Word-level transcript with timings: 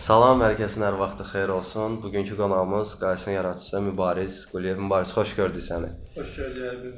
Salam, 0.00 0.42
hər 0.44 0.54
kəsin 0.54 0.84
hər 0.86 0.94
vaxtı 1.00 1.26
xeyir 1.26 1.50
olsun. 1.56 1.96
Bugünkü 2.02 2.36
qonağımız 2.36 2.92
Qaysin 3.00 3.32
yaradıcısı 3.32 3.80
Mübariz 3.80 4.36
Quliyev. 4.52 4.78
Mübariz, 4.78 5.10
xoş 5.16 5.34
gördük 5.40 5.62
səni. 5.62 5.90
Xoş 6.14 6.36
gördük. 6.36 6.94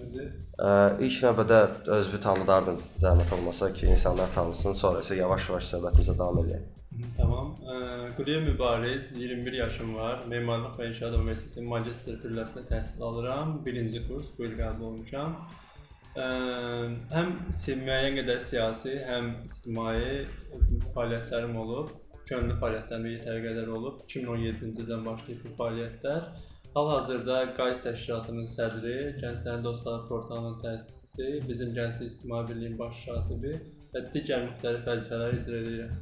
Ə, 0.58 1.00
ilk 1.00 1.16
növbədə 1.24 1.62
özünü 1.96 2.20
tanıdardın, 2.28 2.78
zəhmət 3.06 3.34
olmasa 3.38 3.72
ki, 3.72 3.86
insanlar 3.96 4.28
tanısın, 4.34 4.76
sonra 4.82 5.00
isə 5.00 5.16
yavaş-yavaş 5.16 5.72
söhbətimizə 5.72 6.18
davam 6.18 6.44
edək. 6.44 6.60
Tamam. 7.16 7.56
Quliyev 8.20 8.42
Mübariz, 8.50 9.12
21 9.16 9.52
yaşım 9.62 9.96
var. 9.96 10.20
Memarlıq 10.28 10.76
və 10.76 10.92
İnşaat 10.92 11.16
Universitetinin 11.22 11.72
magistr 11.72 12.20
pilləsində 12.20 12.68
təhsil 12.68 13.00
alıram. 13.02 13.60
1-ci 13.66 14.08
kurs 14.08 14.28
bu 14.38 14.50
il 14.50 14.58
qəbul 14.60 14.92
olmuşam. 14.92 15.38
Ə, 16.12 16.24
həm 17.08 17.30
müəyyən 17.48 18.18
qədər 18.18 18.40
siyasi, 18.44 18.98
həm 19.08 19.30
ictimai 19.46 20.26
fəaliyyətlərim 20.92 21.54
olub. 21.62 21.92
Könüllü 22.28 22.56
fəaliyyətlərim 22.60 23.06
yetər 23.14 23.38
qədər 23.46 23.70
olub. 23.72 24.02
2017-ci 24.04 24.84
ildən 24.84 25.06
başlayıb 25.06 25.46
bu 25.46 25.54
fəaliyyətlər. 25.60 26.26
Hal-hazırda 26.74 27.38
Qays 27.56 27.80
təşkilatının 27.84 28.46
sədri, 28.48 28.94
Gənclərin 29.22 29.64
Dostları 29.64 30.06
portalının 30.08 30.60
təsisçisi, 30.60 31.48
bizim 31.48 31.72
Gənclik 31.76 32.12
İctimai 32.12 32.44
Birliyinin 32.48 32.78
baş 32.78 33.02
katibi 33.08 33.56
və 33.92 34.04
digər 34.12 34.46
müxtəlif 34.50 34.88
vəzifələr 34.88 35.36
icra 35.40 35.60
edirəm. 35.64 35.98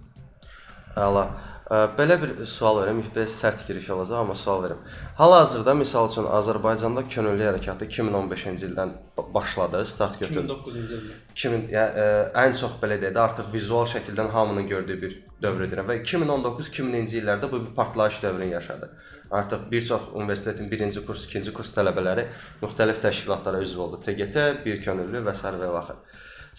Əla. 0.98 1.24
Belə 1.70 2.16
bir 2.18 2.30
sual 2.50 2.80
verim, 2.80 2.98
biraz 3.14 3.30
sərt 3.30 3.60
giriş 3.68 3.92
olacaq, 3.94 4.24
amma 4.24 4.34
sual 4.34 4.62
verim. 4.64 4.78
Hal-hazırda 5.20 5.74
misal 5.78 6.08
üçün 6.10 6.24
Azərbaycanda 6.26 7.04
könüllü 7.06 7.44
hərəkatı 7.46 7.86
2015-ci 7.86 8.66
ildən 8.66 8.90
ba- 9.16 9.26
başladı, 9.34 9.84
start 9.86 10.18
götürdü. 10.18 10.50
2009-cu 10.50 10.80
ildə. 10.80 10.98
2000 11.36 11.68
yəni 11.76 12.06
ən 12.42 12.56
çox 12.58 12.74
belə 12.82 12.98
deyək 13.04 13.14
də 13.14 13.22
artıq 13.22 13.52
vizual 13.52 13.86
şəkildən 13.92 14.32
hamının 14.34 14.66
gördüyü 14.66 14.98
bir 15.04 15.14
dövr 15.42 15.68
edirəm 15.68 15.86
və 15.92 16.00
2019-2000-ci 16.02 17.20
illərdə 17.22 17.52
bu 17.52 17.60
bir 17.62 17.74
partlayış 17.76 18.22
dövrünü 18.22 18.50
yaşadı. 18.50 18.90
Artıq 19.30 19.70
bir 19.70 19.84
çox 19.84 20.10
universitetin 20.12 20.66
1-ci 20.70 21.04
kurs, 21.06 21.28
2-ci 21.30 21.52
kurs 21.54 21.70
tələbələri 21.76 22.26
müxtəlif 22.64 22.98
təşkilatlara 23.06 23.62
üzv 23.62 23.86
oldu. 23.86 24.02
TGT, 24.02 24.64
bir 24.66 24.82
könüllü 24.82 25.22
və 25.22 25.36
sair 25.38 25.54
və 25.62 25.70
ilaxır. 25.70 26.02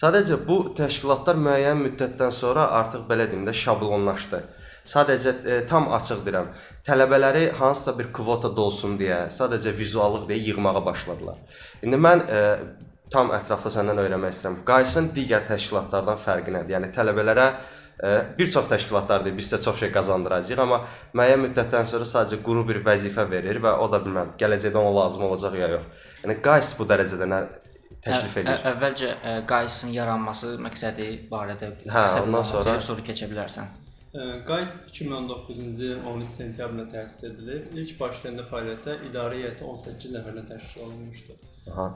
Sadəcə 0.00 0.38
bu 0.46 0.58
təşkilatlar 0.76 1.36
müəyyən 1.36 1.82
müddətdən 1.84 2.32
sonra 2.32 2.68
artıq 2.78 3.04
belə 3.10 3.26
deyim 3.30 3.44
də 3.46 3.52
şablonlaşdı. 3.54 4.40
Sadəcə 4.88 5.34
e, 5.46 5.58
tam 5.68 5.90
açıq 5.94 6.24
deyirəm, 6.26 6.48
tələbələri 6.86 7.44
hansısa 7.58 7.92
bir 7.98 8.08
kvota 8.16 8.50
dolsun 8.56 8.96
deyə, 8.98 9.26
sadəcə 9.30 9.74
vizuallıq 9.78 10.24
deyə 10.30 10.48
yığmağa 10.48 10.82
başladılar. 10.86 11.60
İndi 11.86 12.00
mən 12.02 12.24
e, 12.26 12.40
tam 13.12 13.30
ətraflı 13.36 13.70
səndən 13.76 14.00
öyrənmək 14.02 14.34
istəyirəm. 14.34 14.58
Qaysın 14.66 15.12
digər 15.14 15.46
təşkilatlardan 15.46 16.18
fərqi 16.24 16.56
nədir? 16.56 16.74
Yəni 16.78 16.90
tələbələrə 16.96 17.46
e, 17.52 18.14
bir 18.38 18.50
çox 18.50 18.66
təşkilatlar 18.72 19.26
deyir, 19.26 19.36
biz 19.38 19.52
sizə 19.52 19.62
çox 19.68 19.78
şey 19.84 19.92
qazandıracağıq, 19.94 20.64
amma 20.64 20.80
müəyyən 21.14 21.44
müddətdən 21.46 21.86
sonra 21.92 22.08
sadəcə 22.16 22.40
quru 22.42 22.64
bir 22.72 22.82
vəzifə 22.88 23.28
verir 23.30 23.62
və 23.62 23.76
o 23.84 23.90
da 23.92 24.02
bilməm, 24.02 24.34
gələcəkdə 24.40 24.82
ona 24.82 24.96
lazım 25.02 25.28
olacaq 25.28 25.60
ya 25.62 25.74
yox. 25.76 26.08
Yəni 26.24 26.40
Qays 26.42 26.74
bu 26.80 26.88
dərəcədə 26.90 27.30
nə 27.30 27.44
təklif 28.06 28.36
edir? 28.42 28.50
ə- 28.56 28.72
Əvvəlcə 28.72 29.10
ə, 29.22 29.36
Qaysın 29.46 29.92
yaranması 29.96 30.56
məqsədi 30.66 31.06
barədə 31.30 31.72
Hə, 31.86 32.04
ondan 32.24 32.42
sonra- 32.44 32.80
sonra 32.80 33.02
keçə 33.10 33.28
bilərsən. 33.32 33.66
Qays 34.46 34.72
2019-cu 34.92 35.52
ilin 35.52 36.02
13 36.04 36.28
sentyabrında 36.28 36.84
təsis 36.92 37.24
edilib. 37.30 37.62
İlk 37.80 37.94
başlayanda 38.00 38.42
fəaliyyətə 38.50 38.96
idarə 39.08 39.38
heyəti 39.40 39.64
18 39.64 40.12
nəfərdən 40.16 40.48
təşkil 40.50 40.82
olunmuşdu. 40.86 41.36
Ə, 41.66 41.86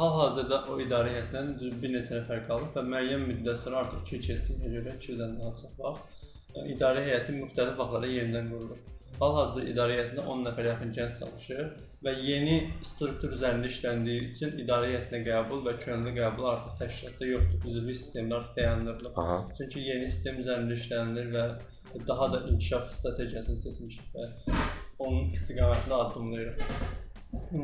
Hal-hazırda 0.00 0.62
o 0.72 0.78
idarə 0.80 1.10
heyətindən 1.12 1.50
bir 1.82 1.92
neçə 1.98 2.20
nəfər 2.22 2.46
qalıb 2.48 2.70
və 2.78 2.84
müəyyən 2.92 3.26
müddət 3.28 3.60
sonra 3.64 3.82
artıq 3.84 4.08
2 4.08 4.20
keçsinə 4.28 4.72
görə 4.76 4.94
2-dən 5.02 5.36
daha 5.40 5.52
çox 5.60 5.74
vaxt 5.78 6.24
ə, 6.56 6.64
idarə 6.74 7.02
heyəti 7.10 7.36
müxtəlif 7.42 7.76
vaxtlarda 7.82 8.06
yenidən 8.14 8.48
qurulub. 8.54 8.80
Hal-hazırda 9.16 9.70
idarə 9.70 9.94
heyətində 9.96 10.24
10 10.32 10.42
nəfərə 10.44 10.72
yaxın 10.72 10.90
gənc 10.96 11.20
çalışır 11.20 11.60
və 12.04 12.12
yeni 12.20 12.56
struktur 12.84 13.32
üzərində 13.32 13.70
işləndiyi 13.72 14.26
üçün 14.26 14.58
idarə 14.60 14.90
heyətinə 14.90 15.22
qəbul 15.24 15.62
və 15.64 15.72
könüllü 15.80 16.12
qəbul 16.18 16.48
artıq 16.50 16.74
təşkilatda 16.82 17.28
yoxdur. 17.30 17.70
Üzvlük 17.70 17.96
sistemləri 17.96 18.38
artıq 18.40 18.58
dayandırılıb. 18.60 19.20
Aha. 19.22 19.38
Çünki 19.58 19.84
yeni 19.86 20.10
sistem 20.10 20.40
üzərində 20.42 20.76
işlənilir 20.76 21.30
və 21.32 21.46
daha 22.08 22.32
da 22.32 22.42
inkişaf 22.50 22.90
strategiyasını 22.92 23.56
seçmişik 23.62 24.16
və 24.16 24.28
onun 24.98 25.30
istiqamətində 25.36 26.02
addımlayırıq. 26.02 26.66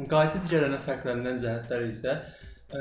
Qaysı 0.09 0.41
digərlərindən 0.47 0.87
fərqlənən 0.87 1.43
cəhətləri 1.43 1.93
isə 1.93 2.15
ə, 2.17 2.81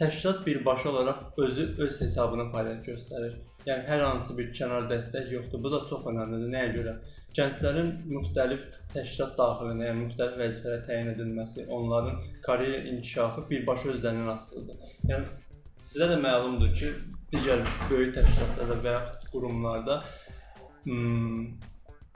təşkilat 0.00 0.42
birbaşa 0.46 0.90
olaraq 0.90 1.38
özü 1.44 1.68
öz 1.86 2.00
hesabına 2.02 2.48
fəaliyyət 2.50 2.90
göstərir. 2.90 3.38
Yəni 3.68 3.86
hər 3.90 4.04
hansı 4.06 4.36
bir 4.38 4.50
kənar 4.58 4.90
dəstək 4.90 5.30
yoxdur. 5.34 5.62
Bu 5.62 5.72
da 5.72 5.82
çox 5.90 6.06
əhəmiylidir. 6.10 6.52
Nəyə 6.54 6.74
görə? 6.76 6.96
Gənclərin 7.36 7.90
müxtəlif 8.08 8.64
təşkilat 8.94 9.34
daxilində, 9.38 9.90
yəni 9.90 10.04
müxtəlif 10.06 10.40
vəzifələrə 10.42 10.80
təyin 10.86 11.10
edilməsi, 11.12 11.66
onların 11.68 12.22
karyera 12.46 12.80
inkişafı 12.92 13.44
birbaşa 13.50 13.92
özlərindən 13.94 14.32
asılıdır. 14.34 14.94
Yəni 15.10 15.28
sizə 15.84 16.08
də 16.12 16.18
məlumdur 16.24 16.72
ki, 16.80 16.92
digər 17.32 17.64
böyük 17.90 18.14
təşkilatlarda 18.16 18.78
və 18.84 18.94
yaxud 18.96 19.28
qurumlarda 19.32 19.98
hmm, 20.86 21.42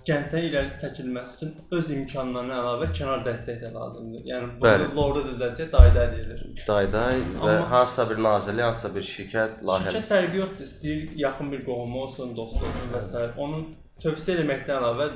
gənclərin 0.07 0.49
irəli 0.49 0.79
çəkilməsi 0.81 1.37
üçün 1.37 1.53
öz 1.79 1.91
imkanlarına 1.97 2.57
əlavə 2.63 2.89
kənar 2.97 3.23
dəstək 3.27 3.61
də 3.63 3.71
lazımdır. 3.75 4.25
Yəni 4.31 4.49
bunu 4.63 4.89
Lorda 4.97 5.23
diləcə 5.29 5.69
dayda 5.73 6.07
edilir. 6.09 6.43
Dayday 6.67 7.21
və 7.37 7.53
Amma- 7.53 7.69
hansısa 7.77 8.09
bir 8.11 8.23
nazirlik, 8.27 8.65
hansısa 8.71 8.95
bir 8.97 9.07
şirkət 9.13 9.63
layihə 9.69 9.93
Şirkət 9.93 10.11
fərqi 10.11 10.43
yoxdur. 10.43 10.67
İstəyir 10.71 11.17
yaxın 11.27 11.53
bir 11.53 11.65
qohumu 11.69 12.03
olsun, 12.07 12.37
dost 12.37 12.57
olsun 12.57 12.93
və 12.95 13.03
s. 13.03 13.29
Onun 13.37 13.69
tövsiyə 14.03 14.35
etməkdən 14.43 14.77
əlavə 14.79 15.07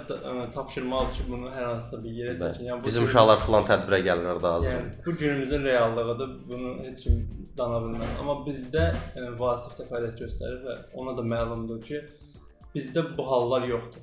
tapşırmalıdır 0.54 1.14
ki, 1.16 1.24
bunu 1.30 1.48
hər 1.54 1.64
hansısa 1.70 1.98
bir 2.04 2.12
yerə 2.20 2.34
çəkin. 2.42 2.66
Yəni 2.68 2.84
Bizim 2.84 3.02
gün- 3.02 3.08
uşaqlar 3.10 3.40
falan 3.46 3.64
tədbirə 3.70 3.98
gəlirlər 4.08 4.38
də 4.44 4.52
hazır. 4.56 4.70
Yəni 4.76 5.06
bu 5.06 5.16
günümüzün 5.22 5.64
reallığıdır. 5.64 6.30
Bunu 6.50 6.74
heç 6.84 7.02
kim 7.04 7.16
dana 7.58 7.80
bilməz. 7.86 8.12
Amma 8.20 8.36
bizdə 8.46 8.84
ə, 9.16 9.26
Vasif 9.40 9.74
də 9.80 9.88
fəaliyyət 9.90 10.22
göstərir 10.24 10.60
və 10.68 10.76
ona 11.02 11.16
da 11.18 11.22
məlumdur 11.34 11.82
ki, 11.88 12.00
bizdə 12.74 13.04
bu 13.18 13.26
hallar 13.30 13.66
yoxdur. 13.72 14.02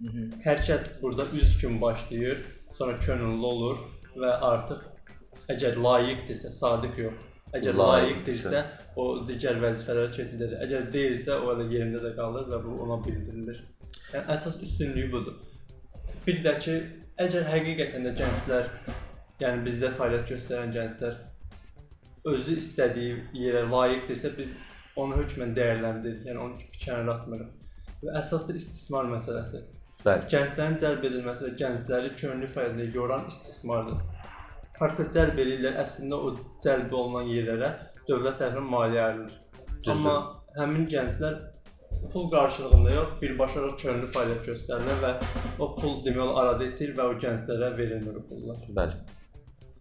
Mhm. 0.00 0.28
Hər 0.44 0.58
kəs 0.66 0.90
burada 1.02 1.24
üz 1.34 1.56
kimi 1.60 1.80
başlayır, 1.80 2.44
sonra 2.72 2.98
könüllü 3.06 3.46
olur 3.54 3.78
və 4.16 4.34
artıq 4.50 4.84
əgər 5.54 5.78
layiqdirsə, 5.86 6.50
sadiq 6.60 6.98
yox. 7.06 7.24
Əgər 7.56 7.74
Layiqdirsə. 7.80 8.50
layiqdirsə, 8.52 8.62
o 9.00 9.04
digər 9.28 9.56
vəzifələrə 9.62 10.10
keçid 10.12 10.40
edir. 10.46 10.58
Əgər 10.66 10.90
deyilsə, 10.92 11.38
o 11.40 11.54
da 11.58 11.64
yerində 11.64 12.00
də 12.02 12.10
qalır 12.18 12.44
və 12.52 12.58
bu 12.64 12.74
ona 12.84 12.98
bildirilir. 13.06 13.62
Yəni 14.12 14.24
əsas 14.34 14.60
üstünlüyü 14.64 15.10
budur. 15.12 15.34
Bir 16.26 16.40
də 16.44 16.54
ki, 16.62 16.76
əgər 17.20 17.44
həqiqətən 17.52 18.06
də 18.08 18.14
gənclər, 18.20 18.70
yəni 19.42 19.64
bizdə 19.66 19.90
fəaliyyət 19.98 20.32
göstərən 20.32 20.72
gənclər 20.76 21.18
özü 22.28 22.56
istədiyi 22.60 23.18
yerə 23.36 23.64
layiqdirsə, 23.70 24.32
biz 24.36 24.54
onu 24.98 25.18
hökmən 25.20 25.54
dəyərləndiririk. 25.56 26.24
Yəni 26.28 26.42
onu 26.44 26.70
kənara 26.84 27.18
atmırıq. 27.18 27.52
Və 28.02 28.14
əsas 28.20 28.48
da 28.48 28.56
istismar 28.58 29.10
məsələsi. 29.12 29.62
Bəli. 30.04 30.26
Gənclərin 30.32 30.78
cəlb 30.82 31.06
edilməsi 31.08 31.46
və 31.46 31.52
gəncləri 31.62 32.10
könüllü 32.18 32.50
fəaliyyətə 32.54 32.96
yoran 32.96 33.28
istismardır. 33.30 34.02
Harasa 34.78 35.08
cəlb 35.14 35.40
edirlər, 35.42 35.78
əslində 35.82 36.18
o 36.22 36.32
cəlb 36.64 36.92
olunan 36.94 37.30
yerlərə 37.32 37.72
dövlət 38.08 38.40
tərəfindən 38.42 38.68
maliyyə 38.72 39.06
ayrılır. 39.08 39.38
Amma 39.92 40.14
həmin 40.58 40.86
gənclər 40.90 41.40
pul 42.12 42.30
qarşılığında 42.30 42.90
yox, 42.90 43.14
birbaşa 43.22 43.64
könüllü 43.82 44.08
fəaliyyət 44.14 44.50
göstərirlər 44.50 45.00
və 45.04 45.12
o 45.58 45.70
pul 45.76 45.98
demək 46.04 46.24
olar 46.24 46.42
arada 46.42 46.68
itir 46.68 46.94
və 46.98 47.06
o 47.10 47.16
gənclərə 47.24 47.70
verilmir 47.78 48.20
o 48.20 48.24
pullar. 48.28 48.60
Bəli. 48.78 48.98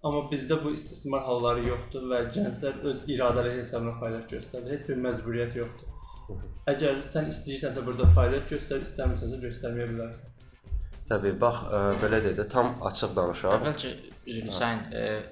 Amma 0.06 0.24
bizdə 0.32 0.58
bu 0.64 0.72
istismar 0.78 1.24
halları 1.28 1.68
yoxdur 1.68 2.10
və 2.12 2.24
gənclər 2.36 2.82
öz 2.92 3.04
iradələri 3.14 3.62
hesabına 3.62 3.96
fəaliyyət 4.02 4.36
göstərir. 4.36 4.74
Heç 4.76 4.90
bir 4.90 5.00
məcburiyyət 5.06 5.58
yoxdur. 5.62 5.94
Əgər 6.68 7.02
sən 7.08 7.32
istəyirsənsə 7.32 7.86
burada 7.88 8.10
fəaliyyət 8.18 8.54
göstər, 8.56 8.84
istəmirsənsə 8.84 9.40
göstərməyə 9.46 9.88
bilərsən. 9.94 10.36
Təbii, 11.08 11.38
bax 11.40 11.64
ə, 11.72 11.82
belə 12.02 12.20
deyə 12.24 12.36
də 12.36 12.46
tam 12.52 12.74
açıq 12.88 13.14
danışaq. 13.16 13.62
Əvvəlcə 13.62 13.92
üzr 14.28 14.48
istəyirəm. 14.52 14.86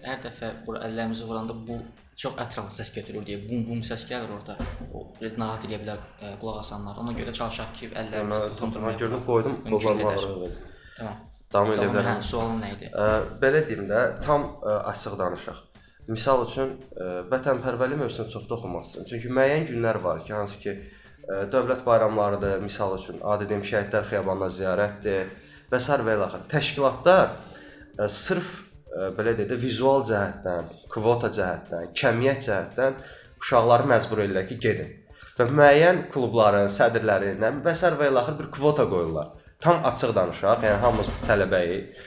Hər 0.05 0.19
dəfə 0.23 0.51
bura 0.65 0.81
əllərimizi 0.87 1.27
vuranda 1.27 1.55
bu 1.67 1.79
çox 2.15 2.37
ətraflı 2.39 2.71
səs 2.77 2.91
götürür 2.95 3.25
deyə 3.27 3.41
bum 3.49 3.65
bum 3.67 3.81
səs 3.83 4.05
gəlir 4.09 4.31
orada. 4.31 4.55
O 4.95 5.05
narahat 5.21 5.65
edə 5.67 5.79
bilər 5.81 5.99
ə, 6.23 6.33
qulaq 6.39 6.61
asanlar. 6.63 6.97
Ona 7.03 7.13
görə 7.17 7.33
çalışaq 7.35 7.73
ki, 7.75 7.89
əllərimizi 7.91 8.41
Mən 8.45 8.53
tutundurmayaq. 8.55 8.99
gördüm, 9.03 9.23
qoydum, 9.27 9.57
qollarımı 9.69 10.11
ağrıyor. 10.11 10.59
Tamam. 10.97 11.17
Davam 11.53 11.71
edə 11.73 11.81
Tamam, 11.83 11.95
hə, 11.95 11.99
bilərəm. 11.99 12.21
sualın 12.31 12.61
nə 12.63 12.69
idi? 12.75 12.91
Ə, 12.91 13.07
belə 13.41 13.63
deyim 13.67 13.87
də, 13.91 14.03
tam 14.23 14.47
ə, 14.63 14.77
açıq 14.91 15.17
danışaq. 15.19 15.59
Misal 16.07 16.43
üçün 16.45 16.75
ə, 16.95 17.09
vətənpərvərlik 17.31 17.99
mövzusunu 18.03 18.31
çox 18.31 18.47
toxunmaq 18.49 18.85
istəyirəm. 18.87 19.09
Çünki 19.11 19.31
müəyyən 19.35 19.67
günlər 19.71 19.99
var 20.03 20.21
ki, 20.23 20.33
hansı 20.37 20.59
ki 20.63 20.73
ə, 20.75 21.41
dövlət 21.51 21.83
bayramlarıdır, 21.87 22.59
misal 22.63 22.95
üçün 22.97 23.19
adi 23.23 23.47
deyim 23.49 23.63
şəhidlər 23.65 24.07
xiyabanına 24.11 24.49
ziyarətdir 24.57 25.33
və 25.71 25.81
sair 25.81 26.05
və 26.05 26.15
ilaxır. 26.19 26.45
Təşkilatda 26.51 27.17
ə, 27.25 28.07
sırf 28.07 28.51
ə, 28.59 28.61
ə, 28.61 28.74
belə 28.95 29.35
deyək 29.35 29.49
də 29.49 29.57
vizual 29.59 30.03
cəhətdən, 30.07 30.69
kvota 30.91 31.31
cəhətdən, 31.35 31.89
kəmiyyət 31.99 32.45
cəhətdən 32.47 32.99
uşaqları 33.41 33.89
məcbur 33.91 34.23
edirlər 34.23 34.47
ki, 34.49 34.59
gedin. 34.65 34.91
Və 35.35 35.47
müəyyən 35.51 36.05
klubların, 36.13 36.69
sədrlərin 36.71 37.43
və 37.65 37.73
sər 37.75 37.97
və 37.99 38.07
ilaxır 38.11 38.37
bir 38.39 38.51
kvota 38.55 38.87
qoyurlar. 38.87 39.33
Tam 39.59 39.83
açıq 39.89 40.15
danışaq, 40.15 40.63
yəni 40.63 40.81
hamımız 40.83 41.09
tələbəyik. 41.27 42.03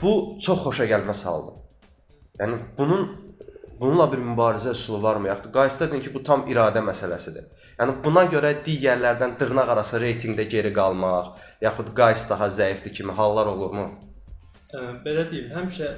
Bu 0.00 0.12
çox 0.40 0.64
xoşa 0.64 0.86
gəlmə 0.94 1.14
saldı. 1.16 1.56
Yəni 2.40 2.60
bunun 2.78 3.08
bununla 3.80 4.06
bir 4.12 4.20
mübarizə 4.24 4.72
üsulu 4.76 5.02
varmı? 5.02 5.28
Yaxud 5.28 5.54
dedin 5.80 6.00
ki, 6.00 6.14
bu 6.14 6.22
tam 6.24 6.46
iradə 6.48 6.80
məsələsidir. 6.84 7.48
Yəni 7.80 7.96
buna 8.04 8.24
görə 8.32 8.54
digərlərdən 8.64 9.38
dırnaq 9.40 9.72
arası 9.74 10.00
reytinqdə 10.00 10.44
geri 10.48 10.72
qalmaq, 10.72 11.34
yaxud 11.60 11.92
Qays 11.96 12.28
daha 12.30 12.48
zəifdir 12.48 12.92
kimi 12.92 13.12
hallar 13.12 13.46
olurmu? 13.46 14.09
Ə, 14.70 14.80
belə 15.04 15.26
deyim, 15.30 15.50
həmişə 15.50 15.90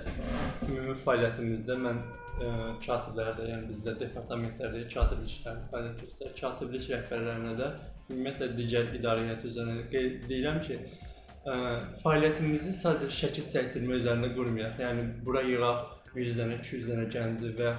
ümumi 0.64 0.94
fəaliyyətimizdə 1.02 1.76
mən 1.82 1.98
ə, 2.00 2.50
katiblərdə, 2.84 3.46
yəni 3.50 3.68
bizdə 3.68 3.94
departamentlərdə 4.00 4.86
katiblik 4.92 5.34
işləri 5.34 5.64
fəaliyyət 5.72 6.04
göstərir. 6.06 6.36
Katiblik 6.40 6.86
rəhbərlərinə 6.94 7.56
də 7.58 7.70
ümumiyyətlə 8.12 8.48
digər 8.56 8.92
idarə 8.96 9.26
heyəti 9.26 9.50
üzrə 9.50 9.78
qeyd 9.92 10.24
edirəm 10.24 10.60
ki, 10.64 10.78
ə, 11.44 11.56
fəaliyyətimizi 12.04 12.72
sadəcə 12.80 13.10
şəkil 13.20 13.50
çəkdirmə 13.52 13.98
üzərində 14.00 14.32
qurmayaq. 14.38 14.80
Yəni 14.86 15.08
bura 15.26 15.44
yığaq 15.48 16.14
100 16.16 16.38
dənə, 16.40 16.60
200 16.64 16.88
dənə 16.88 17.08
gənci 17.12 17.52
və 17.60 17.74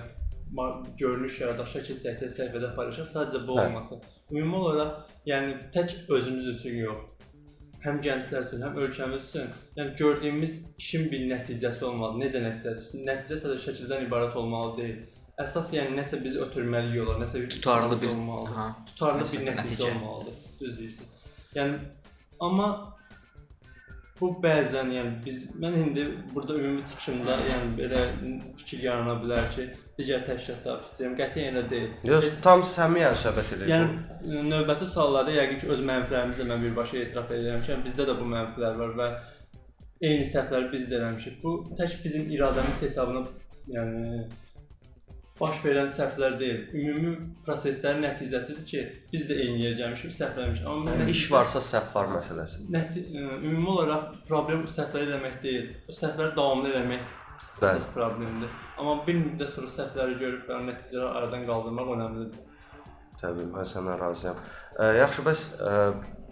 görünüş 1.00 1.40
yaradaq, 1.42 1.70
şəkil 1.74 1.98
çəkdirək, 2.04 2.34
səhifədə 2.38 2.74
paylaşaq. 2.78 3.10
Sadəcə 3.10 3.42
bu 3.48 3.58
Hə. 3.58 3.66
olmasın. 3.66 4.06
Ümumi 4.32 4.56
olaraq, 4.62 5.02
yəni 5.26 5.58
tək 5.74 5.96
özümüz 6.14 6.48
üçün 6.56 6.78
yox, 6.84 7.13
həm 7.84 7.98
gənclər 8.06 8.46
üçün, 8.48 8.62
həm 8.66 8.78
ölkəmiz 8.86 9.26
üçün, 9.30 9.50
yəni 9.78 9.96
gördüyümüz 10.00 10.54
işin 10.80 11.10
bir 11.12 11.26
nəticəsi 11.32 11.84
olmalı. 11.90 12.22
Necə 12.24 12.42
nəticə? 12.46 12.76
Nəticə 13.10 13.40
sadəcə 13.44 13.64
şəkildən 13.68 14.06
ibarət 14.08 14.38
olmalı 14.40 14.78
deyil. 14.78 15.02
Əsas 15.44 15.72
yəni 15.74 15.98
nəsə 15.98 16.22
bizi 16.24 16.40
ötürməli 16.46 16.96
yola, 16.98 17.18
nəsə 17.24 17.42
bir 17.42 17.50
Tutarlı 17.50 18.02
bir 18.02 18.08
olmalıdır. 18.14 18.52
aha, 18.54 18.68
tutarlı 18.90 19.26
bir 19.32 19.46
nəticə, 19.48 19.62
nəticə. 19.62 19.92
olmalıdır. 19.96 20.36
Düz 20.60 20.76
deyirsən. 20.80 21.14
Yəni 21.56 21.80
amma 22.48 22.68
bu 24.20 24.30
bəzən 24.44 24.92
yəni 24.94 25.16
biz 25.26 25.40
mən 25.60 25.76
indi 25.80 26.04
burada 26.36 26.56
ümumi 26.60 26.84
çıxışımda 26.90 27.38
yəni 27.50 27.72
belə 27.80 28.04
fikir 28.58 28.84
yarana 28.88 29.18
bilər 29.24 29.50
ki, 29.56 29.66
digər 30.00 30.24
təşkilatlar 30.28 30.80
istəyirəm. 30.88 31.16
Qətiyyən 31.20 31.52
elə 31.54 31.64
deyil. 31.70 31.90
Yox, 32.10 32.26
Heç- 32.30 32.40
tam 32.46 32.64
səmiyyə 32.66 33.12
söhbət 33.24 33.52
edir. 33.58 33.68
Yəni 33.70 33.90
ə, 34.26 34.44
növbəti 34.50 34.88
suallarda 34.90 35.36
yəqin 35.36 35.60
ki 35.62 35.70
öz 35.76 35.84
mənfilərimizlə 35.90 36.48
mən 36.50 36.64
birbaşa 36.68 36.98
etiraf 37.04 37.30
edirəm 37.36 37.62
ki, 37.66 37.72
yəni 37.76 37.86
bizdə 37.88 38.08
də 38.10 38.16
bu 38.20 38.26
mənfilər 38.34 38.80
var 38.82 38.96
və 39.02 39.10
eyni 40.10 40.26
səhvləri 40.34 40.72
biz 40.74 40.88
də 40.90 40.98
eləmişik. 41.02 41.38
Bu 41.44 41.54
tək 41.78 42.00
bizim 42.04 42.26
iradəmiz 42.34 42.82
hesabına 42.88 43.22
yəni 43.76 44.26
baş 45.40 45.62
verən 45.66 45.90
səhvlər 45.94 46.36
deyil. 46.40 46.60
Ümumi 46.78 47.14
proseslərin 47.46 48.04
nəticəsidir 48.06 48.66
ki, 48.70 48.82
biz 49.14 49.30
də 49.30 49.38
eyni 49.46 49.64
yerə 49.68 49.78
gəlmişik, 49.80 50.12
səhvləmişik. 50.18 50.68
Amma 50.70 50.92
yəni, 50.92 51.04
nəticə- 51.06 51.16
iş 51.18 51.24
varsa 51.32 51.62
səhv 51.70 51.96
var 51.96 52.12
məsələsi. 52.18 52.66
Nəti 52.74 53.06
ə, 53.14 53.26
ümumi 53.44 53.70
olaraq 53.78 54.10
problem 54.30 54.66
səhvləri 54.70 55.10
eləmək 55.12 55.42
deyil. 55.46 55.70
O 55.90 55.96
səhvləri 56.02 56.36
davamlı 56.38 56.74
eləmək 56.74 57.12
Bəli. 57.60 57.78
əsas 57.78 57.92
problemdir. 57.94 58.50
Amma 58.78 58.98
bir 59.06 59.20
müddət 59.20 59.54
sonra 59.54 59.70
səhvləri 59.72 60.18
görüb 60.20 60.50
və 60.50 60.60
nəticələri 60.70 61.20
aradan 61.20 61.46
qaldırmaq 61.50 61.94
önəmlidir. 61.98 62.50
Təbii, 63.22 63.48
mən 63.54 63.68
səndən 63.70 64.00
razıyam. 64.02 64.40
Ə, 64.74 64.88
yaxşı, 64.98 65.24
bəs 65.24 65.44
ə, 65.62 65.76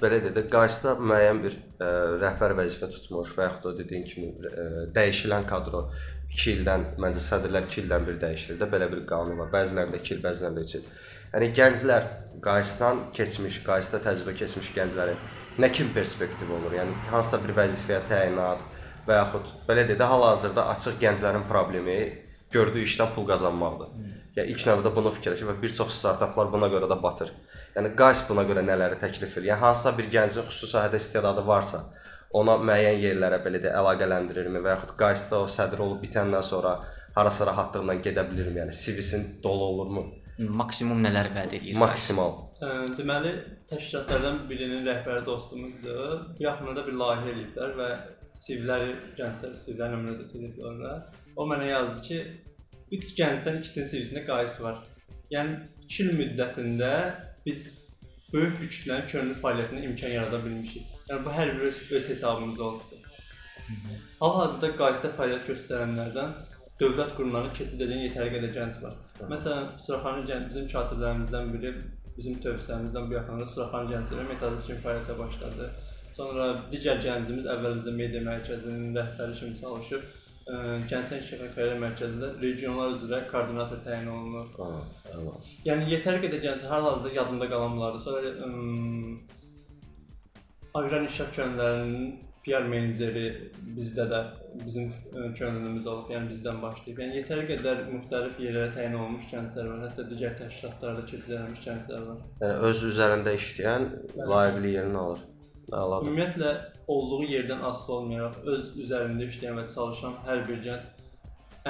belə 0.01 0.17
deyə 0.23 0.33
də 0.35 0.43
Qaysda 0.51 0.95
müəyyən 0.99 1.39
bir 1.43 1.55
ə, 1.55 1.91
rəhbər 2.23 2.55
vəzifə 2.57 2.89
tutmuş 2.91 3.31
və 3.37 3.47
yaxud 3.47 3.67
da 3.67 3.73
dediyin 3.77 4.03
kimi 4.09 4.31
ə, 4.49 4.65
dəyişilən 4.95 5.45
kadro 5.47 5.85
2 6.33 6.51
ildən, 6.55 6.87
məncə 7.03 7.23
sədrlər 7.23 7.69
2 7.69 7.83
ildən 7.83 8.09
bir 8.09 8.19
dəyişilir 8.25 8.59
də 8.59 8.67
belə 8.73 8.89
bir 8.91 9.05
qanun 9.07 9.39
var. 9.39 9.53
Bəzilərində 9.53 10.01
2 10.01 10.15
il, 10.17 10.21
bəzilərində 10.25 10.65
3 10.67 10.75
il. 10.79 10.91
Yəni 11.31 11.51
gənclər 11.61 12.09
Qaysdan 12.43 13.05
keçmiş, 13.15 13.61
Qaysda 13.63 14.01
təcrübə 14.03 14.33
keçmiş 14.41 14.73
gənclərin 14.75 15.19
nə 15.61 15.71
kimi 15.71 15.93
perspektiv 15.95 16.51
olur? 16.57 16.75
Yəni 16.75 16.97
hansısa 17.13 17.39
bir 17.45 17.55
vəzifəyə 17.61 18.01
təyinat 18.09 18.65
və 19.07 19.21
yaxud 19.21 19.53
belə 19.67 19.85
deyə 19.89 19.99
də 19.99 20.09
hal-hazırda 20.11 20.67
açıq 20.73 20.99
gənclərin 21.01 21.47
problemi 21.49 21.97
gördüyü 22.53 22.85
işdən 22.89 23.13
pul 23.15 23.25
qazanmaqdır. 23.29 23.95
Ya 24.35 24.45
ilk 24.47 24.63
növbədə 24.67 24.91
bunu 24.95 25.11
fikirləşir 25.11 25.49
və 25.49 25.57
bir 25.61 25.73
çox 25.75 25.95
startaplar 25.97 26.51
buna 26.51 26.69
görə 26.71 26.87
də 26.91 26.97
batır. 27.03 27.33
Yəni 27.75 27.91
Qays 27.99 28.21
buna 28.29 28.45
görə 28.47 28.63
nələri 28.63 28.99
təklif 28.99 29.33
edir? 29.37 29.49
Yəni 29.51 29.63
hansısa 29.65 29.91
bir 29.97 30.07
gəncin 30.13 30.47
xüsusi 30.47 30.75
sahədə 30.75 30.99
istedadı 31.03 31.43
varsa, 31.47 31.81
ona 32.39 32.55
müəyyən 32.59 32.99
yerlərə 33.05 33.41
belə 33.43 33.59
də 33.63 33.73
əlaqələndirirmi 33.79 34.63
və 34.63 34.75
yaxud 34.75 34.95
Qaysda 34.99 35.41
o 35.43 35.49
sədr 35.51 35.83
olub 35.83 35.99
bitəndən 36.03 36.43
sonra 36.47 36.77
harasa 37.15 37.47
rahatlıqla 37.51 37.97
gedə 38.07 38.23
bilirmi? 38.29 38.61
Yəni 38.63 38.77
CV-sin 38.83 39.27
dolu 39.43 39.67
olurmu? 39.73 40.05
Maksimum 40.61 41.03
nələr 41.03 41.27
vəd 41.35 41.57
edir? 41.59 41.75
Maksimal. 41.79 42.31
Ə, 42.63 42.71
deməli, 42.95 43.33
təşkilatlardan 43.69 44.45
birinin 44.49 44.87
rəhbəri 44.87 45.25
dostumuzdur. 45.27 46.17
Bu 46.37 46.47
yaxınlarda 46.47 46.87
bir 46.87 46.97
layihə 47.03 47.33
eləyiblər 47.35 47.75
və 47.79 47.89
CV-ləri, 48.37 48.95
gənclər 49.17 49.57
CV-lərinə 49.63 49.99
müraciət 50.05 50.37
ediblər. 50.39 51.03
O 51.35 51.47
mənə 51.49 51.67
yazdı 51.71 52.01
ki, 52.07 52.19
3 52.97 53.13
gəncdən 53.19 53.59
ikisinin 53.61 53.89
CV-sində 53.91 54.25
qayısı 54.27 54.63
var. 54.65 54.81
Yəni 55.31 55.59
2 55.87 56.03
il 56.05 56.17
müddətində 56.19 56.91
biz 57.45 57.67
böyük 58.33 58.57
bir 58.61 58.71
kütlənin 58.71 59.07
könüllü 59.11 59.37
fəaliyyətinə 59.43 59.85
imkan 59.89 60.15
yarada 60.15 60.39
bilmişik. 60.45 60.97
Yəni 61.09 61.25
bu 61.25 61.35
hər 61.35 61.53
bir 61.55 61.67
öz, 61.69 61.79
öz 61.97 62.09
hesabımız 62.09 62.59
oldu. 62.67 62.99
Hal-hazırda 64.19 64.69
qayısda 64.79 65.11
fəaliyyət 65.17 65.49
göstərənlərdən 65.51 66.35
dövlət 66.81 67.15
qurumlarına 67.17 67.53
keçid 67.57 67.83
edən 67.85 68.05
yetərli 68.07 68.35
qədər 68.35 68.53
gənc 68.55 68.79
var. 68.83 68.95
Məsələn, 69.31 69.71
Suraxanı 69.85 70.27
gənc 70.29 70.47
bizim 70.49 70.67
katiblərimizdən 70.71 71.51
biri 71.55 71.73
bizim 72.17 72.39
tövsiyəmizdən 72.43 73.09
bu 73.09 73.17
yaxınlarda 73.17 73.49
Suraxanı 73.55 73.93
gəncləri 73.95 74.27
metodist 74.31 74.69
kimi 74.69 74.83
fəaliyyətə 74.85 75.17
başladı. 75.19 75.69
Sonra 76.21 76.47
digər 76.69 76.99
gəncimiz 77.01 77.47
əvvəlcədə 77.49 77.91
media 77.97 78.21
mərkəzinin 78.25 78.97
rəhbəri 78.97 79.37
kimi 79.39 79.55
çalışıb, 79.57 80.03
ə, 80.53 80.57
Gənclər 80.91 81.17
İnkişafı 81.17 81.47
Karyer 81.55 81.79
Mərkəzində 81.81 82.29
regionlar 82.43 82.93
üzrə 82.93 83.21
koordinator 83.31 83.79
təyin 83.85 84.09
olunub. 84.11 84.51
Ha, 84.59 84.67
əla. 85.15 85.33
Yəni 85.65 85.87
yetəri 85.95 86.21
qədər 86.25 86.43
gənclər 86.43 86.73
hal-hazırda 86.75 87.13
yadımda 87.15 87.47
qalanlardır. 87.53 88.03
Sonra 88.05 88.33
ım, 88.47 89.15
Aqrar 90.73 91.01
İnkişaf 91.01 91.33
könüllərinin 91.39 92.05
PR 92.45 92.69
meneceri 92.69 93.25
bizdə 93.79 94.05
də 94.13 94.21
bizim 94.61 94.93
ə, 94.93 95.27
könüllümüz 95.39 95.89
olub, 95.89 96.13
yəni 96.13 96.29
bizdən 96.35 96.61
başlayıb. 96.61 97.01
Yəni 97.05 97.19
yetəri 97.23 97.49
qədər 97.49 97.83
müxtəlif 97.95 98.39
yerlərə 98.45 98.69
təyin 98.77 98.97
olunmuş 99.01 99.27
gənclər 99.33 99.73
var, 99.73 99.83
hətta 99.87 100.07
digər 100.13 100.37
təşkilatlarda 100.39 101.09
keçirilmiş 101.09 101.67
gənclər 101.67 102.07
var. 102.11 102.23
Yəni 102.45 102.71
öz 102.71 102.87
üzərində 102.93 103.37
işləyən 103.41 103.91
layiqli 104.35 104.77
yerini 104.77 105.05
alır. 105.07 105.27
Əladır. 105.71 106.07
Ümumiyyətlə 106.07 106.51
olduğu 106.91 107.23
yerdən 107.31 107.61
asılı 107.69 107.95
olmayaraq 107.95 108.39
öz 108.53 108.69
üzərində 108.83 109.27
işləyən 109.29 109.59
və 109.61 109.65
çalışan 109.73 110.17
hər 110.27 110.41
bir 110.47 110.63
gənc 110.65 110.89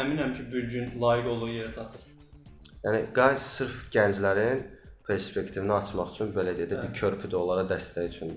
əminəm 0.02 0.32
ki, 0.38 0.46
bir 0.54 0.70
gün 0.74 0.94
layiq 1.02 1.28
olduğu 1.34 1.50
yerə 1.54 1.72
çatır. 1.76 2.08
Yəni 2.86 3.02
Qays 3.14 3.44
sırf 3.58 3.82
gənclərin 3.94 4.64
perspektivini 5.08 5.74
açmaq 5.76 6.14
üçün 6.16 6.32
belə 6.34 6.56
deyə 6.58 6.70
də 6.72 6.80
bir 6.82 6.94
körpüdür 6.98 7.38
onlara 7.44 7.68
dəstək 7.70 8.10
üçün. 8.10 8.32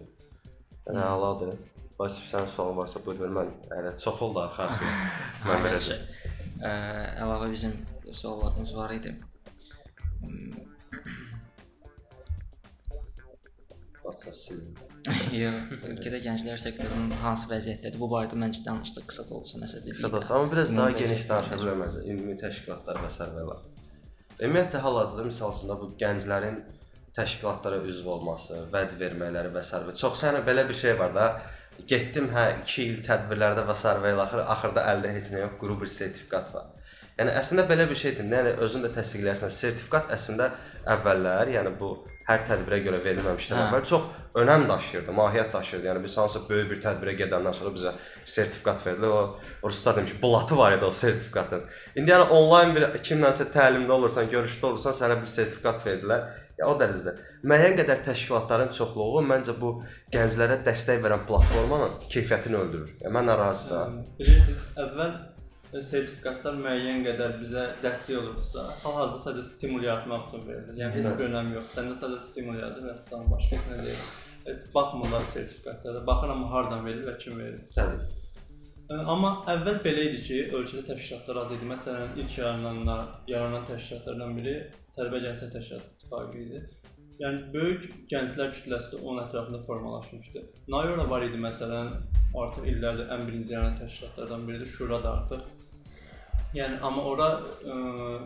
Yəni 0.89 1.01
əladır. 1.01 1.55
Vasif 1.99 2.27
sən 2.29 2.49
sualın 2.51 2.77
varsa 2.83 3.01
buyur 3.07 3.21
ver. 3.23 3.33
Mən 3.39 3.53
elə 3.79 3.95
çox 4.05 4.21
oldu 4.27 4.43
axı. 4.43 4.67
mən 5.47 5.61
Hə, 5.61 5.61
verəcəm. 5.65 6.03
yaxşı. 6.03 6.33
Ə, 6.61 6.73
əlavə 7.25 7.51
bizim 7.53 7.77
suallarımız 8.13 8.77
var 8.77 8.91
idi. 8.99 9.15
WhatsApp 14.05 14.37
silin. 14.37 14.75
Yox, 15.43 15.85
ölkədə 15.89 16.21
gənclər 16.25 16.61
sektorunun 16.61 17.13
hansı 17.23 17.49
vəziyyətdədir? 17.51 18.01
Bu 18.01 18.09
barədə 18.13 18.37
məncə 18.41 18.61
danışdıq 18.67 19.09
qısa 19.11 19.25
da 19.29 19.39
olsa 19.39 19.61
nəsə 19.63 19.81
dedik. 19.81 19.97
Qısa 19.97 20.11
da 20.13 20.21
olsa, 20.21 20.37
amma 20.39 20.53
biraz 20.53 20.73
daha 20.77 20.91
geniş 20.93 21.11
vəziyyət 21.11 21.33
danışa 21.33 21.55
necə? 21.55 21.65
biləməz. 21.65 21.99
Ümumi 22.13 22.37
təşkilatlar 22.43 23.01
və 23.01 23.11
sərvələr. 23.17 23.67
Ümumiyyətlə 24.45 24.85
hal-hazırda 24.85 25.27
misal 25.31 25.53
üçün 25.57 25.73
də 25.73 25.79
bu 25.81 25.91
gənclərin 26.05 26.63
təşkilatlara 27.17 27.83
üzv 27.91 28.09
olması, 28.17 28.63
vəd 28.75 28.97
verməkləri 29.01 29.53
və 29.55 29.65
s. 29.65 29.83
Çox 30.01 30.23
sənə 30.25 30.45
belə 30.47 30.67
bir 30.69 30.81
şey 30.85 30.99
var 31.01 31.15
da. 31.17 31.29
Getdim 31.91 32.29
hə 32.35 32.47
2 32.63 32.89
il 32.89 33.03
tədbirlərdə 33.07 33.65
və 33.67 33.77
s. 33.79 33.93
və 34.03 34.15
ilə 34.15 34.25
axır 34.27 34.43
axırda 34.57 34.89
əldə 34.93 35.13
heç 35.15 35.31
nə 35.33 35.45
yox, 35.45 35.55
quru 35.61 35.79
bir 35.81 35.91
sertifikat 35.91 36.53
var. 36.55 36.73
Yəni 37.19 37.35
əslində 37.39 37.65
belə 37.71 37.87
bir 37.91 37.99
şeydir. 37.99 38.27
Yəni 38.27 38.57
özün 38.67 38.83
də 38.87 38.91
təsdiqləyirsən. 38.97 39.55
Sertifikat 39.55 40.11
əslində 40.15 40.51
əvvəllər, 40.91 41.53
yəni 41.55 41.75
bu 41.79 41.93
hər 42.29 42.45
tədbirə 42.49 42.81
görə 42.87 43.01
verilməmişdən 43.05 43.59
Hə. 43.59 43.65
əvvəl 43.69 43.83
çox 43.89 44.05
önəm 44.41 44.65
daşıyırdı, 44.69 45.15
mahiyyət 45.15 45.53
daşıyırdı. 45.55 45.89
Yəni 45.91 46.05
biz 46.05 46.17
hansısa 46.19 46.49
böyük 46.49 46.71
bir 46.71 46.81
tədbirə 46.83 47.17
gedəndən 47.19 47.57
sonra 47.57 47.75
bizə 47.75 47.93
sertifikat 48.25 48.87
verildi. 48.87 49.07
O 49.07 49.69
ruslar 49.69 49.97
demiş, 49.97 50.15
blatı 50.23 50.59
var 50.59 50.77
idi 50.79 50.85
o 50.85 50.91
sertifikatın. 50.91 51.67
İndi 51.97 52.15
yəni 52.15 52.31
onlayn 52.39 52.75
bir 52.77 52.89
kimlənsə 52.97 53.51
təlimdə 53.55 53.93
olursan, 53.99 54.31
görüşdə 54.33 54.71
olursan, 54.71 54.97
sənə 54.97 55.21
bir 55.21 55.31
sertifikat 55.31 55.85
verdilər. 55.87 56.27
Ya 56.59 56.71
o 56.71 56.79
dərəcədə. 56.79 57.17
Müəyyən 57.51 57.77
qədər 57.81 58.03
təşkilatların 58.07 58.71
çoxluğu 58.77 59.25
məncə 59.27 59.57
bu 59.59 59.77
gənclərə 60.15 60.61
dəstək 60.67 61.03
verən 61.03 61.27
platformanın 61.29 61.97
keyfiyyətini 62.07 62.61
öldürür. 62.61 62.97
Yəni 63.03 63.15
mən 63.19 63.31
narazıyam. 63.33 64.03
Bilirsiniz, 64.21 64.69
əvvəl 64.79 65.17
sertifikatlar 65.83 66.59
müəyyən 66.61 67.01
qədər 67.07 67.39
bizə 67.41 67.65
dəstək 67.83 68.19
olurdusa, 68.21 68.67
hal-hazırda 68.85 69.23
sadəcə 69.25 69.47
stimul 69.49 69.87
yaratmaq 69.87 70.29
üçün 70.29 70.45
verilir. 70.49 70.77
Yəni 70.79 71.01
heç 71.01 71.17
bir 71.19 71.31
önəmi 71.31 71.57
yox. 71.57 71.73
Səndə 71.75 71.97
sadəcə 71.99 72.27
stimul 72.29 72.61
yaradır 72.61 72.91
və 72.91 72.95
sən 73.05 73.27
başqa 73.33 73.57
heç 73.57 73.71
nə 73.73 73.79
deyil. 73.83 74.05
Heç 74.45 74.69
baxmırlar 74.75 75.27
sertifikatlara. 75.33 76.07
Baxıram 76.07 76.45
hardan 76.53 76.87
verilir 76.87 77.09
və 77.09 77.17
kim 77.19 77.41
verir. 77.41 77.65
Təbii. 77.75 78.23
Amma 78.93 79.31
əvvəl 79.49 79.79
belə 79.85 80.03
idi 80.11 80.19
ki, 80.29 80.39
ölkədə 80.59 80.83
təşkilatlar 80.91 81.39
az 81.43 81.53
idi. 81.57 81.69
Məsələn, 81.71 82.11
ilk 82.21 82.39
yarananlar, 82.39 83.07
yaranan 83.33 83.65
təşkilatlardan 83.71 84.35
biri 84.37 84.59
Tələbə 84.95 85.23
Gənclər 85.25 85.55
Təşkilatı 85.55 85.95
İttifaqı 85.95 86.43
idi. 86.43 86.61
Yəni 87.23 87.41
böyük 87.55 87.85
gənclər 88.11 88.53
kütləsi 88.57 88.93
də 88.93 89.01
onun 89.01 89.23
ətrafında 89.23 89.63
formalaşmışdı. 89.65 90.45
Nayora 90.69 91.09
var 91.11 91.25
idi 91.25 91.41
məsələn, 91.41 91.93
artıq 92.43 92.69
illərdir 92.73 93.13
ən 93.15 93.27
birinci 93.27 93.55
yaranan 93.55 93.79
təşkilatlardan 93.81 94.49
biridir. 94.49 94.73
Şura 94.77 95.03
da 95.03 95.13
artıq. 95.21 95.45
Yəni 96.55 96.79
amma 96.87 97.03
ora 97.11 97.29
ə, 97.43 97.77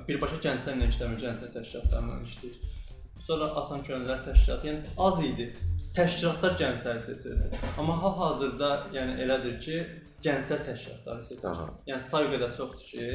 birbaşa 0.09 0.37
gənclərlə 0.45 0.89
işləmir, 0.93 1.21
gənclər 1.23 1.53
təşkilatlarla 1.55 2.19
işləyir. 2.29 2.59
Sonra 3.25 3.49
Asan 3.59 3.81
Könüllülər 3.87 4.21
Təşkilatı, 4.27 4.69
yəni 4.69 4.93
az 5.07 5.23
idi. 5.25 5.47
Təşkilatlar 5.97 6.55
gəncləri 6.61 7.01
seçirdi. 7.03 7.49
Amma 7.81 7.97
hal-hazırda 8.03 8.69
yəni 8.95 9.17
elədir 9.25 9.57
ki, 9.65 9.79
gənclər 10.25 10.63
təşkilatları 10.69 11.25
seçir. 11.31 11.49
Aha. 11.51 11.67
Yəni 11.89 12.07
say 12.11 12.29
qədər 12.35 12.53
çoxdur 12.59 12.85
ki, 12.91 13.09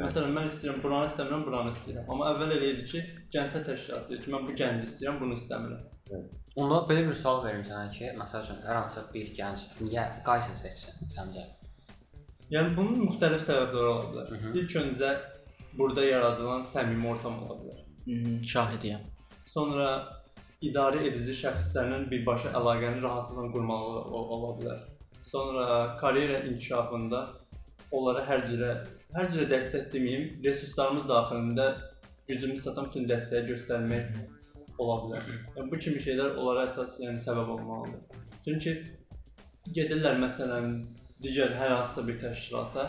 məsələn 0.00 0.34
mən 0.34 0.48
istəyirəm 0.50 0.80
buranı 0.82 1.12
istəmirəm, 1.12 1.44
buranı 1.46 1.74
istəyirəm. 1.76 2.08
Amma 2.08 2.32
əvvəl 2.32 2.56
elə 2.56 2.72
idi 2.72 2.88
ki, 2.94 3.04
gənclər 3.36 3.68
təşkilatı 3.68 4.12
deyir 4.14 4.24
ki, 4.24 4.34
mən 4.34 4.48
bu 4.48 4.56
gənci 4.62 4.88
istəyirəm, 4.88 5.20
bunu 5.22 5.38
istəmirəm. 5.38 6.26
Onda 6.58 6.80
belə 6.88 7.04
bir 7.06 7.20
sual 7.20 7.44
verim 7.44 7.62
sənə 7.68 7.92
ki, 7.94 8.10
məsəl 8.18 8.48
üçün 8.48 8.64
hər 8.64 8.80
hansı 8.80 9.04
bir 9.12 9.30
gənc 9.36 9.68
niyə 9.84 10.08
Qaysen 10.26 10.56
seçsin 10.58 11.12
səncə? 11.14 11.44
Yəni 12.54 12.76
bunun 12.76 13.02
müxtəlif 13.04 13.42
səbəbləri 13.44 13.88
ola 13.94 14.04
bilər. 14.12 14.30
Mhm. 14.36 14.54
İlk 14.58 14.76
öncə 14.82 15.10
burada 15.78 16.04
yaradılan 16.04 16.62
səmimi 16.64 17.08
ortam 17.12 17.42
ola 17.44 17.56
bilər. 17.62 17.82
Şahidiyəm. 18.52 19.02
Sonra 19.44 19.88
idarə 20.64 21.02
edici 21.10 21.34
şəxslərlə 21.42 21.98
birbaşa 22.10 22.54
əlaqəni 22.60 23.02
rahatlıqla 23.02 23.52
qurmalı 23.52 24.00
o- 24.18 24.28
ola 24.36 24.54
bilər. 24.60 24.78
Sonra 25.26 25.96
karyera 26.00 26.40
inkişafında 26.48 27.20
onlara 27.92 28.24
hər 28.30 28.46
cürə 28.48 28.72
hər 29.16 29.28
cürə 29.32 29.46
dəstək 29.52 29.92
deməyim, 29.92 30.24
resurslarımız 30.44 31.04
daxilində 31.08 31.66
gücümüz 32.28 32.64
çatan 32.64 32.88
bütün 32.88 33.06
dəstəyi 33.12 33.44
göstərmək 33.52 34.08
ola 34.78 34.96
bilər. 35.04 35.22
Yəni 35.56 35.70
bu 35.70 35.78
kimi 35.84 36.00
şeylər 36.06 36.36
onlara 36.36 36.64
əsas 36.68 36.96
yəni 37.04 37.20
səbəb 37.26 37.48
olmalıdır. 37.54 38.00
Çünki 38.44 38.74
gedirlər 39.76 40.16
məsələn 40.24 40.82
digər 41.22 41.54
hər 41.58 41.76
hansısa 41.76 42.06
bir 42.08 42.18
təşkilata 42.22 42.88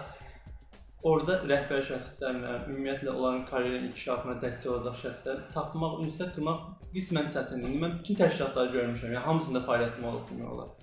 Orada 1.07 1.37
rəhbər 1.47 1.79
şəxslərlə, 1.87 2.53
ümumiyyətlə 2.67 3.11
onların 3.13 3.45
karyera 3.47 3.77
inkişafına 3.85 4.33
dəstək 4.41 4.71
olacaq 4.73 4.97
şəxslər 4.99 5.37
tapmaq, 5.53 6.01
ünsiyyət 6.03 6.33
qurmaq 6.35 6.65
qismən 6.91 7.29
çətindir. 7.31 7.69
İndi 7.69 7.79
Mən 7.85 7.93
bütün 8.01 8.17
təşkilatları 8.19 8.73
görmüşəm. 8.73 9.13
Yəni 9.13 9.23
hamısında 9.23 9.61
fəaliyyətim 9.69 10.09
olub 10.09 10.25
demək 10.27 10.49
olar. 10.51 10.73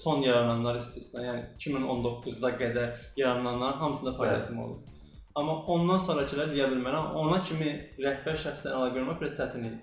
Son 0.00 0.24
yarananlar 0.24 0.78
istisna, 0.80 1.26
yəni 1.26 1.44
2019-da 1.60 2.52
qədər 2.62 2.88
yarananların 3.20 3.82
hamısında 3.82 4.14
fəaliyyətim 4.16 4.64
olub. 4.64 4.88
Amma 5.36 5.58
ondan 5.74 6.00
sonrakılar 6.08 6.48
deyə 6.54 6.70
bilmərəm, 6.72 7.12
ona 7.20 7.42
kimi 7.44 7.74
rəhbər 8.00 8.40
şəxslərlə 8.46 8.78
əlaqə 8.80 8.96
qurmaq 8.96 9.20
biraz 9.20 9.42
çətin 9.42 9.68
idi. 9.68 9.82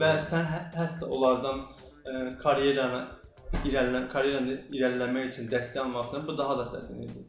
Və 0.00 0.14
sən 0.30 0.48
hə 0.48 0.62
hətta 0.78 1.12
onlardan 1.12 1.66
ə, 2.08 2.22
karyeranı 2.40 3.04
irəliləm, 3.68 4.08
karyeranı 4.12 4.56
irəliləmək 4.74 5.30
üçün 5.30 5.48
dəstək 5.52 5.84
almaqsan, 5.84 6.26
bu 6.26 6.36
daha 6.38 6.58
da 6.60 6.66
çətin 6.72 7.04
idi. 7.06 7.24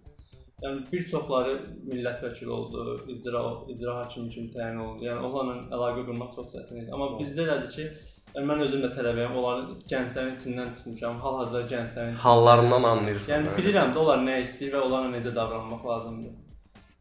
Yəni 0.64 0.86
bir 0.92 1.04
çoxları 1.12 1.54
millət 1.90 2.22
vəkili 2.24 2.52
oldu, 2.58 2.84
icra 3.12 3.42
icra 3.74 3.96
hakimi 4.00 4.30
kimi 4.32 4.52
təyin 4.54 4.80
olundu. 4.80 5.06
Yəni 5.10 5.28
onlarla 5.28 5.56
əlaqə 5.76 6.06
qurmaq 6.08 6.32
çox 6.38 6.54
çətin 6.54 6.84
idi. 6.84 6.94
Amma 6.96 7.10
bizdə 7.20 7.44
elədir 7.44 7.74
ki, 7.76 7.88
yəni 8.36 8.50
mən 8.52 8.64
özüm 8.68 8.86
də 8.86 8.92
tələbəyəm, 8.96 9.36
onların 9.42 9.74
gənclərin 9.92 10.38
içindən 10.38 10.72
çıxmışam, 10.78 11.20
hal-hazırda 11.26 11.68
gənclərin. 11.74 12.16
Hallarından 12.26 12.88
anlayırsan. 12.94 13.34
Yəni 13.36 13.58
bilirəm 13.58 13.92
də 13.92 14.04
onlar 14.06 14.24
nə 14.24 14.40
istəyir 14.46 14.78
və 14.78 14.86
onlarla 14.88 15.12
necə 15.18 15.36
davranmaq 15.36 15.86
lazımdır. 15.92 16.38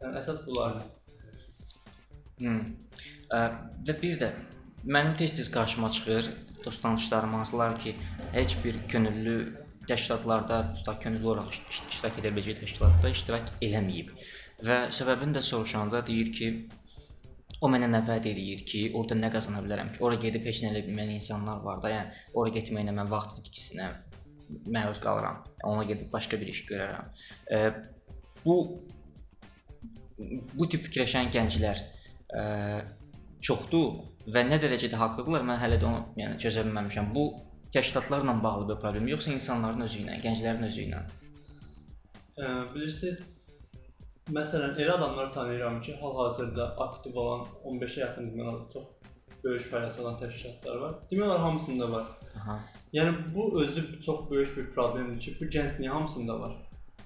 Yəni 0.02 0.22
əsas 0.24 0.42
bunlardır. 0.48 0.88
Hmm. 2.42 2.62
Ə, 3.30 3.44
və 3.86 4.00
bir 4.02 4.18
də 4.24 4.32
mənim 4.82 5.14
tez-tez 5.20 5.52
qarşıma 5.54 5.90
çıxır 5.94 6.32
dost 6.64 6.82
tanışlarım 6.82 7.34
hansılar 7.34 7.78
ki, 7.78 7.94
heç 8.32 8.56
bir 8.64 8.78
könüllü 8.88 9.36
təşkilatlarda, 9.88 10.74
tutaq 10.74 11.00
könüllü 11.02 11.26
olaraq 11.26 11.50
iş- 11.50 11.82
iştirak 11.90 12.20
edə 12.22 12.32
biləcək 12.36 12.62
təşkilatda 12.62 13.10
iştirak 13.16 13.52
eləməyib. 13.62 14.12
Və 14.62 14.78
səbəbini 14.94 15.36
də 15.38 15.42
soruşanda 15.42 16.04
deyir 16.06 16.32
ki, 16.32 16.50
o 17.62 17.70
mənə 17.70 17.88
nə 17.90 18.00
vəd 18.06 18.26
eləyir 18.30 18.64
ki, 18.66 18.82
orada 18.98 19.18
nə 19.18 19.30
qazana 19.34 19.62
bilərəm 19.64 19.92
ki, 19.94 20.02
ora 20.06 20.18
gedib 20.22 20.46
heç 20.46 20.62
nə 20.62 20.72
elə 20.72 20.84
bilməyən 20.86 21.16
insanlar 21.18 21.62
var 21.66 21.82
da, 21.82 21.90
yəni 21.92 22.24
ora 22.38 22.54
getməklə 22.54 22.94
mən 22.94 23.10
vaxt 23.10 23.38
itkisinə 23.42 23.90
məruz 24.74 24.98
qalıram. 25.02 25.42
Ona 25.64 25.84
gedib 25.88 26.10
başqa 26.12 26.40
bir 26.40 26.50
iş 26.52 26.64
görərəm. 26.70 27.12
E, 27.50 27.60
bu 28.44 28.56
bu 30.58 30.68
tip 30.70 30.82
fikirləşən 30.86 31.30
gənclər 31.34 31.80
ə, 32.38 32.42
çoxdur 33.42 34.11
və 34.26 34.44
nə 34.46 34.58
dərəcədə 34.62 34.98
haqlıdırlar 35.00 35.44
mən 35.48 35.60
hələ 35.62 35.80
də 35.82 35.88
onu 35.88 36.04
yəni 36.20 36.38
çözə 36.42 36.64
bilməmişəm. 36.68 37.10
Bu 37.14 37.26
təşkilatlarla 37.74 38.36
bağlı 38.42 38.68
bir 38.68 38.80
problem 38.80 39.08
yoxsa 39.08 39.32
insanların 39.32 39.86
özü 39.86 40.02
ilə, 40.04 40.18
gənclərin 40.24 40.66
özü 40.68 40.86
ilə? 40.86 41.02
Ə, 42.36 42.48
bilirsiniz, 42.74 43.22
məsələn, 44.30 44.76
elə 44.80 44.96
adamlar 44.96 45.32
tanıyıram 45.32 45.80
ki, 45.80 45.96
hal-hazırda 46.00 46.68
aktiv 46.86 47.16
olan 47.16 47.46
15-ə 47.64 48.04
yaxın 48.06 48.30
demək 48.32 48.50
olar 48.50 48.66
çox 48.72 48.84
böyük 49.44 49.64
fəaliyyət 49.72 50.00
olan 50.02 50.18
təşkilatlar 50.20 50.82
var. 50.84 50.98
Demək 51.10 51.26
olar 51.26 51.40
hamısında 51.46 51.90
var. 51.92 52.10
Aha. 52.36 52.58
Yəni 52.92 53.16
bu 53.34 53.62
özü 53.62 54.00
çox 54.00 54.30
böyük 54.30 54.56
bir 54.56 54.70
problemdir 54.74 55.20
ki, 55.20 55.36
bu 55.40 55.44
gəncliyin 55.44 55.90
hamısında 55.90 56.40
var. 56.40 56.56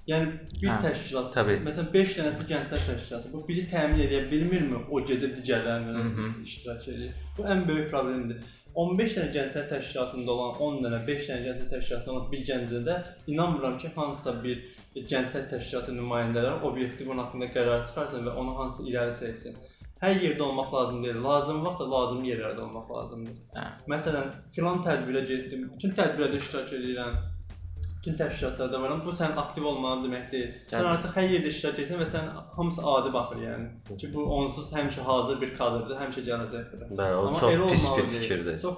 Yəni 0.07 0.27
bir 0.61 0.69
Hə, 0.69 0.75
təşkilat, 0.85 1.33
təbii. 1.35 1.57
məsələn 1.65 1.89
5 1.93 2.13
dənəsi 2.17 2.45
gənclər 2.47 2.83
təşkilatı, 2.87 3.31
bu 3.33 3.41
biri 3.47 3.65
təmin 3.67 3.99
edə 4.05 4.21
bilmirmi? 4.31 4.79
O 4.89 5.01
gedib 5.03 5.33
digərlərinə 5.41 6.29
iştirak 6.47 6.87
edir. 6.93 7.11
Bu 7.37 7.43
ən 7.43 7.65
böyük 7.67 7.89
problemdir. 7.91 8.39
15 8.77 9.17
dənə 9.17 9.33
gənclər 9.35 9.67
təşkilatında 9.73 10.31
olan 10.31 10.59
10 10.69 10.79
dənə, 10.85 10.99
5 11.07 11.29
dənə 11.29 11.45
gənclər 11.47 11.69
təşkilatında 11.75 12.13
olan 12.15 12.31
bir 12.31 12.43
gəncdə 12.51 12.97
inanmıram 13.33 13.77
ki, 13.83 13.91
hansısa 13.95 14.35
bir 14.43 14.63
gənclər 14.95 15.47
təşkilatı 15.53 15.95
nümayəndələri 15.99 16.61
obyektiv 16.71 17.09
onun 17.11 17.25
haqqında 17.25 17.51
qərar 17.57 17.83
çıxarsın 17.89 18.27
və 18.29 18.35
onu 18.41 18.55
hansı 18.59 18.87
irəli 18.87 19.17
çəksin. 19.21 19.57
Hər 20.01 20.19
yerdə 20.21 20.43
olmaq 20.45 20.73
lazım 20.73 21.03
deyil. 21.03 21.23
Lazım 21.23 21.63
vaxtda 21.65 21.85
lazım 21.91 22.19
yerlərdə 22.23 22.61
olmaq 22.63 22.91
lazımdır. 22.95 23.39
Hə. 23.57 23.63
Məsələn, 23.89 24.27
filan 24.53 24.83
tədbirə 24.85 25.23
getdim, 25.25 25.71
bütün 25.73 25.95
tədbirlərdə 25.97 26.37
iştirak 26.37 26.73
edirəm. 26.79 27.17
Bütün 27.97 28.17
təşkilatlarda 28.17 28.81
varam. 28.81 29.01
Bu 29.05 29.13
sən 29.19 29.33
aktiv 29.41 29.65
olmalı 29.65 30.07
demək 30.07 30.27
deyil. 30.31 30.51
Sən 30.71 30.85
artıq 30.91 31.15
hər 31.17 31.31
yerdə 31.33 31.53
iştirak 31.53 31.79
edirsən 31.79 32.01
və 32.03 32.07
sən 32.11 32.29
hamısı 32.57 32.83
adi 32.93 33.13
baxır 33.13 33.41
yəni. 33.43 33.97
Ki 34.03 34.11
bu 34.13 34.25
onsuz 34.37 34.69
həmişə 34.75 35.07
hazır 35.07 35.41
bir 35.41 35.53
kadrdır, 35.57 35.97
həmişə 36.03 36.23
gələcək 36.29 36.69
bura. 36.73 36.91
Bəli, 37.01 37.15
o 37.15 37.25
Amma 37.27 37.39
çox 37.39 37.71
pis 37.71 37.87
bir 37.97 38.07
fikirdir. 38.13 38.59
Çox 38.61 38.77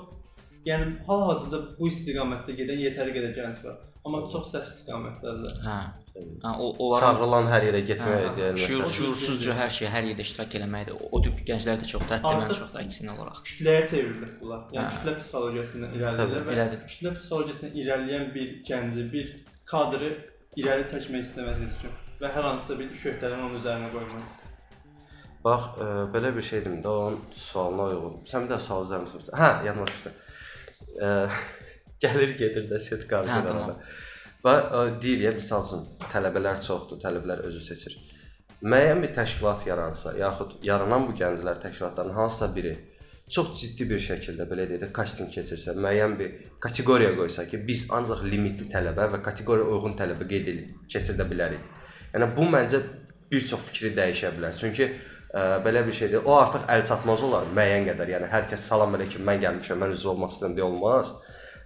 yəni 0.66 0.92
hal-hazırda 1.08 1.62
bu 1.80 1.88
istiqamətdə 1.92 2.56
gedən 2.62 2.84
yetəri 2.88 3.16
qədər 3.18 3.36
gənc 3.38 3.64
var. 3.68 3.78
Amma 4.06 4.24
çox 4.32 4.54
səhv 4.54 4.72
istiqamətdədirlər. 4.72 5.60
Hə. 5.68 5.80
Hə, 6.44 6.52
o 6.64 6.68
onların 6.86 7.04
Çağırılan 7.16 7.48
hər 7.54 7.66
yerə 7.70 7.82
getmək 7.90 8.22
Hə, 8.24 8.32
deyir 8.38 8.58
şuur, 8.64 8.82
məsələn. 8.84 8.94
şuursuzca 8.98 9.56
hər 9.60 9.72
şeyə, 9.78 9.90
hər 9.96 10.08
yerdə 10.10 10.26
iştirak 10.28 10.56
eləməkdir. 10.60 10.96
O, 11.00 11.10
o 11.12 11.22
tip 11.26 11.40
gənclər 11.50 11.80
də 11.82 11.88
çoxdur, 11.92 12.14
hətta 12.16 12.34
mən 12.34 12.44
Artıq- 12.46 12.60
çox 12.60 12.74
da 12.74 12.84
əksinə 12.84 13.14
olaraq. 13.16 13.40
Kütləyə 13.50 13.84
çevrilir 13.92 14.34
bunlar. 14.42 14.62
Yəni 14.76 14.86
Hə. 14.88 14.98
kütlə 14.98 15.14
psixologiyasından 15.20 15.96
irəliləyirlər 16.00 16.44
və 16.48 16.52
Belədir. 16.52 16.84
kütlə 16.94 17.14
psixologiyasından 17.18 17.80
irəliləyən 17.84 18.28
bir 18.36 18.52
gənci, 18.70 19.06
bir 19.14 19.34
kadrı 19.74 20.12
irəli 20.58 20.86
çəkmək 20.92 21.26
istəməz 21.28 21.64
heç 21.66 21.80
kim 21.82 21.92
və 22.22 22.34
hər 22.36 22.44
hansısa 22.50 22.80
bir 22.80 22.90
şöhrətlərin 23.04 23.44
onun 23.46 23.60
üzərinə 23.60 23.92
qoymaz. 23.96 24.36
Bax, 25.44 25.70
ə, 25.80 25.86
belə 26.14 26.34
bir 26.36 26.42
şeydim 26.44 26.82
də 26.84 26.90
onun 26.92 27.20
sualına 27.32 27.84
uyğun. 27.94 28.16
Sən 28.28 28.44
bir 28.44 28.52
də 28.56 28.60
sual 28.60 28.84
zəmsən. 28.90 29.30
Hə, 29.40 29.52
yadıma 29.66 29.86
düşdü. 29.88 30.12
Ə, 31.00 31.12
gəlir 32.04 32.34
gedir 32.42 32.66
də 32.72 32.80
set 32.84 33.06
Hə, 33.06 33.08
qarşıda. 33.14 33.46
tamam. 33.48 33.78
Bax, 34.44 34.70
ə, 34.72 34.84
deyir 35.02 35.26
ya, 35.26 35.32
misal 35.36 35.64
üçün 35.66 35.82
tələbələr 36.14 36.62
çoxdur, 36.64 37.00
tələbələr 37.04 37.42
özü 37.50 37.60
seçir. 37.60 37.98
Müəyyən 38.64 39.02
bir 39.04 39.12
təşkilat 39.18 39.66
yaransa, 39.68 40.14
yaxud 40.16 40.54
yaranan 40.64 41.08
bu 41.08 41.16
gənclər 41.20 41.60
təşkilatlarının 41.60 42.16
hansısa 42.16 42.48
biri 42.56 42.72
çox 43.36 43.52
ciddi 43.60 43.90
bir 43.90 44.00
şəkildə 44.04 44.46
belə 44.48 44.66
deyək 44.70 44.86
də 44.86 44.90
kastinq 44.96 45.34
keçirsə, 45.36 45.76
müəyyən 45.76 46.16
bir 46.20 46.38
kateqoriya 46.64 47.18
qoysa 47.18 47.46
ki, 47.52 47.60
biz 47.68 47.86
ancaq 47.96 48.24
limitli 48.32 48.70
tələbə 48.72 49.10
və 49.14 49.20
kateqoriyaya 49.26 49.76
uyğun 49.76 49.98
tələbə 50.00 50.28
qeyd 50.32 50.48
edib 50.54 50.70
keçirdə 50.94 51.28
bilərik. 51.28 51.66
Yəni 52.14 52.30
bu 52.38 52.48
məncə 52.54 52.80
bir 53.32 53.44
çox 53.50 53.66
fikri 53.68 53.92
dəyişə 53.98 54.32
bilər. 54.38 54.56
Çünki 54.56 54.88
ə, 54.88 55.44
belə 55.66 55.84
bir 55.88 55.98
şeydir. 56.00 56.24
O 56.24 56.38
artıq 56.40 56.64
əl 56.78 56.86
çatmaz 56.88 57.26
olar 57.28 57.52
müəyyən 57.60 57.92
qədər. 57.92 58.16
Yəni 58.16 58.32
hər 58.32 58.48
kəs 58.54 58.64
salam 58.72 58.96
əleykum, 58.96 59.28
mən 59.28 59.44
gəlmişəm, 59.44 59.84
mən 59.84 59.98
üzv 59.98 60.14
olmaq 60.16 60.32
istəyirəm 60.34 60.56
deyə 60.58 60.70
olmaz. 60.72 61.12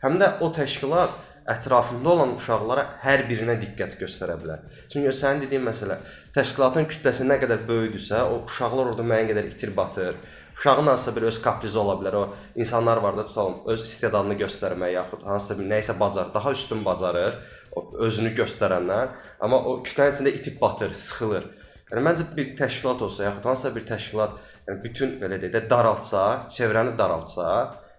Həm 0.03 0.18
də 0.20 0.34
o 0.44 0.50
təşkilat 0.58 1.32
ətrafında 1.50 2.09
olan 2.09 2.35
uşaqlara 2.38 2.85
hər 3.03 3.25
birinə 3.29 3.55
diqqət 3.59 3.97
göstərə 4.00 4.38
bilər. 4.39 4.62
Çünki 4.91 5.12
sənin 5.15 5.43
dediyin 5.43 5.65
məsələ 5.65 5.97
təşkilatın 6.35 6.88
kütləsi 6.91 7.27
nə 7.27 7.39
qədər 7.41 7.65
böyüdüsə, 7.67 8.21
o 8.23 8.43
uşaqlar 8.45 8.93
orada 8.93 9.05
müəyyən 9.07 9.31
qədər 9.33 9.50
itir 9.51 9.73
batır. 9.75 10.15
Uşağın 10.57 10.88
hansısa 10.88 11.15
bir 11.15 11.27
öz 11.27 11.41
kaprizi 11.41 11.77
ola 11.77 11.97
bilər. 12.00 12.15
O 12.15 12.35
insanlar 12.55 12.97
var 12.97 13.17
da 13.17 13.25
tutalım 13.25 13.63
öz 13.73 13.81
istedadını 13.81 14.38
göstərmək 14.43 14.93
yaxud 14.93 15.25
hansısa 15.25 15.59
bir 15.59 15.69
nəyisə 15.71 16.00
bacar, 16.00 16.29
daha 16.33 16.51
üstün 16.51 16.85
bacarır, 16.85 17.39
o 17.75 17.89
özünü 18.05 18.35
göstərənlər, 18.38 19.13
amma 19.41 19.59
o 19.59 19.79
kütlənin 19.83 20.13
içində 20.13 20.33
itib 20.38 20.59
batır, 20.62 20.93
sıxılır. 20.93 21.47
Yəni 21.91 22.03
məncə 22.05 22.27
bir 22.38 22.53
təşkilat 22.57 23.01
olsa, 23.01 23.23
yaxud 23.27 23.50
hansısa 23.50 23.75
bir 23.75 23.88
təşkilat, 23.89 24.38
yəni 24.67 24.83
bütün 24.85 25.17
belə 25.21 25.41
deyək 25.41 25.55
də 25.57 25.63
daraltsa, 25.69 26.23
çevrəni 26.53 26.93
daraltsa, 26.97 27.50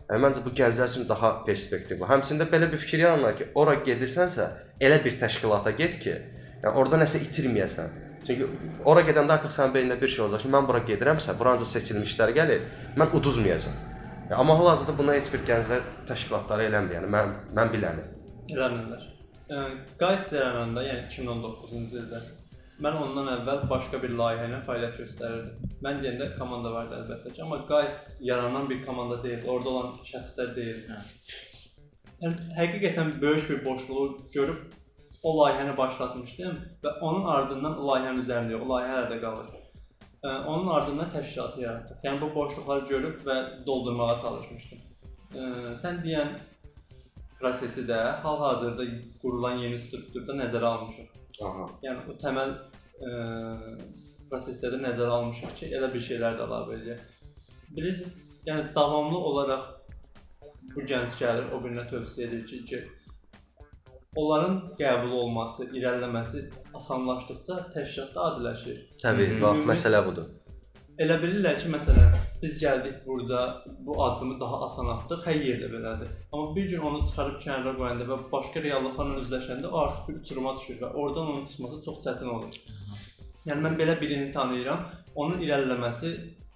məncə 0.09 0.45
bu 0.45 0.53
gənclər 0.57 0.91
üçün 0.91 1.09
daha 1.09 1.31
perspektivli. 1.47 2.05
Həmçində 2.09 2.47
belə 2.51 2.71
bir 2.73 2.81
fikir 2.81 3.05
yaranır 3.07 3.37
ki, 3.39 3.47
ora 3.61 3.77
gedirsənsə, 3.87 4.49
elə 4.81 5.01
bir 5.05 5.17
təşkilata 5.21 5.73
get 5.79 5.99
ki, 6.03 6.15
yəni 6.65 6.75
orada 6.75 7.01
nəsə 7.01 7.23
itirməyəsən. 7.25 8.03
Çünki 8.25 8.47
ora 8.89 9.03
gedəndə 9.05 9.37
artıq 9.39 9.53
sənin 9.53 9.75
beynində 9.75 9.97
bir 10.01 10.13
şey 10.13 10.25
olacaq 10.27 10.45
ki, 10.45 10.53
mən 10.53 10.69
bura 10.69 10.85
gedirəmsə, 10.89 11.37
buranca 11.41 11.67
seçilmişlər 11.69 12.33
gəlir, 12.37 12.69
mən 13.01 13.17
uduzmayacağam. 13.17 13.81
Yəni, 14.25 14.37
amma 14.41 14.59
hal-hazırda 14.59 14.95
buna 14.99 15.17
heç 15.19 15.29
bir 15.33 15.45
gənclər 15.49 15.83
təşkilatları 16.09 16.69
eləmir. 16.71 16.97
Yəni 16.99 17.11
mən 17.13 17.35
mən 17.59 17.73
biləni. 17.75 18.07
Eləmirlər. 18.55 19.03
Yəni 19.51 19.83
Qays 20.01 20.33
yarananda, 20.33 20.85
yəni 20.87 21.05
2019-cu 21.13 21.83
ildə 22.01 22.23
mən 22.83 22.97
ondan 22.99 23.29
əvvəl 23.37 23.65
başqa 23.71 24.01
bir 24.03 24.15
layihə 24.19 24.47
ilə 24.49 24.61
fəaliyyət 24.67 25.01
göstərirdim. 25.03 25.75
Mən 25.85 26.01
deyəndə 26.03 26.31
komanda 26.39 26.73
vardı 26.75 26.97
əlbəttə 27.01 27.35
ki, 27.35 27.43
amma 27.45 27.61
Qays 27.69 28.15
yaranan 28.25 28.69
bir 28.71 28.81
komanda 28.87 29.21
deyil, 29.23 29.45
orada 29.47 29.75
olan 29.75 29.93
şəxslər 30.09 30.55
deyil. 30.57 30.81
Yəni 32.23 32.49
həqiqətən 32.59 33.13
böyük 33.23 33.51
bir 33.51 33.65
boşluğu 33.65 34.07
görüb 34.35 34.65
o 35.23 35.35
layihəni 35.39 35.77
başlatmışdım 35.77 36.57
və 36.85 36.95
onun 37.01 37.29
ardından 37.37 37.79
o 37.79 37.87
layihənin 37.91 38.25
üzərində, 38.25 38.59
o 38.59 38.69
layihə 38.73 38.97
hələ 38.97 39.13
də 39.13 39.21
qalır. 39.23 39.53
Onun 40.25 40.69
ardından 40.73 41.11
təşkilatı 41.13 41.61
yaratdıq. 41.61 41.99
Yəni 42.05 42.21
bu 42.21 42.31
boşluqları 42.35 42.87
görüb 42.89 43.27
və 43.27 43.37
doldurmağa 43.67 44.19
çalışmışdım. 44.23 44.79
Sən 45.81 46.01
deyən 46.05 46.33
prosesi 47.41 47.85
də 47.89 47.99
hal-hazırda 48.25 48.87
qurulan 49.23 49.61
yeni 49.61 49.79
strukturda 49.79 50.39
nəzərə 50.39 50.71
almışıq. 50.71 51.14
Aha. 51.43 51.67
Yəni 51.83 52.05
o 52.11 52.17
təməl 52.21 52.53
ə, 52.55 53.15
proseslərdə 54.31 54.81
nəzərə 54.83 55.17
almışıq 55.19 55.55
ki, 55.59 55.71
elə 55.75 55.91
bir 55.93 56.05
şeylər 56.09 56.39
də 56.39 56.47
əlavə 56.47 56.77
eləyək. 56.79 57.01
Bilirsiniz, 57.75 58.15
yəni 58.47 58.69
davamlı 58.77 59.19
olaraq 59.31 59.71
bu 60.75 60.85
gənc 60.91 61.17
gəlir, 61.19 61.51
o 61.55 61.61
birinə 61.65 61.87
tövsiyə 61.91 62.29
edir 62.29 62.45
ki, 62.47 62.63
ki 62.69 62.83
onların 64.21 64.61
qəbul 64.79 65.17
olması, 65.25 65.69
irəliləməsi 65.75 66.47
asanlaşdıqca 66.79 67.59
təşkilat 67.75 68.15
da 68.15 68.31
adiləşir. 68.31 68.81
Təbii, 69.03 69.39
bax 69.43 69.65
məsələ 69.71 70.05
budur. 70.07 70.31
Elə 70.95 71.17
bilirlər 71.19 71.57
ki, 71.59 71.67
məsələn, 71.73 72.13
biz 72.39 72.61
gəldik 72.63 73.01
burada 73.07 73.65
bu 73.83 73.97
addımı 74.05 74.37
daha 74.39 74.61
asan 74.67 74.93
atdıq, 74.93 75.25
hər 75.27 75.41
yerdə 75.43 75.71
belədir. 75.73 76.13
Amma 76.31 76.55
bir 76.55 76.69
gün 76.71 76.85
onu 76.87 77.01
çıxarıb 77.03 77.41
kənara 77.43 77.73
qoyanda 77.75 78.07
və 78.07 78.19
başqa 78.31 78.63
reallıqlarla 78.63 79.25
üzləşəndə 79.25 79.73
o 79.73 79.81
artıq 79.81 80.13
bir 80.13 80.21
uçuruma 80.21 80.55
düşür 80.61 80.79
və 80.85 80.93
oradan 80.93 81.33
onun 81.33 81.45
çıxması 81.51 81.81
çox 81.89 81.99
çətin 82.07 82.31
olur. 82.37 82.61
Yəni 83.49 83.67
mən 83.67 83.79
belə 83.81 83.99
birini 84.01 84.31
tanıyıram, 84.37 84.87
onun 85.17 85.43
irəliləməsi 85.43 86.13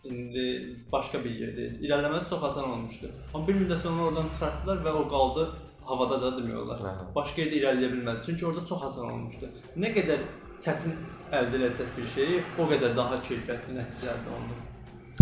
indi 0.06 0.46
başqa 0.92 1.24
bir 1.24 1.34
yerdədir. 1.42 1.80
İrəliləməsi 1.88 2.30
çox 2.30 2.44
asan 2.52 2.70
olmuşdu. 2.76 3.10
Amma 3.34 3.48
bir 3.48 3.58
müddət 3.58 3.82
sonra 3.88 4.06
oradan 4.06 4.30
çıxartdılar 4.36 4.84
və 4.86 4.92
o 5.00 5.08
qaldı 5.16 5.48
havada 5.88 6.20
da 6.22 6.36
demək 6.38 6.60
olar. 6.62 6.86
Aha. 6.92 7.08
Başqa 7.16 7.42
yerdə 7.42 7.58
irəliləyə 7.64 7.96
bilmədi. 7.96 8.26
Çünki 8.30 8.46
orada 8.46 8.64
çox 8.70 8.86
asan 8.92 9.10
olmuşdu. 9.10 9.50
Nə 9.82 9.90
qədər 9.98 10.22
çətin 10.62 10.94
əldə 11.38 11.60
etsək 11.68 11.90
bir 11.96 12.06
şeyi, 12.14 12.38
o 12.58 12.66
qədər 12.70 12.94
daha 12.96 13.18
keyfiyyətli 13.24 13.76
nəticə 13.78 14.12
əldə 14.14 14.36
olunur. 14.36 14.62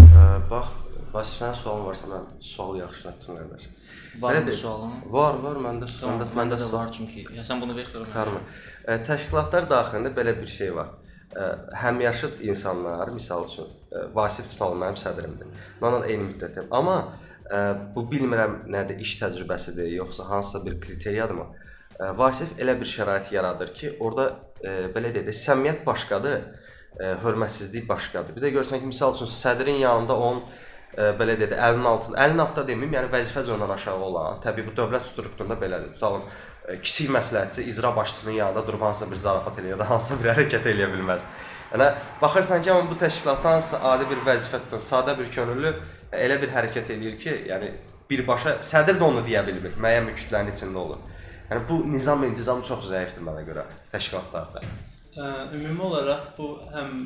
Ə, 0.07 0.27
bax, 0.51 0.75
Vasif 1.13 1.39
sənin 1.41 1.57
sualın 1.57 1.85
varsa 1.87 2.09
mən 2.11 2.25
sualı 2.45 2.79
yaxşı 2.83 3.09
etdim 3.09 3.37
qardaş. 3.39 3.67
Var 4.21 4.39
mı 4.45 4.53
sualın? 4.53 4.95
Var, 5.13 5.39
var, 5.45 5.59
məndə 5.67 5.89
Tamam, 6.01 6.25
məndə 6.37 6.59
də 6.61 6.71
var 6.73 6.91
çünki. 6.93 7.27
Ya 7.37 7.45
sən 7.47 7.61
bunu 7.63 7.77
ver 7.77 7.85
sonra. 7.89 8.05
mən 8.05 8.09
Qurtarmır. 8.09 8.43
Ə, 8.85 8.97
Təşkilatlar 9.09 9.69
daxilində 9.71 10.13
belə 10.17 10.35
bir 10.41 10.51
şey 10.57 10.75
var. 10.77 10.91
Ə, 11.37 11.47
Həmyaşıd 11.83 12.43
insanlar, 12.51 13.13
misal 13.15 13.47
üçün, 13.49 13.71
ə, 13.93 14.07
Vasif 14.17 14.51
tutalım 14.53 14.83
mənim 14.85 15.01
sədrimdir. 15.01 15.53
Mən 15.81 15.89
onunla 15.93 16.11
eyni 16.13 16.29
müddətdəyəm. 16.33 16.69
Amma 16.81 16.99
ə, 17.49 17.63
bu 17.95 18.05
bilmirəm 18.13 18.59
nədir, 18.73 19.01
iş 19.05 19.17
təcrübəsidir, 19.23 19.89
yoxsa 20.01 20.29
hansısa 20.33 20.65
bir 20.67 20.81
kriteriyadır 20.81 21.41
Ə, 21.41 21.76
Vasif 21.99 22.53
elə 22.61 22.77
bir 22.81 22.89
şərait 22.91 23.33
yaradır 23.33 23.73
ki, 23.75 23.97
orada 24.05 24.27
ə, 24.61 24.93
belə 24.93 25.13
deyək 25.15 25.31
də, 25.31 25.35
səmiyyət 25.37 25.85
başqadır, 25.87 26.35
ə, 27.01 27.15
hörmətsizlik 27.23 27.87
başqadır. 27.89 28.37
Bir 28.37 28.45
də 28.45 28.53
görsən 28.59 28.83
ki, 28.83 28.91
misal 28.91 29.15
üçün 29.17 29.31
sədrin 29.33 29.81
yanında 29.81 30.17
onun 30.17 30.43
ə, 30.43 31.15
belə 31.17 31.39
deyək 31.41 31.55
də, 31.55 31.63
əlinin 31.71 31.89
altında, 31.89 32.21
əlinin 32.27 32.45
altında 32.45 32.67
deməyim, 32.69 32.99
yəni 32.99 33.13
vəzifə 33.15 33.47
zonadan 33.49 33.75
aşağı 33.79 34.05
olan, 34.11 34.43
təbii 34.45 34.69
bu 34.69 34.77
dövlət 34.77 35.09
strukturunda 35.09 35.57
belədir. 35.63 35.97
Tutalım, 35.97 36.29
ə, 36.69 36.79
kiçik 36.85 37.11
məsləhətçi 37.17 37.65
icra 37.73 37.97
başçısının 37.97 38.39
yanında 38.43 38.67
durub 38.69 38.87
hansısa 38.91 39.11
bir 39.11 39.25
zarafat 39.25 39.59
eləyir 39.63 39.79
ya 39.79 39.81
da 39.81 39.91
hansısa 39.95 40.21
bir 40.21 40.35
hərəkət 40.35 40.71
eləyə 40.75 40.93
bilməz. 40.93 41.27
Yəni 41.73 41.91
baxırsan 42.21 42.63
ki, 42.63 42.75
amma 42.77 42.91
bu 42.93 43.01
təşkilatdan 43.01 43.65
adi 43.95 44.13
bir 44.13 44.25
vəzifə 44.29 44.61
tutan, 44.67 44.85
sadə 44.85 45.17
bir 45.19 45.33
könüllü 45.33 45.73
elə 46.13 46.41
bir 46.45 46.53
hərəkət 46.53 46.93
eləyir 46.93 47.17
ki, 47.25 47.41
yəni 47.49 47.73
birbaşa 48.11 48.59
sədr 48.63 49.01
də 49.01 49.05
onu 49.09 49.25
deyə 49.27 49.43
bilmir, 49.49 49.75
müəyyən 49.81 50.07
bir 50.07 50.21
kütlənin 50.21 50.53
içində 50.55 50.85
olur. 50.85 51.16
Yəni 51.51 51.63
bu 51.69 51.93
nizam 51.93 52.25
intizam 52.27 52.63
çox 52.67 52.89
zəifdir 52.91 53.23
mənə 53.23 53.45
görə 53.47 53.63
təşkilatlarda. 53.93 54.63
Ə, 55.15 55.27
ümumi 55.55 55.83
olaraq 55.89 56.33
bu 56.39 56.49
həm 56.73 56.97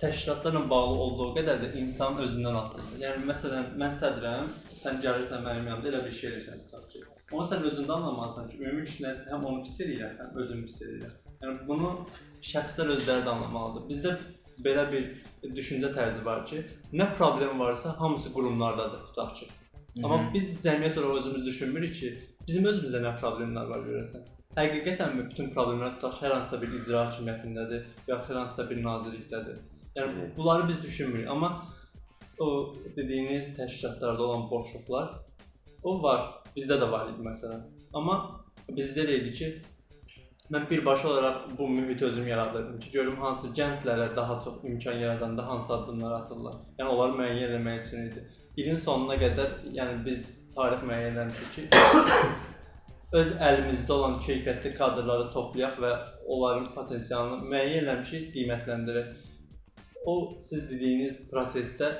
təşkilatlarla 0.00 0.62
bağlı 0.70 0.94
olduğu 1.06 1.28
qədər 1.36 1.60
də 1.62 1.68
insanın 1.82 2.24
özündən 2.24 2.56
asılıdır. 2.62 2.96
Yəni 3.04 3.26
məsələn, 3.28 3.68
mən 3.82 3.92
sədrəm, 3.98 4.48
sən 4.80 5.02
gəlirsən 5.04 5.44
mənim 5.44 5.68
yanımda 5.70 5.92
elə 5.92 6.00
bir 6.06 6.16
şey 6.18 6.30
eləyirsən 6.30 6.64
tutaq 6.64 6.88
ki. 6.94 7.04
Onu 7.32 7.44
sən 7.52 7.68
özündə 7.68 7.98
anlamalısan 7.98 8.48
ki, 8.48 8.62
ümumi 8.64 8.88
kütləsi 8.88 9.28
həm 9.34 9.44
onu 9.50 9.62
pis 9.66 9.76
eləyir, 9.84 10.16
həm 10.22 10.42
özünü 10.42 10.66
pis 10.70 10.80
eləyir. 10.88 11.14
Yəni 11.44 11.68
bunu 11.68 11.92
şəxslər 12.48 12.96
özləri 12.96 13.26
də 13.28 13.34
anlamalıdır. 13.36 13.88
Bizdə 13.92 14.16
belə 14.64 14.88
bir 14.92 15.52
düşüncə 15.56 15.92
tərzi 15.92 16.24
var 16.24 16.46
ki, 16.48 16.64
nə 16.96 17.12
problem 17.20 17.60
varsa 17.60 17.92
hamısı 18.00 18.32
qurumlardadır 18.32 19.04
tutaq 19.10 19.36
ki. 19.42 19.52
Amma 20.00 20.18
biz 20.32 20.54
cəmiyyət 20.64 20.98
olaraq 20.98 21.18
özümüz 21.20 21.46
düşünmürük 21.46 21.94
ki, 21.94 22.12
bizim 22.46 22.68
özümüzdə 22.70 23.02
nə 23.04 23.14
problemlər 23.18 23.68
var 23.72 23.84
görəsən. 23.88 24.24
Həqiqətənmi 24.56 25.28
bütün 25.30 25.50
problemlər 25.54 25.94
tutaq 25.96 26.18
hər 26.20 26.34
hansısa 26.36 26.60
bir 26.60 26.74
icra 26.76 27.06
hakimiyyətindədir, 27.06 27.84
ya 28.08 28.18
hər 28.26 28.40
hansısa 28.42 28.68
bir 28.70 28.82
nazirlikdədir. 28.84 29.60
Yəni 29.96 30.26
bunları 30.36 30.68
biz 30.68 30.84
düşünmürük, 30.84 31.28
amma 31.28 31.66
o 32.38 32.74
dediyiniz 32.96 33.56
təşkilatlarda 33.56 34.22
olan 34.22 34.50
boşluqlar 34.50 35.12
o 35.82 36.02
var. 36.02 36.28
Bizdə 36.56 36.76
də 36.80 36.90
var 36.90 37.08
idi 37.08 37.24
məsələn. 37.24 37.62
Amma 37.96 38.16
bizdə 38.76 39.06
də 39.08 39.20
idi 39.22 39.32
ki, 39.38 39.48
mən 40.52 40.68
birbaşa 40.70 41.08
olaraq 41.08 41.56
bu 41.58 41.68
mühiti 41.68 42.04
özüm 42.04 42.26
yaradırdım 42.28 42.80
ki, 42.80 42.90
görüm 42.92 43.16
hansı 43.16 43.54
gənclərə 43.56 44.10
daha 44.16 44.40
çox 44.44 44.64
imkan 44.64 44.98
yaradanda 45.00 45.48
hansı 45.48 45.74
addımlar 45.74 46.20
atırlar. 46.20 46.60
Yəni 46.78 46.88
onları 46.88 47.18
müəyyən 47.22 47.56
etmək 47.56 47.86
üçün 47.86 48.06
idi. 48.10 48.28
İlin 48.56 48.76
sonuna 48.76 49.16
qədər, 49.16 49.58
yəni 49.72 50.04
biz 50.04 50.41
tarix 50.54 50.84
müəyyən 50.88 51.18
etmişik 51.24 51.52
ki, 51.54 51.82
öz 53.20 53.34
əlimizdə 53.48 53.92
olan 53.92 54.18
keyfiyyətli 54.26 54.74
kadrları 54.78 55.28
toplayaq 55.34 55.80
və 55.84 55.92
onların 56.26 56.70
potensialını 56.76 57.50
müəyyən 57.52 57.90
etmişik, 57.94 58.30
qiymətləndirək. 58.36 59.12
O 60.06 60.14
siz 60.38 60.70
dediyiniz 60.70 61.20
prosesdə 61.30 61.90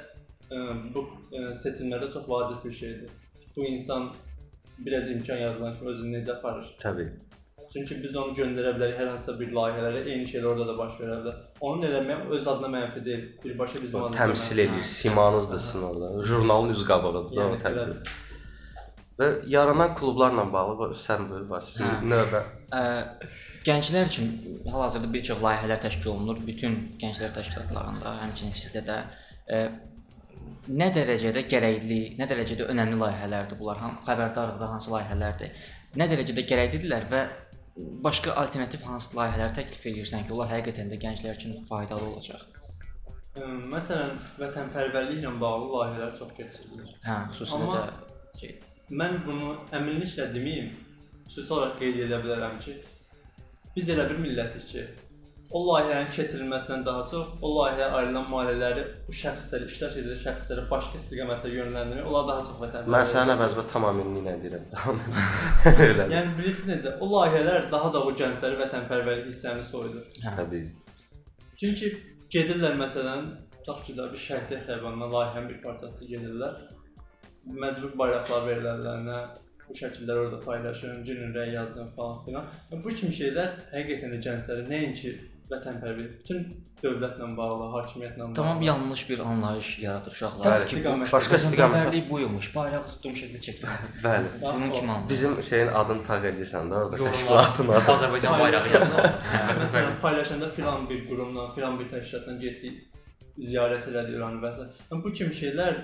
ə, 0.50 0.62
bu 0.94 1.06
ə, 1.30 1.52
seçimlərdə 1.58 2.08
çox 2.12 2.28
vacib 2.28 2.64
bir 2.64 2.78
şeydir. 2.80 3.10
Bu 3.56 3.66
insan 3.68 4.10
biraz 4.78 5.10
imkan 5.10 5.36
yaradılan 5.36 5.76
kimi 5.78 5.90
özünü 5.90 6.16
necə 6.18 6.32
aparır? 6.38 6.72
Təbii. 6.80 7.12
Çünki 7.72 7.96
biz 8.02 8.16
onu 8.20 8.34
göndərə 8.36 8.74
bilərik 8.76 8.98
hər 9.00 9.08
hansısa 9.14 9.38
bir 9.38 9.52
layihələrə, 9.56 10.02
eyni 10.04 10.26
şeylər 10.28 10.50
orada 10.50 10.66
da 10.68 10.74
baş 10.76 10.98
verə 11.00 11.14
bilər. 11.22 11.36
Onun 11.64 11.86
eləmək 11.88 12.26
öz 12.36 12.48
adına 12.52 12.68
mənfi 12.74 13.04
deyil, 13.04 13.22
birbaşa 13.44 13.82
bizim 13.82 14.02
adımıza 14.02 14.18
təmsil 14.18 14.60
edir, 14.66 14.82
simanızdır 14.82 15.62
sizin 15.66 15.86
orada. 15.88 16.22
Jurnalın 16.22 16.74
üz 16.74 16.84
qabığıdır 16.88 17.30
da 17.30 17.40
o 17.40 17.40
Yəni, 17.40 17.62
təbii. 17.62 17.86
Və 19.18 19.28
yaranan 19.52 19.94
klublarla 19.94 20.44
bağlı 20.52 20.92
sən 20.96 21.26
buyur 21.28 21.44
Vasif. 21.50 21.80
Hə. 21.82 21.98
Növbə. 22.08 22.40
Ə, 22.72 22.82
gənclər 23.66 24.08
üçün 24.08 24.30
hal-hazırda 24.72 25.10
bir 25.12 25.24
çox 25.28 25.42
layihələr 25.44 25.82
təşkil 25.84 26.14
olunur 26.14 26.40
bütün 26.46 26.78
gənclər 27.02 27.34
təşkilatlarında, 27.36 28.14
həmçinin 28.22 28.56
sizdə 28.56 28.82
də 28.86 28.96
ə, 29.52 29.60
nə 30.72 30.88
dərəcədə 30.96 31.44
gərəkli, 31.52 32.00
nə 32.18 32.28
dərəcədə 32.30 32.70
önəmli 32.72 32.98
layihələrdir 33.04 33.60
bunlar? 33.60 33.82
Ham 33.84 34.00
xəbərdarlıqda 34.08 34.72
hansı 34.72 34.94
layihələrdir? 34.96 35.62
Nə 36.00 36.08
dərəcədə 36.08 36.46
gərəklidirlər 36.48 37.06
və 37.12 37.22
başqa 38.04 38.34
alternativ 38.40 38.88
hansı 38.88 39.16
layihələr 39.18 39.54
təklif 39.60 39.86
edirsən 39.92 40.24
ki, 40.24 40.32
onlar 40.32 40.50
həqiqətən 40.54 40.88
də 40.92 41.00
gənclər 41.04 41.36
üçün 41.36 41.60
faydalı 41.68 42.08
olacaq? 42.14 42.48
Məsələn, 43.72 44.18
vətənpərvərliklə 44.40 45.30
bağlı 45.40 45.70
layihələr 45.76 46.18
çox 46.18 46.34
keçirilir. 46.36 46.92
Hə, 47.04 47.22
xüsusilə 47.32 47.68
Amma- 47.68 47.78
də 47.78 48.38
şey 48.40 48.58
Mən 48.92 49.22
bunu 49.24 49.54
əminliklə 49.72 50.26
deməyim. 50.34 50.72
xüsusi 51.32 51.52
olaraq 51.54 51.78
qeyd 51.80 52.00
edə 52.06 52.18
bilərəm 52.20 52.58
ki, 52.60 52.74
biz 53.76 53.86
elə 53.94 54.04
bir 54.10 54.18
millətik 54.20 54.64
ki, 54.68 54.82
o 55.56 55.62
layihənin 55.64 56.10
keçirilməsindən 56.12 56.82
daha 56.84 57.06
çox 57.08 57.38
o 57.40 57.52
layihəyə 57.54 57.86
ayrılan 57.98 58.26
maliyyələri 58.28 58.82
bu 59.06 59.14
şəxslərə, 59.16 59.68
iştirak 59.70 59.96
edən 60.02 60.18
şəxslərə 60.24 60.64
başqa 60.68 61.00
istiqamətdə 61.00 61.52
yönləndirmək, 61.54 62.10
onlar 62.10 62.26
daha 62.28 62.44
çox 62.48 62.58
vətəndaş. 62.64 62.90
Mən 62.96 63.08
sənin 63.12 63.34
əvəzimə 63.36 63.64
tamamilə 63.72 64.36
deyirəm. 64.42 65.00
Elə. 65.86 66.08
Yəni 66.16 66.36
bilirsiniz 66.42 66.74
necə? 66.74 66.94
O 67.00 67.08
layihələr 67.14 67.70
daha 67.72 67.94
da 67.96 68.04
o 68.04 68.12
gəncləri 68.20 68.60
vətənpərvərlik 68.60 69.30
hisslərini 69.30 69.68
soyudur. 69.70 70.04
Təbii. 70.26 70.68
Çünki 71.62 71.94
gedirlər 72.36 72.76
məsələn, 72.84 73.32
tutaq 73.56 73.84
ki, 73.86 73.96
bir 73.96 74.22
şəhidlik 74.28 74.68
xiyabandına 74.68 75.12
layihənin 75.16 75.52
bir 75.54 75.64
parçası 75.64 76.12
gedirlər. 76.12 76.60
Məcbur 77.46 77.96
bayraqlar 77.98 78.46
verilərlərinə 78.46 79.18
bu 79.66 79.74
şəkillər 79.78 80.24
orada 80.24 80.40
paylaşın, 80.40 81.04
girin 81.04 81.34
rəy 81.34 81.54
yazın 81.56 81.90
falan 81.96 82.24
filan. 82.24 82.48
Bu 82.72 82.90
kimi 82.94 83.12
şeylər 83.14 83.54
həqiqətən 83.72 84.12
də 84.14 84.18
gənclərə 84.26 84.66
nəinki 84.68 85.12
vətənpərvərlik, 85.52 86.12
bütün 86.20 86.44
dövlətlə 86.82 87.26
bağlı, 87.36 87.66
hakimiyyətlə 87.74 88.22
bağlı. 88.22 88.34
Tamam 88.38 88.62
yanlış 88.62 89.02
bir 89.10 89.18
anlayış 89.30 89.70
yaradır 89.82 90.14
uşaqlar. 90.14 90.62
istiqamət. 90.66 91.12
Başqa 91.12 91.40
istiqamətə. 91.40 91.80
Vətənpərvərlik 91.82 92.08
buymuş. 92.10 92.50
Bayrağı 92.54 92.86
tutduğum 92.92 93.16
şəkildə 93.20 93.40
çəkdim. 93.46 93.90
Bəli. 94.04 94.30
Bunun 94.42 94.70
kimi 94.76 94.90
anlayır. 94.90 95.08
Bizim 95.10 95.42
şeyin 95.50 95.72
adını 95.82 96.06
tağ 96.08 96.18
edirsən 96.30 96.70
də 96.72 96.78
orada 96.80 97.02
təşkilatın 97.02 97.68
adı. 97.68 97.92
Azərbaycan 97.96 98.38
bayrağı 98.40 98.72
yazılır. 98.76 99.10
Hə, 99.32 99.42
Məsələn, 99.64 99.98
paylaşanda 100.06 100.48
filan 100.48 100.88
bir 100.90 101.08
qurumdan, 101.08 101.50
filan 101.54 101.78
bir 101.80 101.90
təşkilatdan 101.96 102.40
getdik, 102.40 102.80
ziyarət 103.50 103.90
elədik 103.92 104.16
oranı 104.22 104.40
və 104.46 104.54
s. 104.56 104.70
Yəni 104.90 105.04
bu 105.04 105.12
kimi 105.12 105.36
şeylər 105.42 105.82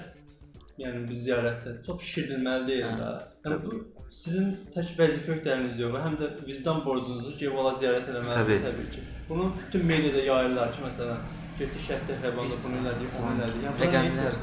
yəni 0.79 1.05
biz 1.09 1.25
ziyarətdə 1.27 1.79
çox 1.87 2.03
şişirdilməli 2.07 2.69
deyil 2.69 3.01
də. 3.01 3.11
Yəni 3.47 3.59
bu 3.65 3.79
sizin 4.11 4.53
tək 4.75 4.95
vəzifə 4.99 5.35
öhdələriniz 5.37 5.81
yox, 5.83 5.97
həm 6.05 6.15
də 6.21 6.29
vicdan 6.47 6.85
borcunuzdur 6.85 7.35
ki, 7.41 7.51
ola 7.51 7.75
ziyarət 7.81 8.13
eləməlisiniz 8.13 8.47
Təbii. 8.47 8.63
təbii 8.67 8.89
ki. 8.95 9.05
Bunu 9.29 9.51
bütün 9.59 9.85
mediada 9.91 10.23
yayırlar 10.31 10.73
ki, 10.73 10.85
məsələn, 10.87 11.27
getdi 11.59 11.83
şəhətdə 11.89 12.19
xəbərdə 12.23 12.59
bunu 12.65 12.81
elədik, 12.83 13.17
onu 13.21 13.35
elədik. 13.35 13.65
Yəni 13.67 13.83
Rəqəmlər. 13.83 14.39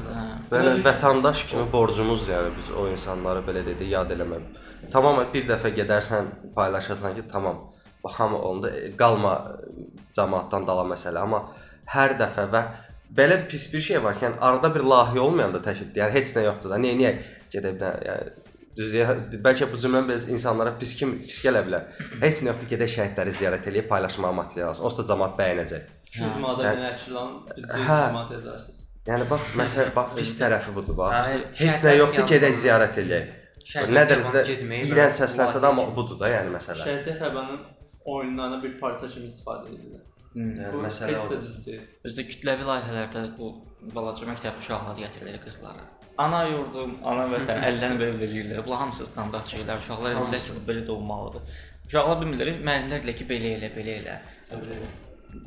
Belə 0.52 0.74
vətəndaş 0.84 1.44
kimi 1.50 1.66
borcumuzdur 1.72 2.34
yəni 2.34 2.52
biz 2.58 2.70
o 2.70 2.86
insanları 2.92 3.42
belə 3.46 3.64
dedi 3.66 3.90
yad 3.94 4.12
eləməm. 4.14 4.44
Tamam 4.92 5.22
bir 5.32 5.48
dəfə 5.48 5.72
gedərsən, 5.74 6.30
paylaşarsan 6.56 7.16
ki, 7.16 7.26
tamam. 7.32 7.64
Bax 8.04 8.20
hamı 8.20 8.38
onda 8.38 8.70
e, 8.70 8.90
qalma 8.96 9.32
e, 9.50 9.86
cəmaatdan 10.14 10.66
dala 10.68 10.84
məsələ, 10.86 11.24
amma 11.24 11.40
hər 11.90 12.14
dəfə 12.20 12.44
və 12.52 12.62
belə 13.18 13.38
pis 13.50 13.64
bir 13.72 13.80
şey 13.88 14.02
var 14.04 14.18
ki, 14.18 14.24
yəni 14.26 14.38
arada 14.48 14.70
bir 14.74 14.84
layihə 14.92 15.22
olmayanda 15.28 15.62
təşkil, 15.64 15.92
yəni 16.00 16.12
heç 16.18 16.34
nə 16.36 16.44
yoxdur 16.48 16.74
da. 16.74 16.78
Niyə 16.82 16.96
niyə 17.00 17.12
gedə 17.52 17.72
bir 17.74 17.80
dənə, 17.82 18.06
yəni 18.08 18.54
düz 18.76 18.94
bəlkə 19.44 19.68
bu 19.72 19.78
cümlə 19.80 20.02
biz 20.08 20.28
insanlara 20.32 20.74
pis 20.80 20.94
kim 20.98 21.14
pis 21.24 21.38
gələ 21.44 21.62
bilər. 21.66 21.86
Heç 22.22 22.42
nə 22.44 22.52
yoxdur 22.52 22.72
gedə 22.74 22.88
şəhidləri 22.96 23.32
ziyarət 23.40 23.70
eləyib 23.72 23.88
paylaşmağa 23.92 24.32
material 24.40 24.72
alsın. 24.74 24.84
Onsuz 24.88 25.00
da 25.02 25.14
cəmaat 25.14 25.38
bəyənəcək. 25.40 25.94
200 26.16 26.36
manata 26.42 26.66
Hə. 26.66 26.74
belə 26.76 26.90
əkilan 26.92 27.32
büdcə 27.48 27.80
Hə. 27.86 28.00
cəmaət 28.02 28.36
edərsiniz. 28.40 28.82
Yəni 29.06 29.26
bax 29.30 29.42
məsələ 29.60 29.90
bax 29.94 30.14
pis 30.18 30.32
tərəfi 30.40 30.72
budur 30.76 30.96
bax. 30.98 31.14
Hə, 31.16 31.40
Heç 31.60 31.60
nə 31.60 31.74
şəhidlər 31.76 31.98
yoxdur 32.02 32.28
gedək 32.32 32.54
ziyarət 32.62 32.98
eləyək. 33.02 33.34
Şəhidlər 33.66 33.94
Nədir 33.96 34.20
xiyabana 34.20 34.26
bizdə 34.26 34.42
getməyi 34.50 34.88
İran 34.90 34.98
və 35.10 35.14
səslənsə 35.16 35.60
də 35.62 35.68
amma 35.70 35.84
budur 35.96 36.18
da 36.20 36.30
yəni 36.30 36.52
məsələ. 36.54 36.84
Şəhidlik 36.86 37.16
xəbərinin 37.22 37.60
oyunlarına 38.16 38.58
bir 38.62 38.76
parça 38.80 39.08
kimi 39.10 39.26
istifadə 39.30 39.70
edirlər. 39.72 40.02
Yəni 40.36 40.80
məsələ 40.84 41.14
də 41.16 41.20
odur. 41.26 41.44
deyil. 41.66 41.84
Özdə 42.08 42.24
kütləvi 42.30 42.66
layihələrdə 42.68 43.22
bu 43.38 43.46
balaca 43.94 44.26
məktəb 44.28 44.58
uşaqları 44.60 45.00
gətirilir 45.06 45.38
qızlara. 45.44 45.84
Ana 46.20 46.42
yurdum, 46.48 46.94
ana 47.04 47.24
vətən 47.32 47.62
əllərini 47.70 47.98
belə 48.02 48.18
verirlər. 48.20 48.60
Bunlar 48.66 48.82
hamısı 48.84 49.06
standart 49.08 49.48
şeylər. 49.52 49.80
Uşaqlar 49.82 50.14
bilirlər 50.20 50.44
ki, 50.46 50.60
belə 50.68 50.84
də 50.88 50.92
olmalıdır. 50.96 51.56
Uşaqlar 51.88 52.20
bilmirlər, 52.22 52.60
müəllimlər 52.68 53.00
deyirlər 53.04 53.16
ki, 53.20 53.26
belə 53.32 53.54
elə, 53.58 53.72
belə 53.76 53.96
elə. 54.02 54.18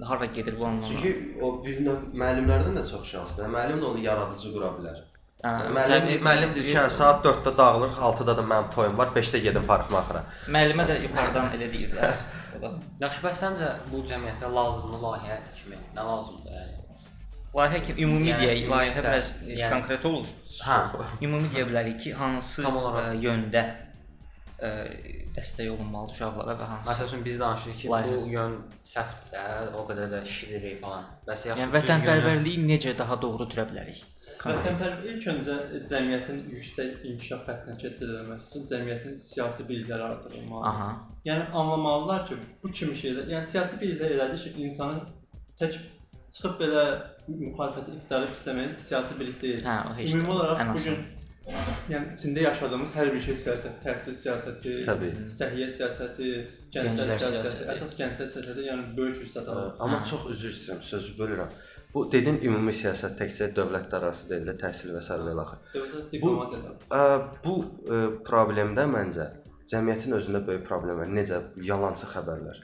Hara 0.05 0.25
gedir 0.25 0.57
bu 0.59 0.65
anlamda? 0.65 0.87
Çünki 0.87 1.41
o 1.41 1.51
bir 1.65 1.79
növ 1.85 2.09
müəllimlərdən 2.13 2.75
də 2.77 2.83
çox 2.89 3.07
şanslıdır. 3.13 3.49
Müəllim 3.55 3.79
də 3.81 3.87
onu 3.93 4.03
yaradıcı 4.03 4.51
qura 4.53 4.69
bilər. 4.77 4.99
Hə, 5.39 5.53
Müəllim 5.73 5.93
təbii, 6.03 6.19
müəllim 6.27 6.53
deyir 6.57 6.65
ki, 6.67 6.75
hə, 6.77 6.89
saat 6.91 7.23
4-də 7.25 7.53
dağılır, 7.57 7.93
6-da 8.09 8.35
da 8.37 8.43
mənim 8.43 8.69
toyum 8.75 8.97
var, 8.99 9.13
5-də 9.15 9.39
gedim 9.45 9.63
parkmaxıra. 9.69 10.25
müəllimə 10.51 10.85
də 10.89 10.97
yuxarıdan 11.05 11.53
elə 11.55 11.69
deyirlər. 11.73 12.25
Da 12.61 12.69
Yaxşı, 13.05 13.21
bəs 13.27 13.37
səncə 13.43 13.69
bu 13.91 14.01
cəmiyyətə 14.09 14.49
lazımlı 14.55 14.97
layihə 15.05 15.37
kimi 15.57 15.77
nə 15.95 16.03
lazımdır 16.09 16.51
yəni? 16.57 16.75
layihə 17.55 17.79
kimi 17.85 18.01
ümumi 18.05 18.29
Yəni, 18.29 18.39
deyək, 18.41 18.65
layihə 18.73 19.03
biraz 19.05 19.29
yəni- 19.47 19.69
konkret 19.73 20.05
olur. 20.05 20.27
Hə. 20.65 20.79
Ümumi 21.27 21.47
deyə 21.53 21.65
bilərik 21.69 21.97
ki, 22.03 22.11
hansı 22.19 22.63
ə, 22.67 23.05
yöndə 23.25 23.63
ə, 24.59 24.69
dəstək 25.35 25.69
olunmalıdır 25.71 26.13
uşaqlara 26.17 26.53
və 26.59 26.65
hansı 26.73 26.89
Məsəl 26.91 27.07
üçün 27.07 27.25
biz 27.25 27.39
danışırıq 27.39 27.77
ki, 27.81 27.87
Layihə. 27.93 28.21
bu 28.21 28.27
yön 28.35 28.55
səhvdir, 28.93 29.73
o 29.79 29.85
qədər 29.89 30.11
də 30.13 30.21
şişiririk 30.27 30.81
falan. 30.83 31.03
Bəs 31.27 31.45
yaxşı 31.47 31.61
Yəni 31.63 31.71
düz 31.71 31.73
yönü- 31.73 31.79
vətənpərvərliyi 31.79 32.65
necə 32.71 32.97
daha 32.99 33.21
doğru 33.21 33.43
türə 33.53 33.65
bilərik? 33.71 34.03
Vətənpərvərlik 34.39 35.09
ilk 35.17 35.25
öncə 35.33 35.55
cəmiyyətin 35.91 36.37
yüksək 36.53 37.01
inkişaf 37.09 37.41
xəttinə 37.49 37.75
keçirilməsi 37.81 38.47
üçün 38.47 38.67
cəmiyyətin 38.71 39.17
siyasi 39.19 39.65
bilikləri 39.67 40.05
artırılmalıdır. 40.05 40.69
Aha. 40.69 40.89
Yəni 41.27 41.49
anlamalılar 41.61 42.25
ki, 42.29 42.37
bu 42.63 42.71
kimi 42.71 42.95
şeylər, 43.01 43.27
yəni 43.33 43.43
siyasi 43.51 43.81
biliklər 43.81 44.15
elədir 44.15 44.45
ki, 44.45 44.53
insanın 44.63 45.01
tək 45.59 45.75
çıxıb 46.31 46.55
belə 46.61 46.83
müxalifəti 47.27 47.97
iqtidarı 47.97 48.31
pisləməyən 48.33 48.75
siyasi 48.87 49.19
bilik 49.19 49.41
deyil. 49.41 49.63
Hə, 49.65 49.79
o 49.89 49.95
heç 49.97 50.13
Ümumi 50.13 50.29
də 50.29 50.35
olaraq 50.37 50.71
bu 50.75 50.83
gün 50.85 50.99
yəni 51.89 52.13
içində 52.13 52.43
yaşadığımız 52.45 52.91
hər 52.95 53.11
bir 53.15 53.21
şey 53.25 53.37
siyasət, 53.43 53.77
təhsil 53.83 54.15
siyasəti, 54.21 54.73
Təbii. 54.85 55.25
səhiyyə 55.35 55.67
siyasəti, 55.79 56.31
gənclər 56.75 57.09
Gənclər 57.09 57.11
siyasəti, 57.15 57.39
siyasəti. 57.41 57.67
əsas 57.73 57.95
gənclər 57.99 58.29
siyasəti 58.35 58.65
yəni 58.67 58.85
böyük 58.99 59.23
hissədə 59.25 59.55
alır. 59.55 59.71
Amma 59.81 59.99
çox 60.11 60.27
üzr 60.35 60.51
istəyirəm, 60.53 60.83
sözü 60.91 61.15
bölürəm. 61.17 61.55
Bu 61.93 62.03
dedin 62.11 62.37
ümumi 62.45 62.73
siyasət 62.75 63.15
təkcə 63.17 63.47
dövlətlər 63.57 64.03
arası 64.05 64.27
deyil 64.29 64.43
də, 64.45 64.53
təhsil 64.61 64.91
və 64.93 65.01
sair 65.01 65.23
və 65.25 65.31
ilaxır. 65.33 65.61
Dövlət 65.73 66.11
diplomatiyadır. 66.13 66.75
Ə, 66.93 67.05
bu 67.45 67.55
ə, 67.65 68.01
problemdə 68.27 68.85
məncə 68.91 69.25
cəmiyyətin 69.71 70.17
özündə 70.19 70.43
böyük 70.45 70.67
problem 70.67 71.01
var. 71.01 71.09
Necə 71.09 71.41
yalançı 71.65 72.11
xəbərlər. 72.11 72.61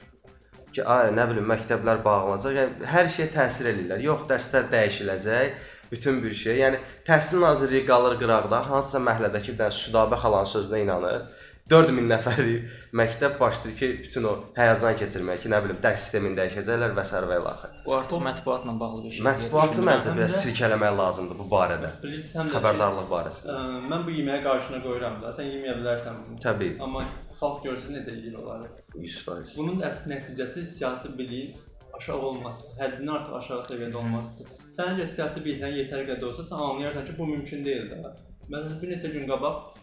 Ki, 0.70 0.84
ay, 0.84 1.10
nə 1.16 1.24
bilim, 1.30 1.46
məktəblər 1.50 2.04
bağlanacaq. 2.04 2.54
Yəni 2.60 2.90
hər 2.92 3.10
şeyə 3.10 3.26
təsir 3.34 3.70
eləyirlər. 3.72 4.04
Yox, 4.06 4.26
dərslər 4.30 4.70
dəyişiləcək, 4.70 5.66
bütün 5.90 6.22
bir 6.22 6.34
şey. 6.34 6.58
Yəni 6.60 6.80
Təhsil 7.06 7.42
Nazirliyi 7.42 7.86
qalır 7.88 8.18
qıraqda, 8.20 8.62
hansısa 8.70 9.02
məhəllədəki 9.06 9.54
bir 9.54 9.60
dənə 9.64 9.76
Südabə 9.78 10.18
xalanın 10.22 10.50
sözünə 10.50 10.82
inanır. 10.84 11.24
4000 11.70 12.06
nəfərlik 12.12 12.66
məktəb 12.94 13.38
başlayır 13.40 13.76
ki, 13.78 13.86
bütün 14.04 14.26
o 14.30 14.32
həyəcan 14.54 14.94
keçirməyə 15.00 15.40
ki, 15.42 15.50
nə 15.50 15.58
bilim, 15.64 15.78
dərs 15.82 16.04
sistemini 16.04 16.38
dəyişəcəklər 16.38 16.92
və 16.94 17.04
s. 17.08 17.22
və 17.30 17.38
ilaxır. 17.40 17.72
Bu 17.86 17.94
artıq 17.96 18.20
mətbuatla 18.26 18.74
bağlı 18.80 19.00
bir 19.04 19.16
şey. 19.16 19.24
Mətbuatı 19.26 19.82
məncə 19.88 20.14
biraz 20.16 20.36
də- 20.36 20.42
silkələmək 20.44 20.96
lazımdır 21.00 21.38
bu 21.42 21.46
barədə. 21.50 21.90
Də 22.04 22.12
ki, 22.14 22.20
Xəbərdarlıq 22.54 23.08
barəsində. 23.10 23.56
Ə, 23.56 23.86
mən 23.90 24.04
bu 24.06 24.14
yeməyi 24.14 24.42
qarşına 24.46 24.82
qoyuram 24.86 25.16
da. 25.22 25.32
Sən 25.38 25.48
yeməyə 25.54 25.74
bilərsən. 25.80 26.20
Təbii. 26.44 26.76
Amma 26.86 27.02
xalq 27.40 27.64
görsün 27.66 27.98
necə 27.98 28.14
yeyir 28.14 28.36
onları. 28.42 28.70
100%. 28.94 29.56
Bunun 29.58 29.82
əsas 29.88 30.06
nəticəsi 30.12 30.64
siyasi 30.76 31.10
biliyin 31.18 31.56
aşağı 31.98 32.18
olmasıdır. 32.30 32.76
Həddindən 32.84 33.12
artıq 33.18 33.34
aşağı 33.40 33.66
səviyyədə 33.72 33.98
olmasıdır. 34.04 34.54
Sən 34.78 34.94
əgər 34.94 35.10
siyasi 35.16 35.42
biliklərin 35.44 35.78
yetəri 35.82 36.06
qədər 36.12 36.30
olsa, 36.30 36.46
sən 36.46 36.62
anlayarsan 36.70 37.04
ki, 37.08 37.18
bu 37.18 37.26
mümkün 37.26 37.64
deyil 37.64 37.90
də. 37.90 38.14
Məsələn, 38.52 38.78
bir 38.82 38.92
neçə 38.94 39.10
gün 39.12 39.26
qabaq 39.26 39.82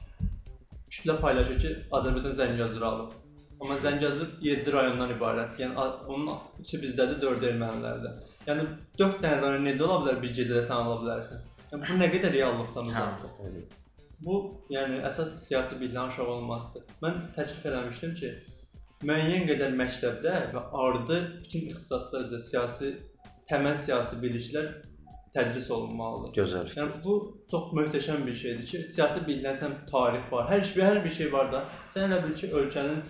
kütlə 0.93 1.17
paylaşır 1.21 1.59
ki, 1.63 1.71
Azərbaycan 1.97 2.35
Zəngəzur 2.39 2.85
alıb. 2.89 3.13
Amma 3.61 3.77
Zəngəzur 3.81 4.33
7 4.43 4.73
rayondan 4.75 5.13
ibarət. 5.15 5.55
Yəni 5.61 5.87
onun 6.13 6.33
3-ü 6.59 6.81
bizdədir, 6.83 7.19
4-ü 7.23 7.49
ermənilərdə. 7.53 8.11
Yəni 8.47 8.65
4 8.99 9.21
dənə 9.23 9.39
rayon 9.41 9.65
necə 9.67 9.85
ola 9.87 10.01
bilər 10.03 10.19
bir 10.23 10.33
gecədə 10.39 10.63
sən 10.67 10.83
ala 10.83 10.99
bilərsən? 11.03 11.45
Yəni 11.71 11.87
bu 11.87 11.99
nə 12.01 12.09
qədər 12.13 12.35
reallıqdan 12.37 12.91
uzaqdır. 12.91 13.63
Bu, 14.23 14.35
yəni 14.71 14.99
əsas 15.07 15.31
siyasi 15.47 15.79
biliklərin 15.79 16.11
aşağı 16.11 16.33
olmasıdır. 16.35 16.83
Mən 17.03 17.17
təklif 17.35 17.65
eləmişdim 17.71 18.13
ki, 18.19 18.29
müəyyən 19.07 19.47
qədər 19.49 19.73
məktəbdə 19.79 20.35
və 20.53 20.63
ardı 20.83 21.19
bütün 21.41 21.65
ixtisaslar 21.71 22.27
üzrə 22.27 22.39
siyasi 22.49 22.91
təməl 23.49 23.75
siyasi 23.85 24.19
biliklər 24.21 24.69
tədris 25.33 25.71
olunmalıdır. 25.73 26.33
Gözəl. 26.37 26.69
Yəni 26.77 27.01
bu 27.03 27.17
çox 27.51 27.71
möhtəşəm 27.77 28.25
bir 28.27 28.35
şeydir 28.43 28.65
ki, 28.69 28.83
siyasi 28.95 29.23
bilinəsən 29.27 29.75
tarix 29.89 30.29
var. 30.31 30.47
Hər 30.51 30.63
şey 30.69 30.83
hər 30.85 31.03
bir 31.05 31.15
şey 31.17 31.31
var 31.33 31.51
da. 31.51 31.63
Sən 31.93 32.09
elə 32.09 32.19
bil 32.25 32.35
ki, 32.37 32.51
ölkənin 32.59 33.01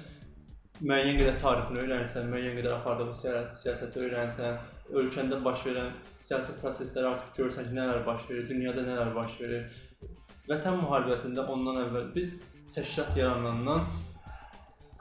müəyyən 0.84 1.20
qədər 1.20 1.36
tarixini 1.42 1.84
öyrənsən, 1.84 2.30
müəyyən 2.32 2.56
qədər 2.60 2.78
apardığı 2.78 3.18
siyasət, 3.20 3.60
siyasəti 3.60 4.06
öyrənsən, 4.08 4.56
ölkəndə 5.02 5.40
baş 5.44 5.68
verən 5.68 5.92
siyasi 6.20 6.58
prosesləri 6.62 7.12
artıq 7.12 7.44
görsən 7.44 7.70
ki, 7.70 7.76
nələr 7.78 8.02
baş 8.08 8.26
verir, 8.30 8.48
dünyada 8.50 8.88
nələr 8.88 9.14
baş 9.16 9.38
verir. 9.42 9.84
Vətən 10.50 10.80
müharibəsində 10.82 11.46
ondan 11.52 11.84
əvvəl 11.86 12.10
biz 12.16 12.34
təşkilat 12.76 13.20
yaranandan 13.20 13.86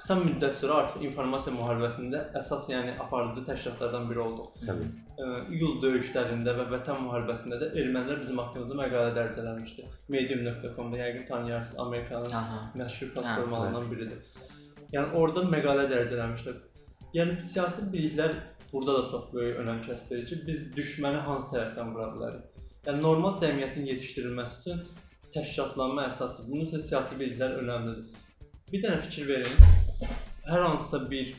qısa 0.02 0.16
müddət 0.18 0.56
sonra 0.58 0.80
artıq 0.82 1.04
informasiya 1.06 1.54
müharibəsində 1.54 2.20
əsas 2.38 2.68
yəni 2.72 2.96
aparıcı 3.02 3.44
təşkilatlardan 3.46 4.08
biri 4.10 4.22
olduq. 4.22 4.48
Təbii. 4.66 4.88
İyul 5.18 5.76
döyüşlərində 5.82 6.54
və 6.56 6.64
Vətən 6.70 7.02
müharibəsində 7.04 7.58
də 7.60 7.68
ermənilər 7.82 8.22
bizim 8.22 8.38
haqqımızda 8.40 8.76
məqalə 8.78 9.10
dərcələmişdi. 9.18 9.84
Medium.com-da 10.14 11.00
yəqin 11.02 11.26
tanıyarsınız, 11.28 11.80
Amerikanın 11.80 12.36
Aha. 12.38 12.60
məşhur 12.80 13.12
platformalarından 13.14 13.90
biridir. 13.90 14.22
Yəni 14.94 15.12
orada 15.20 15.44
məqalə 15.52 15.84
dərəcələmişlər. 15.92 16.56
Yəni 17.18 17.36
siyasi 17.44 17.90
biliklər 17.92 18.38
burada 18.72 19.02
da 19.02 19.06
çox 19.10 19.28
böyük 19.34 19.60
önəm 19.60 19.84
kəsb 19.84 20.14
edir 20.16 20.26
ki, 20.30 20.40
biz 20.46 20.64
düşməni 20.76 21.20
hansı 21.28 21.56
tərəfdən 21.58 21.92
vura 21.92 22.08
bilərik. 22.16 22.66
Yəni 22.86 23.04
normal 23.04 23.36
cəmiyyətin 23.44 23.88
yetişdirilməsi 23.92 24.60
üçün 24.60 24.84
təşkilatlanma 25.34 26.08
əsasdır. 26.08 26.48
Bunun 26.48 26.64
üçün 26.70 26.88
siyasi 26.88 27.20
biliklər 27.20 27.60
önəmlidir. 27.60 28.16
Bir 28.72 28.84
dənə 28.86 29.00
fikir 29.04 29.28
verin. 29.28 30.08
Hər 30.48 30.64
hansısa 30.70 31.04
bir 31.10 31.34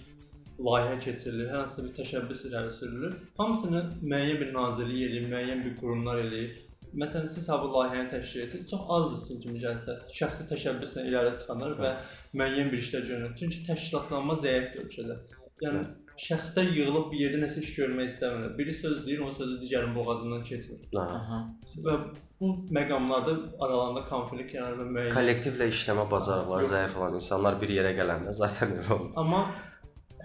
layihə 0.60 1.00
keçirilir, 1.06 1.50
hər 1.52 1.64
hansısa 1.64 1.88
bir 1.88 1.96
təşəbbüs 2.00 2.46
irəli 2.50 2.76
sürülür. 2.76 3.16
Hamısını 3.40 3.82
müəyyən 4.04 4.40
bir 4.42 4.54
nazirlik 4.54 5.08
eləyir, 5.08 5.28
müəyyən 5.32 5.66
bir 5.66 5.76
qurumlar 5.80 6.22
eləyir. 6.26 6.62
Məsələn, 6.94 7.26
siz 7.26 7.48
ha 7.50 7.58
bu 7.62 7.72
layihəni 7.74 8.12
təşkil 8.12 8.44
etsəz, 8.44 8.68
çox 8.70 8.84
azdır 8.98 9.22
sizin 9.24 9.42
kimi 9.46 9.64
gəlsə, 9.64 9.98
şəxsi 10.20 10.46
təşəbbüslə 10.52 11.08
irəli 11.10 11.34
çıxanlar 11.40 11.74
və 11.80 11.96
müəyyən 12.38 12.70
bir 12.74 12.84
işlər 12.86 13.08
görünür. 13.08 13.34
Çünki 13.40 13.64
təşkilatlanma 13.70 14.38
zəifdir 14.44 14.86
ölkədə. 14.86 15.18
Yəni 15.64 15.82
şəxslər 16.22 16.70
yığılıb 16.78 17.10
bir 17.12 17.24
yerdə 17.24 17.42
nəsə 17.42 17.64
iş 17.66 17.74
görmək 17.80 18.12
istəmirlər. 18.12 18.54
Biri 18.58 18.74
söz 18.78 19.02
deyir, 19.08 19.24
onun 19.26 19.34
sözü 19.34 19.58
digərinin 19.64 19.96
boğazından 19.96 20.44
keçmir. 20.46 20.86
Aha. 21.02 21.18
Aha. 21.18 21.40
Və 21.88 21.98
bu 22.40 22.52
məqamlarda 22.78 23.36
aralarında 23.60 24.06
konflikt 24.10 24.54
yaranır 24.54 24.84
və 24.84 24.96
müəyyən. 24.98 25.14
Kollektivlə 25.18 25.70
işləmə 25.74 26.06
bacarıqları 26.12 26.70
zəif 26.70 26.98
olan 27.00 27.18
insanlar 27.18 27.58
bir 27.62 27.74
yerə 27.74 27.96
gələndə 27.98 28.34
zaten 28.38 28.76
elə 28.78 28.98
olur. 28.98 29.14
Amma 29.24 29.46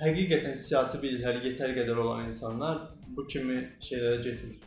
həqiqətən 0.03 0.57
siyasi 0.59 1.01
bilikləri 1.03 1.45
yetər 1.51 1.75
qədər 1.77 2.03
olan 2.05 2.29
insanlar 2.29 2.85
bu 3.17 3.27
kimi 3.27 3.61
şeylərə 3.83 4.21
getmir. 4.23 4.59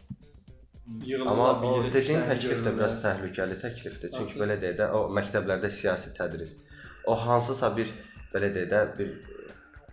Amma 1.25 1.53
bir 1.61 1.67
o 1.67 1.93
dediyin 1.93 2.25
təklif 2.27 2.65
də 2.65 2.73
biraz 2.75 2.97
təhlükəli 3.03 3.55
təklifdir. 3.61 4.11
Çünki 4.11 4.41
belə 4.41 4.57
deyək 4.59 4.75
də, 4.81 4.89
o 4.97 5.07
məktəblərdə 5.15 5.69
siyasi 5.71 6.11
tədris 6.17 6.57
o 7.05 7.15
hansısa 7.27 7.75
bir 7.77 7.91
belə 8.33 8.49
deyək 8.55 8.71
də 8.71 8.81
bir 8.97 9.13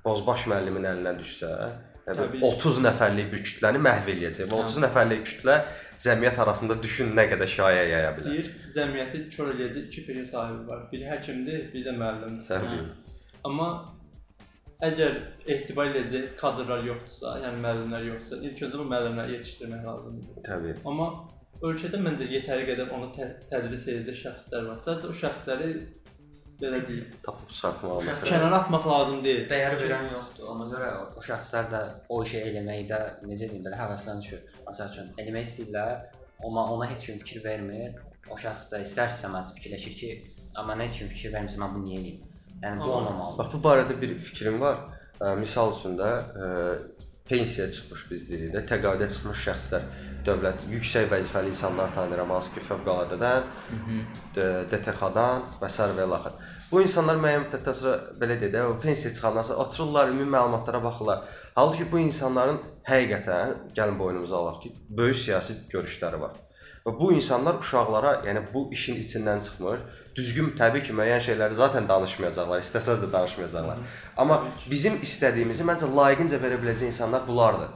bozbaş 0.05 0.47
müəllimin 0.51 0.87
əlinə 0.93 1.15
düşsə, 1.19 1.51
yəni 2.07 2.19
Təbii 2.23 2.41
ki. 2.41 2.47
30 2.49 2.81
nəfərlik 2.87 3.31
bir 3.33 3.43
kütləni 3.45 3.83
məhv 3.85 4.11
eləyəcək 4.15 4.49
və 4.51 4.61
30 4.65 4.81
nəfərlik 4.87 5.27
kütlə 5.29 5.59
cəmiyyət 6.05 6.41
arasında 6.45 6.79
düşün 6.83 7.13
nə 7.19 7.27
qədər 7.33 7.53
şayə 7.55 7.85
yaya 7.91 8.15
bilər. 8.17 8.31
Deyir, 8.33 8.51
cəmiyyəti 8.77 9.23
kör 9.35 9.53
eləyəcək 9.55 9.91
iki 9.91 10.05
peşə 10.07 10.25
sahibi 10.33 10.65
var. 10.71 10.87
Biri 10.93 11.11
həkimdir, 11.11 11.67
biri 11.75 11.89
də 11.89 11.97
müəllimdir. 11.99 12.47
Təbii. 12.49 12.87
Amma 13.49 13.69
əgər 14.85 15.17
etibar 15.51 15.89
edəcək 15.93 16.35
kadrlar 16.39 16.85
yoxdursa, 16.87 17.35
yəni 17.45 17.63
müəllimlər 17.65 18.05
yoxdursa, 18.13 18.39
ilk 18.47 18.63
öncə 18.67 18.79
bu 18.81 18.87
müəllimləri 18.93 19.35
yetişdirmək 19.39 19.87
lazımdır. 19.89 20.43
Təbii. 20.47 20.75
Amma 20.87 21.09
ölkədə 21.67 21.99
məncə 22.05 22.29
yetəri 22.31 22.67
qədər 22.69 22.93
onu 22.95 23.09
tə 23.17 23.27
tədris 23.51 23.89
edəcək 23.95 24.21
şəxslər 24.25 24.69
var. 24.69 24.79
Sadəcə 24.85 25.11
o 25.11 25.17
şəxsləri 25.23 25.71
belə 26.63 26.79
deyim, 26.87 27.11
Tapıb 27.27 27.51
Şəxsən- 27.55 28.07
məsələ. 28.07 28.31
kənara 28.31 28.61
atmaq 28.63 28.87
lazım 28.93 29.21
deyil. 29.25 29.45
Dəyər 29.51 29.77
verən 29.83 30.09
yoxdur. 30.15 30.47
Ona 30.55 30.65
görə 30.73 30.89
o, 31.01 31.03
o 31.19 31.27
şəxslər 31.27 31.69
də 31.75 31.83
o 32.09 32.23
işi 32.23 32.41
eləməkdə 32.49 32.99
necə 33.27 33.51
deyim 33.51 33.65
belə 33.67 33.79
həvəsdən 33.83 34.23
düşür. 34.23 34.41
Məsəl 34.67 34.91
üçün 34.95 35.13
eləmək 35.23 35.47
istəyirlər, 35.51 35.95
amma 36.47 36.65
ona 36.75 36.87
heç 36.91 37.07
kim 37.11 37.19
fikir 37.23 37.45
vermir. 37.45 37.99
O 38.31 38.37
şəxs 38.37 38.71
da 38.71 38.81
istər-istəməz 38.85 39.55
fikirləşir 39.59 39.95
ki, 40.01 40.11
amma 40.55 40.75
nə 40.79 40.87
heç 40.87 40.99
kim 41.03 41.09
fikir 41.15 41.33
vermirsə 41.35 41.59
mən 41.63 41.75
bunu 41.75 41.87
niyə 41.91 42.01
eləyim? 42.03 42.25
Yəni 42.63 42.81
bu 42.85 42.91
olmamalıdır. 42.93 43.39
Bax 43.39 43.53
bu 43.55 43.63
barədə 43.69 44.01
bir 44.01 44.15
fikrim 44.19 44.61
var. 44.61 44.79
Ə, 45.21 45.35
misal 45.39 45.73
üçün 45.75 45.99
də 45.99 46.09
ə, 46.47 46.49
pensiyaya 47.29 47.71
çıxmış 47.73 48.05
biz 48.11 48.23
deyirik 48.31 48.55
də, 48.55 48.61
təqaüdə 48.71 49.07
çıxmış 49.13 49.41
şəxslər, 49.47 49.83
dövlət 50.27 50.63
yüksək 50.73 51.11
vəzifəli 51.11 51.51
insanlar 51.53 51.91
tanıyıram, 51.95 52.31
hansı 52.33 52.55
ki, 52.55 52.63
fövqəladadan, 52.65 53.45
D- 54.35 54.65
DTX-dan 54.71 55.45
və 55.61 55.69
sair 55.69 55.93
və 55.99 56.07
ilaxır. 56.09 56.39
Bu 56.71 56.81
insanlar 56.83 57.21
müəyyən 57.21 57.45
müddətdən 57.45 57.77
sonra 57.83 57.99
belə 58.23 58.39
deyək 58.41 58.55
də, 58.55 58.65
o 58.71 58.79
pensiyaya 58.81 59.15
çıxandan 59.19 59.47
sonra 59.51 59.59
otururlar, 59.67 60.09
ümumi 60.15 60.31
məlumatlara 60.37 60.83
baxırlar. 60.85 61.25
Halbuki 61.55 61.87
bu 61.93 62.01
insanların 62.07 62.63
həqiqətən 62.89 63.55
gəlin 63.77 63.99
boynumuza 63.99 64.37
alaq 64.41 64.63
ki, 64.63 64.73
böyük 64.89 65.17
siyasi 65.27 65.59
görüşləri 65.73 66.21
var. 66.21 66.33
Və 66.89 66.95
bu 66.97 67.11
insanlar 67.13 67.59
uşaqlara, 67.61 68.13
yəni 68.25 68.47
bu 68.49 68.63
işin 68.73 68.97
içindən 68.97 69.43
çıxmır. 69.45 69.83
Düzgün 70.17 70.55
təbii 70.57 70.81
ki, 70.87 70.95
müəyyən 70.97 71.21
şeyləri 71.27 71.59
zaten 71.59 71.89
danışmayacaqlar, 71.89 72.63
istəsəz 72.65 73.03
də 73.03 73.11
danışmayacaqlar. 73.13 73.83
Amma 74.17 74.39
bizim 74.71 74.97
istədiyimizi 75.05 75.67
məncə 75.69 75.91
layiqincə 75.99 76.41
verə 76.41 76.57
biləcək 76.63 76.89
insanlar 76.89 77.27
bunlardır. 77.29 77.75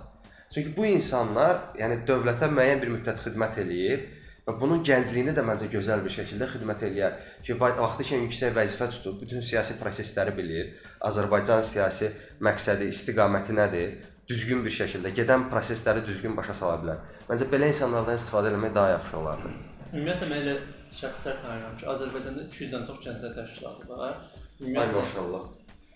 Çünki 0.54 0.72
bu 0.76 0.86
insanlar, 0.88 1.60
yəni 1.76 2.06
dövlətə 2.08 2.48
müəyyən 2.56 2.80
bir 2.80 2.94
müddət 2.94 3.20
xidmət 3.26 3.60
eləyir 3.66 4.06
və 4.48 4.56
bunun 4.62 4.80
gəncliyini 4.88 5.36
də 5.36 5.44
məncə 5.44 5.68
gözəl 5.76 6.00
bir 6.06 6.16
şəkildə 6.16 6.48
xidmət 6.54 6.86
eləyər. 6.88 7.20
Ki 7.44 7.58
va- 7.60 7.76
vaxtı 7.82 8.08
ki 8.08 8.22
yüksək 8.24 8.56
vəzifə 8.56 8.88
tutub, 8.96 9.20
bütün 9.20 9.44
siyasi 9.44 9.76
prosesləri 9.82 10.32
bilir. 10.40 10.72
Azərbaycan 11.04 11.60
siyasi 11.68 12.08
məqsədi, 12.40 12.88
istiqaməti 12.88 13.60
nədir? 13.60 13.92
Düzgün 14.32 14.62
bir 14.64 14.72
şəkildə 14.72 15.10
gedən 15.16 15.48
prosesləri 15.52 16.02
düzgün 16.06 16.36
başa 16.36 16.54
sala 16.56 16.78
bilər. 16.82 17.00
Məncə 17.28 17.48
belə 17.52 17.68
insanlardan 17.72 18.16
istifadə 18.16 18.52
etmək 18.52 18.74
daha 18.78 18.94
yaxşı 18.94 19.18
olardı. 19.18 19.50
Ümumiyyətlə 19.92 20.28
mən 20.30 20.38
elə 20.44 20.54
şəxslər 21.00 21.42
tanıyıram 21.42 21.74
ki, 21.80 21.88
Azərbaycanda 21.94 22.46
200-dən 22.54 22.86
çox 22.88 23.02
gənclər 23.06 23.34
təşkilatı 23.36 23.88
var. 23.90 24.14
Ümumiyyətlə 24.60 25.02
maşallah. 25.02 25.42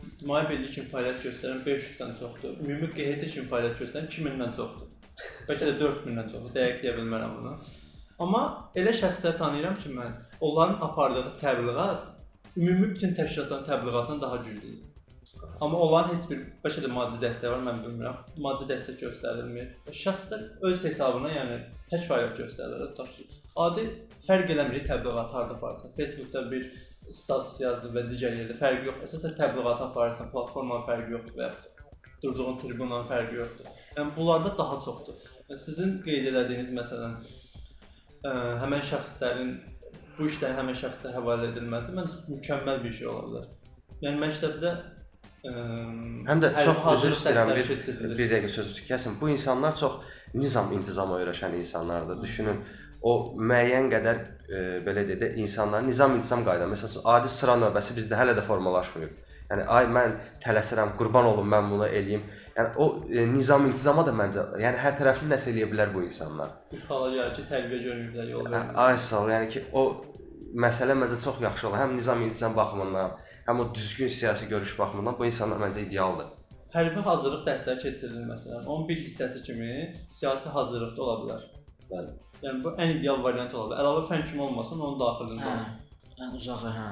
ictimai 0.05 0.43
birlik 0.51 0.75
kimi 0.75 0.91
fəaliyyət 0.91 1.25
göstərən 1.27 1.63
500-dən 1.65 2.13
çoxdur. 2.21 2.59
Ümumi 2.67 2.91
QHT 2.93 3.31
kimi 3.33 3.49
fəaliyyət 3.53 3.81
göstərən 3.83 4.11
2000-dən 4.13 4.53
çoxdur. 4.59 4.91
Bəlkə 5.49 5.71
də 5.71 5.75
4000-dən 5.81 6.29
çoxdur. 6.33 6.53
Dəqiq 6.59 6.83
deyə 6.83 6.95
bilmərəm 6.99 7.39
bunu. 7.39 7.55
Amma 8.27 8.43
elə 8.81 8.93
şəxslər 9.01 9.39
tanıyıram 9.41 9.81
ki, 9.81 9.95
mən 9.97 10.13
onların 10.41 10.79
apardığı 10.89 11.33
təbliğat 11.41 12.05
ümumi 12.57 12.91
bütün 12.95 13.17
təşkilatların 13.17 13.65
təbliğatından 13.71 14.21
daha 14.21 14.37
güclüdür. 14.45 14.85
Amma 15.61 15.79
onların 15.79 16.15
heç 16.15 16.27
bir 16.31 16.43
bəlkə 16.65 16.83
də 16.85 16.91
maddi 16.93 17.21
dəstəyi 17.23 17.53
var, 17.53 17.63
mən 17.65 17.79
bilmirəm. 17.85 18.19
Maddi 18.45 18.67
dəstək 18.73 18.99
göstərilmir. 19.05 19.71
Şəxslər 20.03 20.43
öz 20.69 20.83
hesabına, 20.85 21.31
yəni 21.33 21.61
tək 21.93 22.05
fəaliyyət 22.11 22.43
göstərirlər. 22.43 22.91
Tutaq 22.93 23.15
ki, 23.15 23.25
adi 23.65 23.87
fərq 24.27 24.53
eləmir 24.57 24.85
təbliğat 24.89 25.33
harda 25.33 25.57
aparırsan. 25.57 25.95
Facebookda 25.97 26.45
bir 26.51 26.67
status 27.09 27.61
yazdı 27.63 27.93
və 27.95 28.05
digər 28.11 28.37
yerdə 28.37 28.59
fərqi 28.61 28.91
yox. 28.91 29.01
Əsasən 29.09 29.37
təbliğat 29.39 29.81
aparırsan, 29.87 30.29
platformanın 30.35 30.85
fərqi 30.91 31.17
yoxdur 31.17 31.41
və 31.41 31.49
yaxud 31.49 31.73
durduğun 32.23 32.59
tribunanın 32.59 33.09
fərqi 33.09 33.41
yoxdur. 33.41 33.73
Yəni 33.97 34.13
bunlarda 34.17 34.53
daha 34.59 34.81
çoxdur. 34.85 35.25
Sizin 35.55 35.99
qeyd 36.05 36.29
etdiyiniz 36.33 36.73
məsələn 36.77 37.17
ə, 38.25 38.33
həmin 38.63 38.85
şəxslərin 38.91 39.55
bu 40.19 40.29
işlərin 40.31 40.59
həmin 40.61 40.77
şəxslərə 40.81 41.17
həvalə 41.17 41.51
edilməsi 41.53 41.95
məncə 41.97 42.23
mükəmməl 42.33 42.83
bir 42.85 42.95
şey 42.99 43.11
ola 43.13 43.25
bilər. 43.29 43.49
Yəni 44.05 44.21
məktəbdə 44.21 44.73
Həm 46.27 46.43
də 46.43 46.51
çox 46.65 46.83
üzr 46.95 47.15
istəyirəm 47.15 47.53
bir 47.55 47.69
bir 48.19 48.31
dəqiqə 48.33 48.51
sözünüzü 48.57 48.87
kəsim. 48.89 49.21
Bu 49.21 49.31
insanlar 49.31 49.77
çox 49.77 50.01
nizam 50.35 50.73
intizama 50.73 51.21
öyrəşən 51.21 51.55
insanlardır. 51.61 52.21
Düşünün, 52.23 52.59
o 53.03 53.13
müəyyən 53.39 53.91
qədər 53.93 54.23
e, 54.49 54.65
belə 54.87 55.07
deyək 55.07 55.21
də 55.23 55.31
insanların 55.45 55.87
nizam 55.91 56.17
intizam 56.17 56.43
qayda. 56.49 56.67
Məsələn, 56.73 57.05
adi 57.15 57.31
sıra 57.31 57.55
növbəsi 57.63 57.97
bizdə 57.99 58.19
hələ 58.21 58.35
də 58.39 58.45
formalaşmayıb. 58.47 59.15
Yəni 59.51 59.69
ay 59.71 59.87
mən 59.95 60.17
tələsirəm, 60.43 60.97
qurban 60.99 61.29
olum 61.29 61.47
mən 61.53 61.71
bunu 61.71 61.87
eləyim. 61.87 62.25
Yəni 62.57 62.73
o 62.83 62.89
e, 63.07 63.27
nizam 63.31 63.69
intizama 63.69 64.03
da 64.07 64.15
məncə, 64.17 64.49
yəni 64.63 64.83
hər 64.83 64.99
tərəfli 64.99 65.31
nəsə 65.31 65.53
eləyə 65.53 65.71
bilər 65.71 65.95
bu 65.95 66.03
insanlar. 66.03 66.57
Bir 66.73 66.83
xala 66.83 67.13
gəlir 67.15 67.35
ki, 67.37 67.47
tərbiyə 67.53 67.83
görmürlər, 67.85 68.31
yol 68.33 68.49
Hə, 68.49 68.51
vermirlər. 68.57 68.81
Ay 68.89 68.99
sağ 69.07 69.21
ol. 69.23 69.33
Yəni 69.37 69.51
ki, 69.55 69.63
o 69.79 69.85
məsələ 70.67 70.99
məncə 70.99 71.21
çox 71.23 71.39
yaxşı 71.47 71.69
olur. 71.69 71.79
Həm 71.85 71.95
nizam 72.01 72.27
intizam 72.27 72.57
baxımından, 72.59 73.15
həm 73.47 73.61
o 73.63 73.75
düzgün 73.75 74.09
siyasi 74.09 74.49
görüş 74.49 74.79
baxımından 74.79 75.19
bu 75.19 75.27
insanlar 75.27 75.61
məncə 75.67 75.87
idealdır. 75.87 76.33
Hərbi 76.75 77.03
hazırlıq 77.09 77.45
dərsləri 77.47 77.83
keçirilir 77.83 78.27
məsələn. 78.29 78.65
Onun 78.67 78.89
bir 78.89 78.99
hissəsi 79.01 79.43
kimi 79.47 79.71
siyasi 80.11 80.49
hazırlıq 80.49 80.97
da 80.97 81.03
ola 81.03 81.15
bilər. 81.23 81.45
Bəli. 81.91 82.17
Yəni 82.43 82.65
bu 82.65 82.75
ən 82.83 82.97
ideal 82.99 83.23
variant 83.25 83.55
ola 83.55 83.71
bilər. 83.71 83.85
Əlavə 83.85 84.09
fən 84.11 84.27
kimi 84.29 84.43
olmasın, 84.49 84.83
onun 84.83 84.99
daxilində 85.01 85.47
Hə. 85.47 85.55
olsun. 85.55 86.19
Ən 86.27 86.37
uzağı 86.41 86.75
hə. 86.75 86.91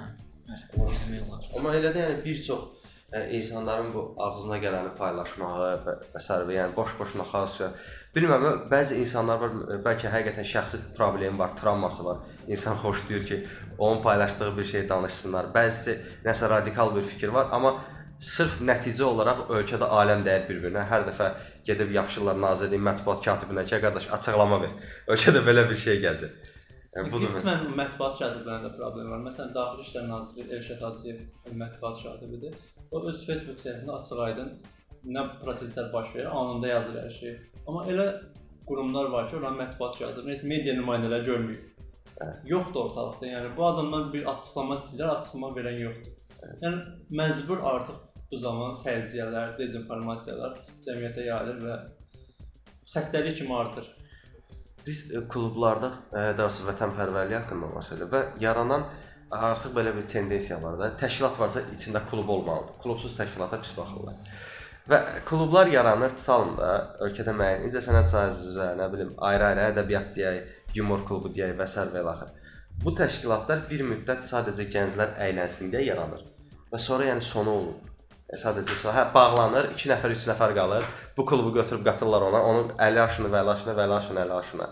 Bəli, 0.49 1.21
olar. 1.27 1.45
Amma 1.59 1.75
elə 1.77 1.93
də 1.93 2.07
yəni 2.07 2.25
bir 2.25 2.41
çox 2.47 2.65
ə, 3.13 3.23
insanların 3.39 3.91
bu 3.95 4.05
ağzına 4.27 4.59
gələni 4.63 4.95
paylaşmağı 4.99 5.69
və 5.87 6.23
sair 6.23 6.47
və 6.49 6.57
yəni 6.59 6.77
boş-boş 6.77 7.15
naxası. 7.21 7.71
Bilmirəm, 8.15 8.67
bəzi 8.71 9.01
insanlar 9.03 9.41
var, 9.43 9.55
ə, 9.75 9.79
bəlkə 9.87 10.13
həqiqətən 10.13 10.49
şəxsi 10.55 10.81
problemi 10.97 11.39
var, 11.39 11.57
travması 11.57 12.05
var. 12.05 12.23
İnsan 12.49 12.77
xoşlayır 12.83 13.27
ki, 13.27 13.41
onun 13.79 14.03
paylaşdığı 14.03 14.57
bir 14.59 14.65
şey 14.65 14.89
danışsınlar. 14.89 15.45
Bəzisi 15.55 15.99
nəsə 16.25 16.51
radikal 16.51 16.95
bir 16.97 17.03
fikir 17.03 17.29
var, 17.29 17.49
amma 17.53 17.75
sırf 18.19 18.61
nəticə 18.63 19.03
olaraq 19.03 19.47
ölkədə 19.51 19.89
aləm 20.01 20.23
dəyər 20.27 20.45
bir-birinə. 20.49 20.85
Hər 20.91 21.07
dəfə 21.09 21.31
gedib 21.67 21.91
yapışırlar 21.97 22.37
nazirliyin 22.41 22.85
mətbuat 22.89 23.23
katibinə 23.27 23.65
ki, 23.67 23.81
qardaş 23.85 24.11
açıqlama 24.19 24.61
ver. 24.63 24.71
Ölkədə 25.13 25.43
belə 25.49 25.65
bir 25.71 25.77
şey 25.87 26.01
gəzir. 26.05 26.31
Yəni 26.95 27.11
budur. 27.11 27.27
mən- 27.27 27.35
Qismən 27.41 27.65
mətbuat 27.81 28.15
katiblərində 28.23 28.71
problem 28.77 29.11
var. 29.11 29.21
Məsələn, 29.27 29.51
Daxili 29.55 29.83
İşlər 29.89 30.09
Naziri 30.13 30.55
Elşad 30.57 30.81
Hacıyev 30.87 31.19
mətbuat 31.63 32.03
katibidir. 32.05 32.55
O 32.95 33.01
öz 33.11 33.27
Facebook 33.27 33.59
səhifəsində 33.65 33.97
açıq-aydın 33.99 34.53
nə 35.17 35.25
proseslər 35.43 35.93
baş 35.93 36.15
verir, 36.15 36.29
anında 36.31 36.69
yazır 36.69 37.01
hər 37.03 37.11
şeyi. 37.19 37.35
Amma 37.67 37.83
elə 37.91 38.07
qurumlar 38.69 39.11
var 39.13 39.27
ki, 39.29 39.37
oranın 39.37 39.59
mətbuat 39.65 39.99
katibi, 39.99 40.31
heç 40.33 40.43
media 40.53 40.75
nümayəndələri 40.79 41.27
görmür. 41.27 41.59
Yoxdur 42.47 42.89
ortalıqda. 42.89 43.27
Yəni 43.27 43.57
bu 43.57 43.67
adamdan 43.67 44.13
bir 44.13 44.27
açıqlama 44.33 44.77
istəyirlər, 44.79 45.17
açıqlama 45.17 45.51
verən 45.59 45.81
yoxdur. 45.83 46.13
Yəni 46.63 46.83
məcbur 47.21 47.65
artıq 47.73 47.99
bu 48.31 48.39
zaman 48.39 48.79
fərziyyələr, 48.85 49.57
dezinformasiyalar 49.59 50.57
cəmiyyətə 50.87 51.27
yayılır 51.27 51.61
və 51.67 51.77
xəstəlik 52.95 53.39
kimi 53.41 53.57
artır. 53.57 53.89
Biz 54.87 55.05
e, 55.11 55.23
klublarda 55.33 55.91
e, 56.13 56.25
dərsə 56.39 56.67
vətənpərvərlik 56.69 57.41
haqqında 57.41 57.71
danışırıq 57.73 58.11
və 58.15 58.23
yaranan 58.43 58.87
artıq 59.35 59.73
belə 59.77 59.95
bir 59.97 60.09
tendensiya 60.15 60.61
var 60.63 60.79
da. 60.79 60.91
Təşkilat 61.01 61.39
varsa 61.41 61.65
içində 61.75 62.05
klub 62.11 62.29
olmalıdır. 62.29 62.77
Klubsuz 62.83 63.17
təşkilata 63.19 63.61
pis 63.63 63.73
baxırlar. 63.77 64.21
Və 64.91 65.01
klublar 65.25 65.71
yaranır, 65.73 66.13
tutalım 66.19 66.59
da 66.59 66.71
ölkədə 67.07 67.33
müəyyən 67.39 67.65
incəsənət 67.71 68.11
sahəsi 68.11 68.51
üzrə, 68.51 68.75
nə 68.77 68.91
bilim, 68.93 69.15
ayrı-ayrı 69.31 69.63
ədəbiyyat 69.71 70.11
deyək, 70.19 70.51
yumor 70.77 71.05
klubu 71.09 71.33
deyək 71.35 71.57
və 71.59 71.67
s. 71.67 71.87
və 71.95 72.03
ilaxır. 72.03 72.31
Bu 72.83 72.95
təşkilatlar 72.99 73.67
bir 73.71 73.85
müddət 73.87 74.25
sadəcə 74.27 74.67
gənclər 74.75 75.15
əylənsin 75.27 75.71
deyə 75.73 75.93
yaranır. 75.93 76.25
Və 76.73 76.81
sonra 76.83 77.11
yəni 77.13 77.23
sonu 77.23 77.53
olur. 77.61 77.93
E, 78.29 78.39
sadəcə 78.41 78.75
sonra 78.81 78.95
hə 78.97 79.05
bağlanır, 79.15 79.71
2 79.77 79.93
nəfər, 79.93 80.15
3 80.17 80.27
nəfər 80.33 80.55
qalır. 80.57 80.89
Bu 81.17 81.27
klubu 81.27 81.53
götürüb 81.55 81.85
qatırlar 81.87 82.23
ona, 82.31 82.43
onun 82.43 82.73
50 82.79 82.99
yaşını, 82.99 83.29
50 83.29 83.49
yaşını, 83.53 83.73
50 83.81 83.93
yaşını, 83.93 84.21
50 84.21 84.35
yaşını. 84.39 84.69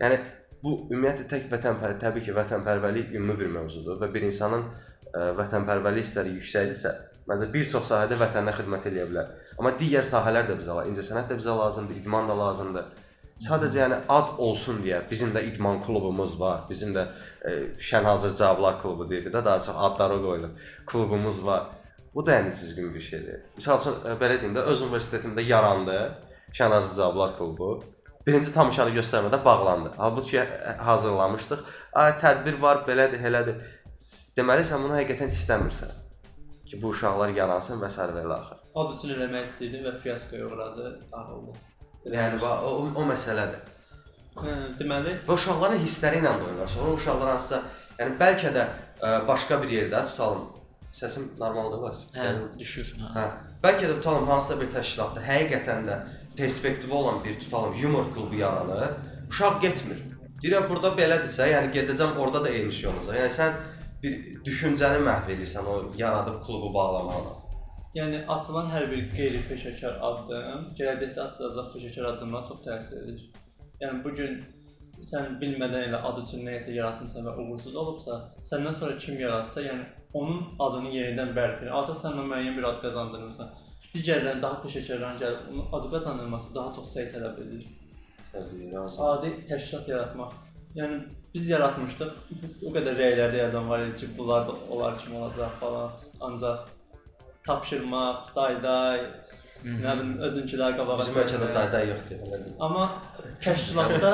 Yəni 0.00 0.18
bu 0.64 0.74
ümumiyyətlə 0.90 1.28
tək 1.30 1.48
vətənpərvər, 1.52 1.98
təbii 2.02 2.26
ki, 2.26 2.34
vətənpərvərlik 2.36 3.14
ümumi 3.14 3.38
bir 3.40 3.52
mövzudur 3.58 4.00
və 4.02 4.10
bir 4.14 4.26
insanın 4.26 4.66
ə, 4.66 5.30
vətənpərvərlik 5.38 6.04
hissləri 6.04 6.34
yüksəkdirsə, 6.40 6.92
məncə 7.30 7.48
bir 7.52 7.66
çox 7.70 7.92
sahədə 7.92 8.18
vətənə 8.20 8.54
xidmət 8.56 8.88
edə 8.90 9.06
bilər. 9.10 9.30
Amma 9.60 9.72
digər 9.78 10.04
sahələr 10.06 10.48
də 10.50 10.58
bizə 10.58 10.74
lazımdır. 10.74 10.92
İncəsənət 10.92 11.30
də 11.30 11.38
bizə 11.38 11.56
lazımdır, 11.60 12.00
idman 12.02 12.30
da 12.30 12.38
lazımdır. 12.38 13.05
Sadəcə 13.36 13.82
yəni 13.82 13.96
ad 14.08 14.30
olsun 14.40 14.78
deyə 14.80 15.02
bizim 15.10 15.34
də 15.34 15.42
idman 15.50 15.82
klubumuz 15.84 16.38
var. 16.40 16.62
Bizim 16.70 16.94
də 16.96 17.02
ə, 17.44 17.50
Şənhazır 17.76 18.32
Cavablar 18.38 18.78
klubu 18.80 19.04
deyilir 19.10 19.32
də, 19.34 19.42
daha 19.44 19.60
çox 19.60 19.76
adları 19.76 20.16
qoyulur. 20.22 20.70
Klubumuz 20.86 21.42
var. 21.46 21.66
Bu 22.14 22.24
da 22.26 22.38
yəni 22.38 22.54
düzgün 22.56 22.94
bir 22.94 23.04
şeydir. 23.10 23.42
Məsəl 23.58 23.82
üçün 23.82 23.98
ə, 24.08 24.16
belə 24.22 24.40
deyim 24.40 24.56
də, 24.56 24.64
öz 24.72 24.86
universitetimdə 24.88 25.44
yarandı 25.44 25.98
Şənhazır 26.52 26.96
Cavablar 26.96 27.36
klubu. 27.36 27.70
Birinci 28.26 28.54
tamaşanı 28.56 28.96
göstərmədən 28.96 29.44
bağlandı. 29.44 29.92
Halbuki 29.98 30.40
ə, 30.40 30.78
hazırlamışdıq. 30.88 31.68
Ay 31.92 32.16
tədbir 32.24 32.56
var, 32.64 32.86
belədir, 32.88 33.20
elədir. 33.20 33.60
Deməli 34.36 34.64
sən 34.64 34.80
bunu 34.80 34.96
həqiqətən 34.96 35.28
istəmirsən 35.28 35.92
ki, 36.66 36.80
bu 36.82 36.88
uşaqlar 36.96 37.36
yaransın 37.36 37.84
və 37.84 37.92
s. 37.92 38.00
və 38.16 38.24
ilə 38.24 38.40
axır. 38.40 38.64
Ad 38.80 38.96
üçün 38.96 39.12
eləmək 39.20 39.44
istəyirdi 39.46 39.84
və 39.84 39.98
fiaskoya 40.00 40.48
uğradı, 40.48 41.00
dağıldı. 41.12 41.75
Yəni 42.12 42.38
o, 42.42 42.74
o 42.94 43.06
məsələdir. 43.08 43.72
Hə, 44.36 44.52
deməli, 44.78 45.14
Və 45.26 45.34
uşaqların 45.34 45.80
hissləri 45.80 46.20
ilə 46.20 46.34
oynayırlar. 46.34 46.68
Sonra 46.70 46.92
uşaqlar 46.98 47.32
hansısa, 47.32 47.62
yəni 47.98 48.18
bəlkə 48.20 48.52
də 48.54 48.66
ə, 49.00 49.12
başqa 49.28 49.58
bir 49.62 49.72
yerdə 49.72 50.02
tutalım. 50.10 50.44
Səsim 50.96 51.30
normaldır 51.40 51.82
bəs. 51.82 52.02
Hə, 52.16 52.32
düşür. 52.60 52.92
Hə. 53.00 53.12
Hə. 53.16 53.24
Bəlkə 53.64 53.88
də 53.90 53.96
tutalım 53.98 54.28
hansısa 54.30 54.58
bir 54.60 54.70
təşkilatda 54.76 55.24
həqiqətən 55.24 55.88
də 55.88 55.96
perspektivi 56.36 56.92
olan 56.92 57.24
bir 57.24 57.40
tutalım 57.40 57.74
yumor 57.82 58.12
klubu 58.14 58.38
yaranır. 58.42 58.94
Uşaq 59.30 59.60
getmir. 59.64 60.04
Deyirəm 60.42 60.68
burada 60.68 60.92
belədirsə, 60.98 61.48
yəni 61.52 61.72
gedəcəm 61.74 62.20
orada 62.20 62.44
da 62.44 62.52
eyni 62.52 62.72
şey 62.72 62.90
olacaq. 62.92 63.18
Yəni 63.22 63.34
sən 63.40 63.56
bir 64.02 64.16
düşüncəni 64.46 65.00
məhv 65.04 65.32
edirsən 65.34 65.68
o 65.72 65.76
yaradıb 65.96 66.42
klubu 66.46 66.74
bağlamaqla. 66.74 67.35
Yəni 67.96 68.24
atılan 68.28 68.68
hər 68.72 68.90
bir 68.92 69.06
qeyri-peşəkar 69.14 69.98
addım 70.08 70.68
gələcəkdə 70.78 71.22
atılacaq 71.28 71.72
peşəkar 71.74 72.10
addımdan 72.12 72.48
çox 72.50 72.62
təsir 72.66 73.04
edir. 73.04 73.22
Yəni 73.80 74.02
bu 74.04 74.12
gün 74.18 74.40
sən 75.10 75.36
bilmədən 75.40 75.88
elə 75.88 76.00
ad 76.08 76.20
üçün 76.22 76.44
nəyisə 76.48 76.74
yaratmısan 76.76 77.26
və 77.28 77.36
uğursuz 77.42 77.76
olubsa, 77.82 78.18
səndən 78.50 78.76
sonra 78.80 78.96
kim 79.04 79.18
yaratsa, 79.20 79.64
yəni 79.68 79.86
onun 80.16 80.44
adını 80.66 80.92
yenidən 80.96 81.32
bərpa 81.36 81.64
edir. 81.64 81.72
Artıq 81.78 81.98
sən 82.02 82.16
ona 82.16 82.28
müəyyən 82.32 82.56
bir 82.58 82.68
ad 82.70 82.80
qazandırmısan. 82.84 83.50
Digərlərin 83.94 84.42
daha 84.44 84.60
peşəkarların 84.64 85.20
gəlib 85.22 85.50
onun 85.52 85.68
adı 85.78 85.90
qazandırması 85.96 86.54
daha 86.54 86.72
çox 86.76 86.94
səy 86.96 87.10
tələb 87.14 87.42
edir. 87.44 87.66
Təbii, 88.32 88.72
lazım. 88.72 89.04
Adi 89.10 89.34
təşkilat 89.50 89.88
yaratmaq. 89.88 90.32
Yəni 90.76 90.98
biz 91.34 91.48
yaratmışdıq. 91.48 92.16
O 92.68 92.72
qədər 92.74 92.98
rəylərdə 93.00 93.44
yazan 93.44 93.68
var 93.70 93.84
idi 93.86 94.02
ki, 94.02 94.08
bunlar 94.18 94.48
da 94.48 94.56
onlar 94.70 94.98
kimi 95.00 95.16
olacaq 95.16 95.60
falan. 95.60 95.94
Ancaq 96.20 96.75
tapşırmaq, 97.46 98.32
day-day, 98.36 98.98
nə 99.66 99.92
bilim 99.98 100.16
özünkülər 100.28 100.76
qabağa 100.78 100.98
Bizim 101.02 101.20
ölkədə 101.22 101.30
çəkmək. 101.32 101.54
dayda 101.58 101.84
yoxdur. 101.90 102.18
Amma 102.60 102.88
təşkilatda 103.44 104.10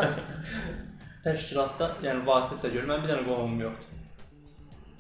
təşkilatda, 1.24 1.88
yəni 2.06 2.26
vasitə 2.26 2.70
görə 2.74 2.86
mən 2.92 3.02
bir 3.04 3.12
dənə 3.14 3.24
qohumum 3.28 3.64
yoxdur. 3.66 3.88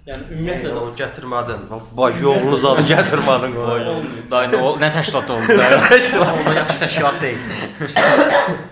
Yəni 0.02 0.24
ümumiyyətlə 0.34 0.70
də 0.74 0.78
Onu 0.82 0.94
gətirmədin. 0.98 1.60
Bacı 1.98 2.24
oğlunuz 2.30 2.64
adı 2.72 2.82
gətirmədin 2.88 3.52
qoy. 3.54 3.84
Day 4.32 4.48
nə 4.50 4.58
o 4.66 4.72
nə 4.82 4.88
təşkilat 4.96 5.30
oldu 5.30 5.58
da? 5.60 5.68
Onda 6.26 6.54
yaxşı 6.56 6.80
təşkilat 6.82 7.20
deyil. 7.22 7.38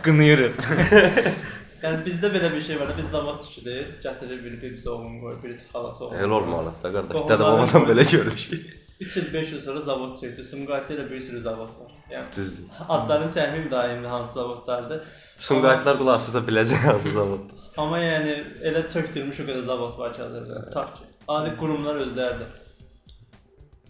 Qınıyırıq. 0.03 0.59
Yəni 1.85 2.03
bizdə 2.05 2.29
belə 2.35 2.51
bir 2.53 2.61
şey 2.61 2.77
var 2.81 2.90
da 2.90 2.94
biz 2.99 3.07
zavod 3.09 3.38
tikir, 3.40 3.87
gətirir 4.05 4.42
biri 4.44 4.59
birisi 4.62 4.90
oğlunu 4.90 5.20
qoyur, 5.23 5.38
birisi 5.44 5.64
xalası 5.70 6.05
oğlunu. 6.05 6.18
Elə 6.27 6.35
olmalıdır 6.40 6.83
da 6.83 6.90
qardaş. 6.96 7.23
Dədə 7.31 7.46
babadan 7.46 7.87
belə 7.88 8.05
görmüşük. 8.11 8.66
3 9.00 9.16
il 9.16 9.32
5 9.32 9.52
il 9.52 9.60
sonra 9.60 9.80
zavod 9.80 10.16
çəkdi. 10.20 10.44
Sumqayıtda 10.44 10.96
da 10.98 11.10
bir 11.10 11.20
sürü 11.20 11.40
zavod 11.40 11.72
var. 11.80 11.92
Yəni 12.10 12.32
Düzdür. 12.36 12.64
adlarını 12.88 13.32
çəkməyim 13.32 13.70
daha 13.70 13.92
indi 13.92 14.06
hansı 14.06 14.34
zavodlardır. 14.34 15.00
Sumqayıtlar 15.38 15.98
qulaq 15.98 16.14
asırsa 16.20 16.38
biləcək 16.48 16.82
hansı 16.88 17.10
zavod. 17.10 17.54
Amma 17.76 17.98
yəni 17.98 18.34
elə 18.68 18.82
çökdürmüş 18.92 19.40
o 19.40 19.44
qədər 19.48 19.62
zavod 19.62 19.98
var 19.98 20.12
ki, 20.14 20.22
hazırda. 20.22 20.64
Tutaq 20.66 20.90
ki, 20.96 21.04
adi 21.28 21.54
qurumlar 21.60 22.02
özləri 22.04 22.42
də 22.42 22.48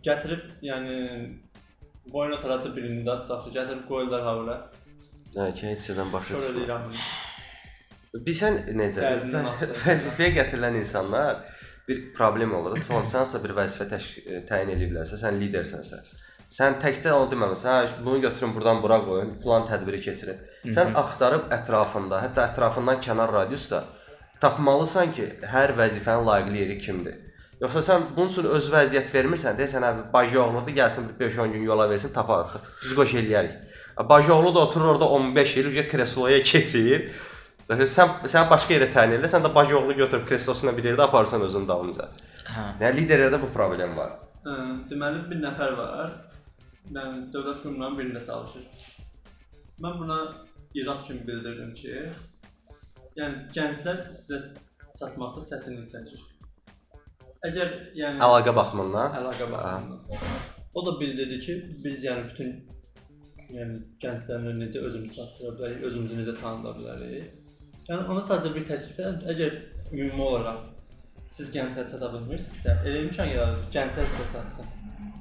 gətirib, 0.06 0.44
yəni 0.62 0.98
qoyun 2.12 2.36
otarası 2.38 2.76
birini 2.76 3.02
də 3.08 3.16
tutaq 3.22 3.44
ki, 3.44 3.54
gətirib 3.58 3.88
qoyurlar 3.88 4.22
havura. 4.28 4.60
Hə, 5.34 5.50
yerdən 5.62 6.12
başa 6.12 6.38
deyirəm 6.46 6.86
bunu. 6.86 7.08
Bilsən 8.26 8.56
necə? 8.78 9.10
Vəzifəyə 9.84 10.30
gətirilən 10.38 10.78
insanlar 10.84 11.44
bir 11.90 12.00
problem 12.14 12.54
olur. 12.54 12.78
Tamam, 12.88 13.04
sən 13.04 13.24
hansısa 13.24 13.42
bir 13.44 13.54
vəzifə 13.58 13.86
e, 13.90 14.42
təyin 14.48 14.74
ediblərsə, 14.76 15.18
sən 15.20 15.38
lidersənsə, 15.42 16.00
sən 16.58 16.78
təkcə 16.82 17.12
onu 17.16 17.30
deməmisən, 17.32 17.70
hə, 17.70 18.02
bunu 18.04 18.22
götürün 18.26 18.54
burdan 18.54 18.82
bura 18.82 19.00
qoyun, 19.06 19.34
filan 19.42 19.66
tədbiri 19.68 20.02
keçirin. 20.06 20.38
Sən 20.76 20.94
axtarıb 21.02 21.50
ətrafında, 21.58 22.22
hətta 22.26 22.46
ətrafından 22.50 23.02
kənar 23.04 23.34
radiusda 23.34 23.84
tapmalısan 24.40 25.10
ki, 25.16 25.26
hər 25.54 25.74
vəzifənin 25.78 26.24
layiqli 26.28 26.62
yeri 26.64 26.78
kimdir. 26.80 27.18
Yoxsa 27.60 27.82
sən 27.84 28.06
bunun 28.16 28.30
üçün 28.32 28.46
öz 28.56 28.68
vəziyyət 28.72 29.10
vermirsən, 29.12 29.58
deyirsən 29.58 29.84
hə, 29.84 29.90
bacı 30.14 30.40
oğludur, 30.42 30.72
gəlsin 30.78 31.10
bir 31.10 31.26
5-10 31.26 31.58
gün 31.58 31.66
yola 31.68 31.90
versin, 31.90 32.12
taparıq. 32.14 32.56
Biz 32.84 32.94
qoş 32.96 33.18
eləyərik. 33.20 33.58
Bacı 34.08 34.34
oğlu 34.34 34.54
da 34.54 34.60
oturur 34.60 34.94
orada 34.94 35.08
15 35.18 35.56
il, 35.56 35.68
ücə 35.74 35.84
kresloya 35.88 36.42
keçir. 36.42 37.10
Sən 37.70 38.14
sən 38.32 38.48
başqa 38.50 38.74
yerə 38.74 38.88
təyin 38.90 39.12
elə, 39.20 39.28
sən 39.30 39.44
də 39.44 39.50
bacı 39.54 39.76
oğlunu 39.78 39.94
götürüb 40.00 40.24
kreslosuna 40.28 40.72
bir 40.76 40.88
yerdə 40.90 41.04
aparsan 41.06 41.44
özünün 41.46 41.68
dalınca. 41.68 42.08
Hə. 42.50 42.64
Yəni 42.80 42.96
liderlərdə 43.02 43.38
bu 43.42 43.50
problem 43.54 43.92
var. 43.96 44.16
Hə, 44.46 44.56
deməli 44.90 45.20
bir 45.30 45.38
nəfər 45.44 45.76
var. 45.78 46.16
Yəni 46.90 47.28
dövlət 47.34 47.60
qurumlarının 47.62 47.98
birində 48.00 48.24
çalışır. 48.26 48.64
Mən 49.84 49.98
buna 50.00 50.16
irad 50.74 51.04
kimi 51.06 51.22
bildirdim 51.28 51.70
ki, 51.78 51.94
yəni 53.20 53.46
gənclər 53.54 54.02
sizə 54.18 54.40
çatmaqda 54.98 55.44
çətinlik 55.52 55.86
çəkir. 55.92 56.26
Əgər 57.46 57.70
yəni 57.96 58.18
Əlaqə 58.26 58.56
baxımından. 58.56 59.14
əlaqə 59.20 59.46
baxımından. 59.52 60.24
O 60.74 60.86
da 60.86 61.00
bildirdi 61.00 61.38
ki, 61.46 61.54
biz 61.84 62.04
yəni 62.04 62.26
bütün 62.32 62.50
yəni 63.54 63.78
gənclərlə 64.02 64.56
necə 64.58 64.82
özümüzü 64.86 65.14
çatdıra 65.20 65.54
bilərik, 65.58 65.86
özümüzü 65.88 66.18
necə 66.20 66.34
tanıda 66.40 66.74
bilərik. 66.80 67.30
Yəni 67.90 68.06
ona 68.06 68.20
sadəcə 68.22 68.52
bir 68.54 68.66
təklif 68.68 68.98
edirəm. 69.00 69.16
Əgər 69.32 69.54
ümumi 69.90 70.22
olaraq 70.22 70.66
siz 71.34 71.48
gənclərə 71.54 71.90
çata 71.90 72.10
bilmirsinizsə, 72.12 72.76
elə 72.86 73.00
imkan 73.06 73.26
yaradır, 73.32 73.64
gənclər 73.74 74.06
sizə 74.12 74.26
çatsın. 74.30 74.68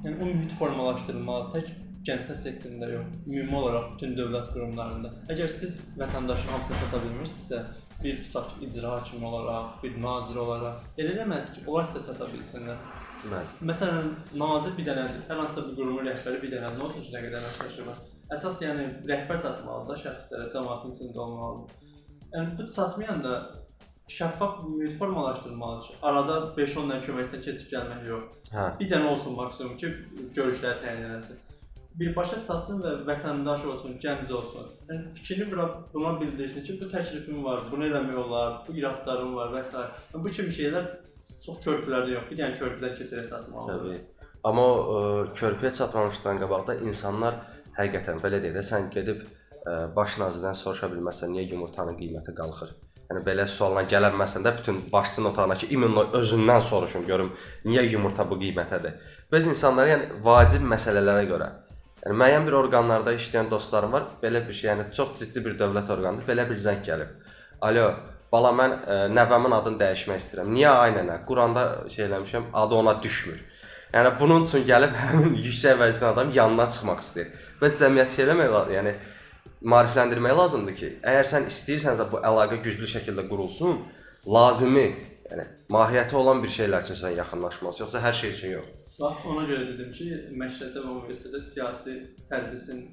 Yəni 0.04 0.14
o 0.14 0.28
mühit 0.28 0.54
formalaşdırılmalı, 0.58 1.48
tək 1.54 1.72
gənclər 2.06 2.38
sektorunda 2.38 2.92
yox, 2.92 3.16
ümumi 3.26 3.58
olaraq 3.60 3.90
bütün 3.96 4.14
dövlət 4.20 4.52
qurumlarında. 4.54 5.10
Əgər 5.34 5.50
siz 5.56 5.80
vətəndaşın 5.98 6.54
hamısına 6.54 6.80
çata 6.84 7.02
bilmirsinizsə, 7.08 7.60
bir 8.04 8.22
tutaq 8.28 8.62
icra 8.68 8.94
hakimi 8.94 9.26
olaraq, 9.32 9.74
bir 9.82 9.98
nazir 10.06 10.40
olaraq, 10.44 10.86
elə 11.02 11.18
deməz 11.18 11.52
ki, 11.56 11.66
onlar 11.66 11.90
sizə 11.90 12.06
çata 12.12 12.30
bilsinlər. 12.30 12.80
Mən. 13.34 13.52
Məsələn, 13.72 14.14
nazir 14.40 14.78
bir 14.78 14.86
dənədir. 14.92 15.26
Hər 15.28 15.42
hansısa 15.42 15.66
bir 15.66 15.76
qurumun 15.82 16.06
rəhbəri 16.08 16.38
bir 16.46 16.54
dənədir. 16.54 16.78
Nə 16.78 16.86
olsun 16.86 17.04
ki, 17.04 17.12
nə 17.18 17.26
qədər 17.26 17.44
məşğul. 17.50 17.92
Əsas 18.30 18.62
yəni 18.62 18.88
rəhbər 19.10 19.42
çatmalıdır 19.42 19.90
da 19.90 20.02
şəxslərə, 20.06 20.50
cəmaətin 20.54 20.94
içində 20.94 21.26
olmalıdır. 21.26 21.89
Yəni 22.34 22.58
bu 22.58 22.66
çatmayanda 22.74 23.34
şəffaf 24.08 24.68
mühit 24.68 24.98
formalaşdırılmalıdır 24.98 25.86
ki, 25.86 25.94
arada 26.02 26.36
5-10 26.56 26.90
dənə 26.90 27.02
köməkçidən 27.06 27.44
keçib 27.46 27.70
gəlmək 27.74 28.08
yox. 28.08 28.40
Hə. 28.54 28.66
Bir 28.80 28.90
dənə 28.90 29.12
olsun 29.12 29.36
maksimum 29.38 29.76
ki, 29.80 29.90
görüşlər 30.36 30.80
təyin 30.82 31.06
edilsin. 31.10 31.38
Birbaşa 32.00 32.38
çatsın 32.46 32.82
və 32.84 32.92
vətəndaş 33.08 33.66
olsun, 33.72 33.96
gənc 34.02 34.32
olsun. 34.34 34.70
Yəni 34.90 35.12
fikrini 35.14 35.50
bura 35.50 35.66
buna 35.94 36.14
bildirsin 36.20 36.66
ki, 36.66 36.78
bu 36.80 36.90
təklifim 36.94 37.44
var, 37.44 37.62
bunu 37.72 37.86
eləmək 37.90 38.18
olar, 38.24 38.60
bu 38.66 38.76
iradlarım 38.78 39.34
var 39.36 39.54
və 39.54 39.62
s. 39.62 39.74
Yəni, 39.76 40.24
bu 40.24 40.34
kimi 40.38 40.54
şeylər 40.58 40.88
çox 41.46 41.62
körpülərdə 41.66 42.14
yox. 42.16 42.30
Bir 42.30 42.42
dənə 42.42 42.58
körpülər 42.58 42.96
keçirə 42.98 43.26
çatmalıdır. 43.30 43.82
Təbii. 43.82 44.28
Amma 44.50 44.62
ə, 44.64 45.00
körpüyə 45.36 45.74
çatmamışdan 45.76 46.38
qabaq 46.42 46.66
da 46.70 46.78
insanlar 46.86 47.42
həqiqətən 47.76 48.22
belə 48.22 48.40
deyək 48.42 48.56
də 48.56 48.66
sən 48.70 48.88
gedib 48.94 49.26
baş 49.96 50.18
nazirdən 50.22 50.56
soruşa 50.56 50.90
bilməsən 50.92 51.34
niyə 51.34 51.48
yumurtanın 51.52 51.98
qiyməti 51.98 52.34
qalxır? 52.36 52.76
Yəni 53.10 53.24
belə 53.26 53.46
sualla 53.50 53.82
gələnməsən 53.90 54.44
də 54.46 54.52
bütün 54.58 54.84
başçının 54.92 55.32
otağındakı 55.32 55.66
immunlo 55.74 56.04
özündən 56.20 56.60
soruşun 56.62 57.06
görüm 57.06 57.32
niyə 57.64 57.82
yumurta 57.90 58.28
bu 58.30 58.38
qiymətədir. 58.38 58.94
Biz 59.32 59.50
insanlara 59.50 59.96
yəni 59.96 60.22
vacib 60.24 60.62
məsələlərə 60.70 61.26
görə 61.32 61.50
Yəni 62.00 62.16
müəyyən 62.16 62.46
bir 62.46 62.54
orqanlarda 62.56 63.12
işləyən 63.12 63.50
dostlarım 63.50 63.92
var. 63.92 64.06
Belə 64.22 64.40
bir 64.46 64.56
şey, 64.56 64.70
yəni 64.70 64.86
çox 64.96 65.12
ciddi 65.20 65.42
bir 65.44 65.58
dövlət 65.60 65.90
orqanıdır. 65.92 66.24
Belə 66.30 66.46
bir 66.48 66.56
zəng 66.56 66.80
gəlib. 66.86 67.10
Alo, 67.66 67.90
bala 68.32 68.52
mən 68.56 68.76
ə, 68.78 68.96
nəvəmin 69.12 69.52
adını 69.52 69.80
dəyişmək 69.82 70.22
istəyirəm. 70.22 70.48
Niyə 70.54 70.72
ay 70.80 70.94
nənə? 70.96 71.18
Quranda 71.28 71.64
şey 71.92 72.06
eləmişəm, 72.06 72.48
adı 72.62 72.78
ona 72.78 72.94
düşmür. 73.02 73.42
Yəni 73.92 74.14
bunun 74.20 74.48
üçün 74.48 74.64
gəlib 74.70 74.96
həmin 75.02 75.36
yüksək 75.44 75.76
vəzifəli 75.82 76.12
adam 76.14 76.32
yanına 76.38 76.68
çıxmaq 76.72 77.04
istəyir. 77.04 77.34
Və 77.60 77.72
cəmiyyət 77.82 78.16
şey 78.16 78.26
eləmək 78.28 78.72
yəni 78.78 78.96
maarifləndirmək 79.60 80.36
lazımdır 80.38 80.76
ki, 80.80 80.90
əgər 81.12 81.26
sən 81.32 81.48
istəyirsənsə 81.50 82.06
bu 82.12 82.20
əlaqə 82.24 82.60
güclü 82.64 82.88
şəkildə 82.94 83.26
qurulsun, 83.28 83.82
lazımi, 84.26 84.86
yəni 85.30 85.46
mahiyyəti 85.72 86.16
olan 86.16 86.42
bir 86.44 86.52
şeylər 86.54 86.86
üçün 86.86 87.00
sən 87.02 87.16
yaxınlaşmalısın, 87.18 87.84
yoxsa 87.84 88.04
hər 88.06 88.16
şey 88.22 88.32
üçün 88.36 88.54
yox. 88.56 88.70
Bax 89.00 89.26
ona 89.32 89.44
görə 89.48 89.68
dedim 89.72 89.92
ki, 89.96 90.08
məktəbdə 90.40 90.80
və 90.84 90.94
universitetdə 90.94 91.40
siyasi 91.44 91.94
tədrisin 92.30 92.88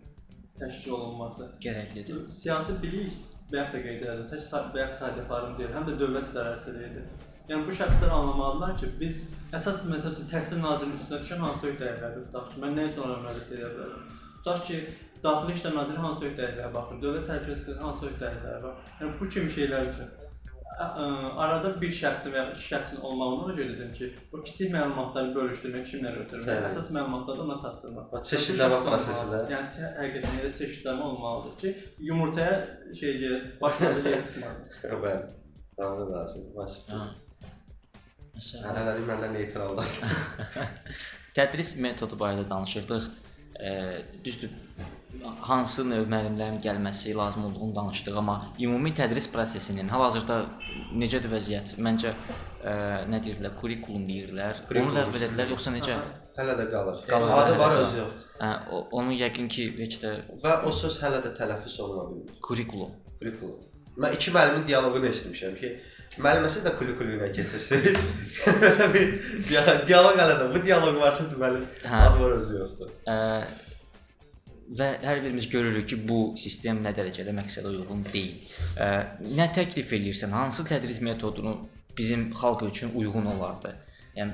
təşkil 0.59 0.91
olunması 0.97 1.49
Gərəklidir. 1.63 2.29
siyasi 2.31 2.77
bilik 2.83 3.15
bayaq 3.51 3.73
da 3.73 3.81
qeyd 3.81 4.03
etdim, 4.03 4.27
tək 4.31 4.73
bayaq 4.75 4.93
saydıqlarım 4.99 5.57
deyil, 5.57 5.73
həm 5.75 5.89
də 5.89 5.97
dövlət 6.01 6.31
idarəçiliyidir. 6.31 7.09
Yəni 7.47 7.63
bu 7.63 7.75
şəxslər 7.75 8.11
anlamalılar 8.11 8.73
ki, 8.79 8.89
biz 8.99 9.21
əsas 9.55 9.85
məsəl 9.87 10.15
üçün 10.15 10.25
təhsil 10.31 10.63
nazirinin 10.63 10.97
üstünə 10.99 11.19
düşən 11.21 11.43
hansı 11.45 11.69
öhdəliklərdir 11.69 12.25
tutaq 12.27 12.49
ki, 12.51 12.61
mən 12.63 12.75
nə 12.75 12.87
üçün 12.89 13.05
ona 13.05 13.19
müraciət 13.21 13.53
edə 13.55 13.69
bilərəm? 13.75 14.09
Tutaq 14.39 14.65
ki, 14.67 14.79
Daxili 15.23 15.53
İşlər 15.57 15.75
Naziri 15.75 15.97
hansı 16.05 16.25
öhdəliklərə 16.29 16.71
baxır, 16.73 17.01
Dövlət 17.03 17.27
Təhlükəsizliyi 17.31 17.81
hansı 17.83 18.07
öhdəliklərə 18.11 18.63
baxır. 18.63 18.95
Yəni 19.01 19.19
bu 19.19 19.29
kimi 19.35 19.51
şeylər 19.57 19.89
üçün 19.91 20.09
arada 20.77 21.71
bir 21.81 21.89
şəxsin 21.99 22.33
və 22.33 22.37
ya 22.37 22.43
iki 22.51 22.61
şəxsin 22.67 22.99
olmağına 23.01 23.53
görə 23.57 23.71
dedim 23.71 23.93
ki, 23.97 24.09
o 24.33 24.41
kiçik 24.45 24.69
məlumatları 24.75 25.31
bölüşdürmək, 25.33 25.87
kimlərə 25.89 26.19
ötürmək, 26.25 26.67
əsas 26.69 26.91
məlumatları 26.93 27.41
ona 27.47 27.55
çatdırmaq. 27.63 28.11
O 28.13 28.21
çeşidləmə 28.29 28.75
Bu 28.75 28.83
şəxs 28.83 28.89
prosesi 28.89 29.17
də. 29.17 29.23
olmalıdır. 29.25 29.55
Yəni 29.55 29.87
həqiqətən 30.01 30.37
elə 30.41 30.51
çeşidləmə 30.59 31.07
olmalıdır 31.09 31.55
ki, 31.63 31.73
yumurtaya 32.09 32.59
şey 32.99 33.17
gəlir, 33.23 33.47
başqa 33.61 33.91
şey 34.05 34.19
çıxmasın. 34.29 34.69
Bəli. 35.07 35.23
Tamam 35.79 36.13
lazım. 36.13 36.45
Məsəl. 36.59 36.93
Ha. 36.93 37.01
Məsələn, 38.37 38.69
Hələlik 38.69 39.09
məndə 39.09 39.31
neytraldır. 39.33 39.97
tədris 41.37 41.73
metodu 41.81 42.17
barədə 42.21 42.45
danışırdıq. 42.49 43.09
E, 43.57 43.69
düzdür, 44.25 44.53
hansı 45.41 45.85
növ 45.89 46.05
müəllimlərin 46.11 46.59
gəlməsi 46.63 47.13
lazım 47.17 47.45
olduğunu 47.45 47.75
danışdıq, 47.75 48.17
amma 48.17 48.35
ümumi 48.59 48.93
tədris 48.97 49.29
prosesinin 49.31 49.87
hal-hazırda 49.93 50.37
necədir 50.93 51.31
vəziyyət? 51.33 51.75
Məncə 51.83 52.13
e, 52.13 52.73
nə 53.11 53.19
deyirlər, 53.25 53.55
kurikulum 53.61 54.07
deyirlər. 54.09 54.61
Onu 54.61 54.67
Kurikulum 54.69 54.95
ləğv 54.97 55.19
edədilər 55.21 55.51
yoxsa 55.55 55.71
necə? 55.75 55.97
Hələ 56.37 56.53
də 56.59 56.67
qalır. 56.71 56.99
Qalır, 57.09 57.31
Adı 57.33 57.57
var, 57.59 57.71
də 57.75 57.83
özü 57.87 57.97
yoxdur. 58.03 58.25
Hə, 58.41 58.51
o- 58.71 58.87
onu 58.99 59.13
yəqin 59.17 59.47
ki, 59.49 59.67
heç 59.79 59.99
də 60.03 60.15
Və 60.43 60.55
o 60.63 60.71
söz 60.71 60.99
hələ 61.03 61.21
də 61.25 61.31
tələffüz 61.39 61.79
oluna 61.81 62.09
bilmir. 62.11 62.39
kurikulum. 62.41 62.91
Kurikulum. 63.19 63.59
Mən 63.97 64.13
iki 64.13 64.31
müəllimin 64.31 64.67
dialoqunu 64.67 65.07
eşitmişəm 65.09 65.55
ki, 65.57 65.71
müəlliməsi 66.21 66.61
də 66.65 66.75
kulikulu 66.77 67.15
ilə 67.17 67.31
keçirsiniz. 67.33 67.97
Belə 68.61 68.93
bir 68.93 69.07
dia- 69.49 69.79
dialoq 69.87 70.19
hələ 70.21 70.35
də. 70.41 70.45
Bu 70.53 70.61
dialoq 70.65 70.99
varsa 71.01 71.23
deməli 71.31 71.63
Hə. 71.83 72.03
adı 72.09 72.21
var, 72.23 72.31
özü 72.37 72.59
yoxdur. 72.59 72.91
Ə, 73.07 73.17
və 74.75 74.87
hər 75.03 75.21
birimiz 75.23 75.47
görürük 75.51 75.87
ki, 75.87 75.97
bu 76.07 76.19
sistem 76.39 76.81
nə 76.83 76.91
dərəcədə 76.95 77.33
məqsədə 77.37 77.71
uyğun 77.71 78.05
deyil. 78.11 78.39
Nə 79.37 79.47
təklif 79.55 79.93
eləyirsən? 79.95 80.33
Hansı 80.35 80.65
tədris 80.67 80.99
metodunu 81.05 81.55
bizim 81.97 82.31
xalq 82.35 82.67
üçün 82.67 82.91
uyğun 82.95 83.29
olardı? 83.31 83.75
Yəni 84.17 84.33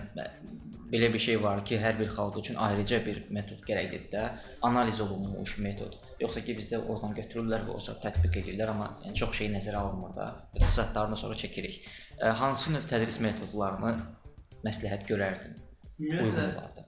belə 0.93 1.09
bir 1.13 1.19
şey 1.19 1.39
var 1.43 1.63
ki, 1.65 1.77
hər 1.81 1.97
bir 1.99 2.09
xalq 2.13 2.39
üçün 2.39 2.55
ayrıca 2.61 2.99
bir 3.05 3.23
metod 3.33 3.61
gərəkdir 3.67 4.07
də, 4.13 4.23
analiz 4.61 5.01
olunmuş 5.03 5.57
metod. 5.65 5.97
Yoxsa 6.21 6.43
ki, 6.45 6.55
bizdə 6.59 6.79
oradan 6.81 7.15
götürürlər 7.17 7.65
və 7.67 7.75
o 7.75 7.79
sonra 7.81 7.99
tətbiq 8.05 8.39
edirlər, 8.43 8.71
amma 8.73 8.91
yəni 9.03 9.17
çox 9.21 9.35
şey 9.41 9.51
nəzərə 9.55 9.81
alınmır 9.81 10.15
da. 10.15 10.29
Fəsadlarını 10.61 11.17
sonra 11.19 11.37
çəkirik. 11.39 11.81
Hansı 12.41 12.75
növ 12.75 12.87
tədris 12.89 13.19
metodlarını 13.25 13.95
məsləhət 14.63 15.07
görərdin? 15.09 15.59
Ümumiyyətlə 15.99 16.82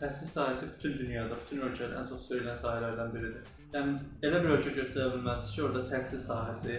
təhsil 0.00 0.28
sahəsi 0.28 0.66
bütün 0.74 0.98
dünyada, 0.98 1.36
bütün 1.44 1.62
ölkələrdə 1.68 2.02
ən 2.02 2.08
çox 2.08 2.26
söyülən 2.30 2.58
sahələrdən 2.58 3.12
biridir. 3.14 3.46
Yəni 3.72 3.94
elə 4.28 4.42
bir 4.44 4.56
ölkə 4.58 4.74
göstərə 4.76 5.14
bilməz 5.14 5.52
ki, 5.54 5.62
orada 5.64 5.84
təhsil 5.88 6.20
sahəsi 6.24 6.76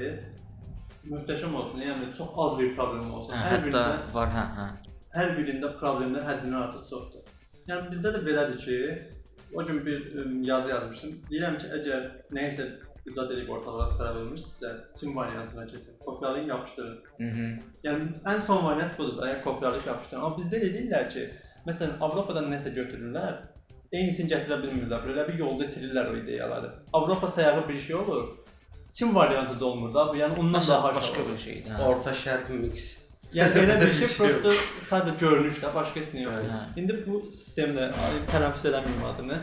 möhtəşəm 1.10 1.56
olsun, 1.56 1.82
yəni 1.86 2.12
çox 2.18 2.36
az 2.46 2.60
bir 2.60 2.76
problem 2.76 3.14
olsun. 3.14 3.34
Hə, 3.34 3.42
hər 3.46 3.56
hətta 3.56 3.66
birində 3.66 4.14
var, 4.14 4.34
hə, 4.36 4.46
hə. 4.58 4.68
hər 5.16 5.34
birində 5.40 5.72
problemlər 5.80 6.28
həddindən 6.28 6.62
artıq 6.68 6.86
çoxdur. 6.92 7.34
Yəni 7.70 7.90
bizdə 7.94 8.14
də 8.18 8.22
belədir 8.28 8.62
ki, 8.66 8.78
o 9.54 9.66
gün 9.66 9.82
bir 9.86 10.06
yazı 10.46 10.70
yazmışdım. 10.70 11.18
Deyirəm 11.32 11.58
ki, 11.62 11.74
əgər 11.80 12.08
nəyisə 12.38 12.70
icad 13.10 13.32
edib 13.34 13.50
ortalığa 13.50 13.90
çıxara 13.90 14.16
bilmirsinizsə, 14.20 14.72
Çin 15.00 15.16
variantına 15.16 15.66
keçin. 15.68 15.98
Kopyalayın, 16.06 16.48
yapışdırın. 16.48 16.98
Mhm. 17.20 17.60
Yəni 17.84 18.10
ən 18.26 18.42
son 18.46 18.66
variant 18.66 18.98
budur 18.98 19.18
da, 19.18 19.30
yəni 19.32 19.44
kopyalayıb 19.44 19.88
yapışdırın. 19.88 20.22
Amma 20.22 20.38
bizdə 20.38 20.62
deyirlər 20.66 21.10
ki, 21.14 21.30
məsələn, 21.68 21.98
Avropadan 22.02 22.48
nəsə 22.52 22.72
götürürlər, 22.76 23.40
eynisini 23.92 24.30
gətirə 24.32 24.60
bilmirlər. 24.64 25.02
Belə 25.06 25.26
bir 25.28 25.40
yolda 25.40 25.66
itirirlər 25.66 26.12
o 26.12 26.18
ideyaları. 26.18 26.72
Avropa 26.94 27.28
sayağı 27.28 27.68
bir 27.70 27.80
şey 27.80 27.96
olur. 27.96 28.28
Çin 28.92 29.16
variantı 29.16 29.60
da 29.60 29.66
olmur 29.66 29.94
da, 29.94 30.08
bu 30.14 30.18
yəni 30.18 30.40
ondan 30.40 30.62
Məsələn, 30.62 30.70
daha 30.70 30.88
aşağı 30.88 30.96
başqa 30.96 31.22
olur. 31.22 31.32
bir 31.32 31.38
şeydir. 31.38 31.72
Hə. 31.72 31.82
Orta 31.86 32.12
şərq 32.12 32.50
mix. 32.50 32.86
Yəni 33.34 33.60
elə 33.64 33.76
bir 33.82 33.88
Bir 33.92 33.94
şey 33.94 34.08
prosta 34.18 34.54
sadə 34.90 35.16
görünüşlə 35.22 35.74
başqasını 35.76 36.22
yox. 36.22 36.48
Hə. 36.50 36.62
İndi 36.82 36.96
bu 37.08 37.20
sistemlə 37.30 37.92
ay, 38.06 38.22
tələffüz 38.32 38.66
eləməyim 38.72 39.04
adını. 39.14 39.38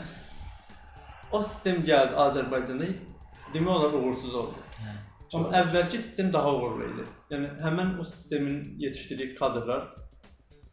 O 1.32 1.42
sistem 1.42 1.82
gəldi 1.86 2.18
Azərbaycanda 2.24 2.88
demək 3.54 3.76
olar 3.76 3.94
uğursuz 4.00 4.34
oldu. 4.34 4.64
Hə. 4.80 4.96
Amma 5.34 5.50
əvvəlki 5.60 5.98
sistem 5.98 6.32
daha 6.32 6.50
uğurlu 6.54 6.90
idi. 6.90 7.06
Yəni 7.30 7.48
həmin 7.62 7.96
o 8.00 8.04
sistemin 8.04 8.60
yetişdirdiyi 8.78 9.34
kadrlar 9.34 9.88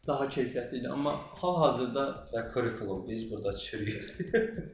daha 0.08 0.30
keyfiyyətli 0.30 0.80
idi. 0.80 0.90
Amma 0.90 1.14
hal-hazırda 1.42 2.04
Və 2.34 2.42
kurikulum 2.54 3.08
biz 3.08 3.32
burada 3.32 3.58
çürüyür. 3.58 4.16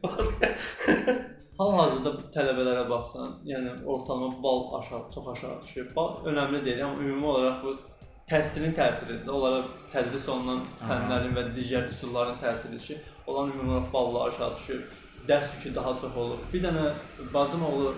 hal-hazırda 1.60 2.14
tələbələrə 2.34 2.86
baxsan, 2.90 3.34
yəni 3.46 3.74
ortalama 3.86 4.44
bal 4.44 4.80
aşağı, 4.80 5.02
çox 5.16 5.28
aşağı 5.34 5.62
düşür. 5.64 5.96
Bal 5.96 6.16
önəmli 6.32 6.66
deyil, 6.66 6.86
amma 6.86 7.04
ümumi 7.04 7.26
olaraq 7.34 7.64
bu 7.64 7.76
təhsilin 8.32 8.74
təsiridir. 8.78 9.28
Onlara 9.30 9.66
tədris 9.94 10.30
olunan 10.32 10.64
fənlərin 10.86 11.36
və 11.38 11.44
digər 11.58 11.90
üsulların 11.92 12.40
təsiridir 12.44 12.86
ki, 12.88 13.02
olan 13.28 13.52
ümumi 13.52 13.72
olaraq 13.72 13.94
ballar 13.94 14.30
aşağı 14.30 14.56
düşür. 14.56 14.86
Dərs 15.28 15.52
yükü 15.56 15.76
daha 15.76 15.98
çox 16.02 16.16
olur. 16.18 16.40
Bir 16.54 16.64
dənə 16.64 16.86
bacım 17.34 17.66
oğlu 17.66 17.94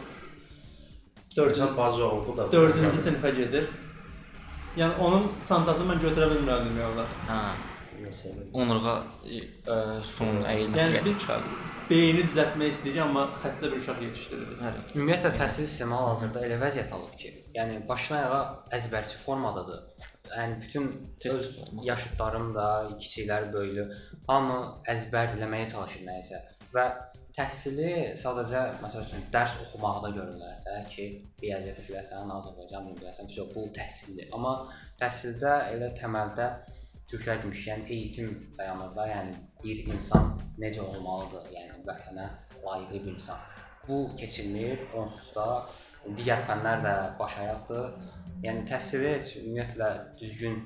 4-cü 1.38 1.62
Sən 1.62 1.78
bacı 1.78 2.08
oğlu 2.08 2.38
da. 2.38 2.50
4-cü 2.58 2.98
sinifə 3.06 3.36
gedir. 3.36 3.70
Yəni 4.80 4.96
onun 5.04 5.28
çantasını 5.48 5.92
mən 5.92 6.02
götürə 6.06 6.30
bilmirəm 6.32 6.70
demək 6.70 6.88
olar. 6.94 7.16
Hə. 7.28 7.42
Məsələn. 8.02 8.48
Onurğa 8.58 8.94
ə, 9.28 9.42
ə, 9.68 9.76
stolun 10.08 10.46
əyilməsi 10.48 10.80
Yəni 10.80 10.96
gətirib 10.98 11.20
çıxarır. 11.22 11.58
Beyni 11.90 12.24
düzəltmək 12.24 12.72
istəyirik, 12.72 13.02
amma 13.04 13.26
xəstə 13.44 13.68
bir 13.68 13.82
uşaq 13.82 14.00
yetişdiririk. 14.06 14.56
Bəli. 14.62 14.84
Ümumiyyətlə 14.96 15.32
təhsil 15.42 15.68
sistemi 15.68 15.98
hal-hazırda 15.98 16.46
elə 16.48 16.58
vəziyyət 16.64 16.96
alıb 16.98 17.14
ki, 17.20 17.34
yəni 17.58 17.82
başdan 17.90 18.22
ayağa 18.22 18.42
əzbərçi 18.80 19.20
formadadır. 19.26 19.84
Yəni 20.32 20.58
bütün 20.64 20.88
öz 21.30 21.50
yaşıdlarım 21.84 22.54
da, 22.56 22.68
kiçiklər, 22.96 23.50
böyüklü 23.54 23.90
hamı 24.30 24.60
əzbərləməyə 24.96 25.68
çalışır 25.76 26.08
nəyisə 26.08 26.42
və 26.72 26.88
təhsili 27.36 27.92
sadəcə 28.20 28.62
məsəl 28.82 29.06
üçün 29.06 29.24
dərs 29.34 29.54
oxumaqda 29.64 30.12
görürlər 30.18 30.58
də 30.66 30.82
ki, 30.92 31.06
riyaziyyat 31.42 31.80
biləsən, 31.88 32.34
Azərbaycan 32.36 32.88
dilini 32.88 33.00
biləsən, 33.00 33.30
vəsə 33.32 33.46
bu 33.54 33.66
təhsildir. 33.78 34.30
Amma 34.36 34.54
təhsildə 35.02 35.54
elə 35.76 35.92
təməldə 36.00 36.50
Türklər 37.12 37.42
demişkən 37.44 37.82
eğitim 37.92 38.30
dayanır 38.58 38.94
da, 38.96 39.06
yəni 39.10 39.34
bir 39.64 39.80
insan 39.92 40.30
necə 40.60 40.84
olmalıdır, 40.86 41.50
yəni 41.52 41.82
vətənə 41.88 42.28
layiqli 42.64 43.02
bir 43.06 43.16
insan. 43.18 43.42
Bu 43.88 44.06
keçilmir, 44.20 44.86
onsuz 44.96 45.34
da 45.36 45.48
digər 46.20 46.44
fənlər 46.48 46.86
də 46.86 46.94
baş 47.20 47.36
ayaqdır. 47.44 47.90
Yəni 48.46 48.64
təhsili 48.70 49.12
heç 49.16 49.36
ümumiyyətlə 49.42 49.90
düzgün, 50.22 50.62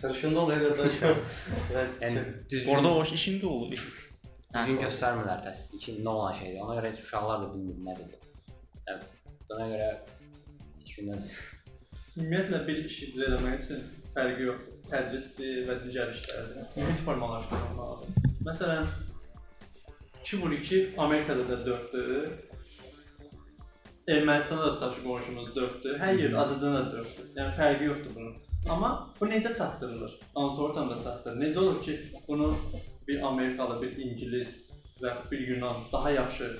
Sarışın 0.00 0.36
ol 0.36 0.48
qardaş. 0.48 1.02
yəni 2.04 2.20
düzgün 2.50 2.72
Orada 2.72 2.94
o 2.94 3.02
işin 3.04 3.40
də 3.40 3.46
olur. 3.46 4.09
Düzgün 4.54 4.82
göstərmirlər 4.84 5.44
təhsili 5.46 5.78
ki, 5.84 5.96
nə 6.04 6.10
olan 6.16 6.34
şeydir. 6.40 6.60
Ona 6.64 6.76
görə 6.80 6.90
heç 6.90 7.04
uşaqlar 7.04 7.44
da 7.44 7.52
bilmir 7.54 7.78
nədir. 7.86 8.18
Yəni 8.88 9.08
buna 9.50 9.70
görə 9.70 9.88
heç 10.80 10.92
gündən 10.98 11.24
Ümumiyyətlə 12.18 12.58
bir 12.66 12.78
iş 12.84 12.96
icra 13.06 13.28
etmək 13.36 13.60
üçün 13.62 13.82
fərqi 14.16 14.46
yoxdur. 14.48 14.78
Tədrisdir 14.90 15.60
və 15.68 15.76
digər 15.84 16.10
işlərdir. 16.10 16.64
Mühit 16.74 17.02
formalaşdırılmalıdır. 17.04 18.30
Məsələn, 18.48 18.88
2 20.24 20.40
vur 20.42 20.52
2 20.56 20.80
Amerikada 20.98 21.46
da 21.48 21.58
4-dür. 21.68 22.32
Ermənistanda 24.10 24.66
da 24.66 24.72
tutaq 24.74 24.96
ki, 24.96 25.04
qonşumuz 25.06 25.52
4-dür. 25.60 25.98
Hər 26.02 26.18
yer 26.18 26.34
Azərbaycanda 26.42 26.82
da 26.82 27.04
4-dür. 27.04 27.30
Yəni 27.38 27.56
fərqi 27.60 27.90
yoxdur 27.92 28.16
bunun. 28.18 28.34
Amma 28.68 28.90
bu 29.20 29.30
necə 29.30 29.54
çatdırılır? 29.56 30.18
Hansı 30.34 30.62
ortamda 30.66 30.98
çatdırılır? 31.04 31.44
Necə 31.46 31.58
olur 31.62 31.82
ki, 31.82 31.98
bunu 32.26 32.50
bir 33.10 33.22
Amerikalı, 33.26 33.82
bir 33.82 33.96
İngilis 33.98 34.70
və 35.02 35.14
bir 35.30 35.40
Yunan 35.48 35.76
daha 35.92 36.10
yaxşı 36.10 36.56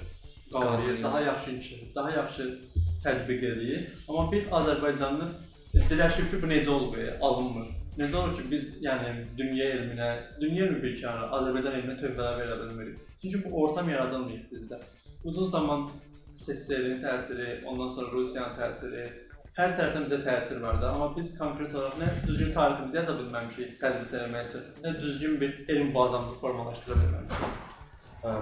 qavrayır, 0.53 1.03
daha 1.03 1.21
yaxşı 1.21 1.51
inkişaf, 1.51 1.95
daha 1.95 2.11
yaxşı 2.11 2.61
tətbiq 3.05 3.45
edir. 3.53 3.87
Amma 4.09 4.33
bir 4.33 4.49
Azərbaycanlı 4.59 5.29
diləşir 5.75 6.31
ki, 6.31 6.43
bu 6.43 6.51
necə 6.51 6.69
olur 6.69 6.97
belə 6.97 7.19
alınmır. 7.21 7.69
Necə 7.99 8.17
olur 8.17 8.35
ki, 8.35 8.47
biz 8.51 8.69
yəni 8.83 9.13
dünya 9.39 9.71
elminə, 9.77 10.11
dünya 10.41 10.67
elmi 10.67 10.83
bir 10.83 10.97
kənara 10.99 11.31
Azərbaycan 11.39 11.79
elminə 11.79 11.97
tövbələr 12.03 12.43
verə 12.43 12.59
bilmirik. 12.63 12.99
Çünki 13.23 13.45
bu 13.45 13.63
ortam 13.63 13.89
yaradılmayıb 13.95 14.51
bizdə. 14.53 14.81
Uzun 15.25 15.49
zaman 15.55 15.89
SSR-in 16.35 17.01
təsiri, 17.05 17.65
ondan 17.65 17.89
sonra 17.89 18.13
Rusiyanın 18.13 18.59
təsiri, 18.59 19.07
hər 19.59 19.75
tərəfdən 19.79 20.07
bizə 20.07 20.21
təsir 20.27 20.61
var 20.63 20.79
da, 20.83 20.93
amma 20.95 21.11
biz 21.17 21.33
konkret 21.39 21.75
olaraq 21.75 21.99
nə 22.01 22.09
düzgün 22.27 22.53
tariximizi 22.55 22.97
yaza 23.01 23.17
bilməmişik 23.19 23.75
tədris 23.81 24.15
etmək 24.21 24.49
üçün, 24.51 24.69
nə 24.85 24.95
düzgün 25.01 25.41
bir 25.41 25.59
elm 25.75 25.95
bazamızı 25.95 26.39
formalaşdıra 26.45 26.99
bilməmişik. 27.03 27.59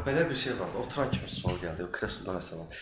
Belə 0.06 0.30
bir 0.30 0.34
şey 0.34 0.58
var. 0.58 0.72
Oturan 0.80 1.10
kimi 1.10 1.30
sual 1.30 1.54
gəldi. 1.62 1.84
O 1.86 1.92
kresloda 1.94 2.38
nəsə 2.38 2.58
var. 2.58 2.80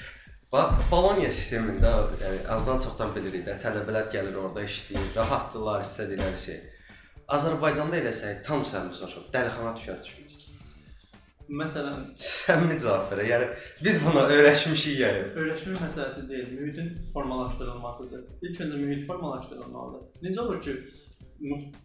Ba 0.53 0.63
Boloniya 0.91 1.29
sistemində, 1.29 1.91
yəni 2.23 2.39
azdan 2.55 2.79
çoxdan 2.81 3.13
bilirik 3.17 3.45
də, 3.45 3.59
tələbələr 3.61 4.09
gəlir 4.15 4.39
orada 4.41 4.63
işləyir, 4.65 5.11
rahatdılar, 5.17 5.85
istədikləri 5.85 6.41
şey. 6.45 6.61
Azərbaycanda 7.37 7.99
eləsək, 8.01 8.41
tam 8.47 8.65
soruşaq, 8.65 9.27
dəlixana 9.35 9.75
düşər 9.77 9.99
düşmüş. 10.07 10.39
Məsələn, 11.49 12.01
Səmimi 12.19 12.77
cavab 12.83 13.13
ver. 13.13 13.21
Yəni 13.31 13.47
biz 13.85 14.01
buna 14.07 14.25
öyrəşmişik 14.35 14.97
yəni. 14.99 15.21
öyrəşmə 15.39 15.77
məsələsi 15.79 16.25
deyil, 16.29 16.49
mühitin 16.59 16.89
formalaşdırılmasıdır. 17.13 18.25
İlk 18.43 18.61
öncə 18.65 18.77
mühit 18.81 19.07
formalaşdırılmalıdır. 19.07 20.01
Necə 20.27 20.41
olur 20.41 20.59
ki, 20.63 20.75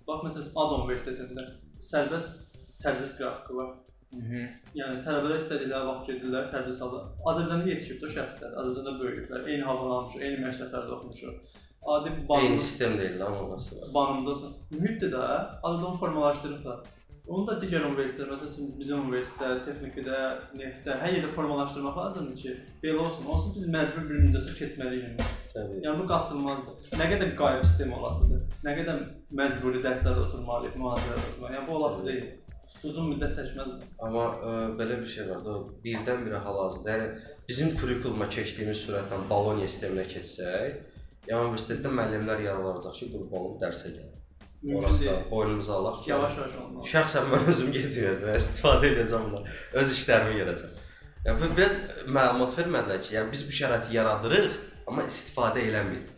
bax 0.08 0.24
məsələn, 0.28 0.50
AD 0.56 0.74
Universitetində 0.80 1.46
sərbəst 1.92 2.58
tədris 2.84 3.14
qrafiki 3.20 3.54
var. 3.60 3.70
Mhm. 4.18 4.48
Yəni 4.76 5.04
tələbələr 5.06 5.38
istədikləri 5.40 5.88
vaxt 5.92 6.10
gedirlər, 6.10 6.48
tədris 6.52 6.82
alırlar. 6.82 7.12
Azərbaycanda 7.32 7.70
yetişib 7.70 8.02
də 8.02 8.10
şəxslər, 8.16 8.56
Azərbaycanda 8.64 8.96
böyüyüblər, 9.04 9.46
eyni 9.48 9.64
havalanmışıq, 9.70 10.24
eyni 10.26 10.42
məktəblərdə 10.48 10.96
oxumuşuq. 10.98 11.60
Adi 11.92 12.10
Eyni 12.10 12.28
banımız, 12.30 12.64
sistem 12.64 12.98
deyil 12.98 13.20
lan 13.20 13.38
olması 13.44 13.78
var. 13.82 13.88
banımdasan. 13.94 14.52
Mühitdə 14.72 15.08
də 15.14 15.22
adını 15.64 15.94
formalaşdırıblar. 16.02 16.80
Onu 17.32 17.46
da 17.48 17.54
digər 17.62 17.86
universitetlər, 17.88 18.34
məsələn 18.34 18.72
bizim 18.76 19.06
universitetdə, 19.06 19.62
texnikdə, 19.64 20.18
neftdə, 20.60 20.98
hər 21.00 21.14
yerdə 21.16 21.30
formalaşdırmaq 21.32 22.00
lazımdır 22.02 22.42
ki, 22.42 22.56
belə 22.84 23.06
olsun. 23.06 23.30
Onsuz 23.32 23.54
biz 23.56 23.70
məcbur 23.72 24.04
bir 24.10 24.20
müddət 24.26 24.50
sonra 24.50 24.58
keçməliyik. 24.58 25.24
Təbii. 25.54 25.80
Yəni 25.86 26.02
bu 26.02 26.10
qaçılmazdır. 26.12 26.90
Nə 27.00 27.08
qədər 27.14 27.32
qayıb 27.40 27.64
sistem 27.64 27.96
olasıdır, 27.96 28.44
nə 28.68 28.76
qədər 28.82 29.02
məcburi 29.40 29.84
dərslərdə 29.86 30.26
oturmalıyıq, 30.26 30.78
mühazirədə 30.84 31.26
oturmalıyıq. 31.30 31.58
Yəni 31.58 31.70
bu 31.70 31.80
olası 31.80 32.06
deyil. 32.10 32.30
Uzun 32.92 33.12
müddət 33.14 33.36
çəkməz. 33.38 33.74
Amma 34.04 34.28
ə, 34.36 34.54
belə 34.80 35.00
bir 35.00 35.12
şey 35.16 35.28
var 35.32 35.44
da, 35.46 35.58
birdən-birə 35.86 36.40
hal-hazırda, 36.48 36.96
yəni 36.98 37.36
bizim 37.48 37.76
kurikuluma 37.78 38.28
keçdiyimiz 38.34 38.88
sürətlə 38.88 39.22
Boloniya 39.30 39.70
sisteminə 39.72 40.08
keçsək, 40.10 40.82
yəni 41.30 41.52
universitetdə 41.52 41.94
müəllimlər 41.94 42.42
yaralanacaq 42.50 42.98
ki, 42.98 43.14
qurban 43.14 43.46
olum 43.46 43.62
dərsə 43.62 43.94
gəl. 43.94 44.11
Orası 44.70 45.06
da 45.06 45.32
boynumuza 45.32 45.74
alaq 45.74 46.08
Yavaş-yavaş 46.08 46.56
olmalı. 46.56 46.86
Şəxsən 46.86 47.30
mən 47.34 47.48
özüm 47.50 47.72
getməyəcəm, 47.74 48.28
və 48.30 48.38
istifadə 48.38 48.92
edəcəm 48.92 49.24
bundan. 49.26 49.48
Öz 49.82 49.94
işlərimi 49.96 50.38
görəcəm. 50.38 50.76
Yəni 51.26 51.42
bu 51.42 51.50
biraz 51.58 51.80
məlumat 52.06 52.54
vermədilər 52.60 53.02
ki, 53.02 53.16
yəni 53.16 53.34
biz 53.34 53.42
bu 53.48 53.56
şəraiti 53.58 53.96
yaradırıq, 53.98 54.60
amma 54.88 55.08
istifadə 55.10 55.66
eləmirik. 55.66 56.14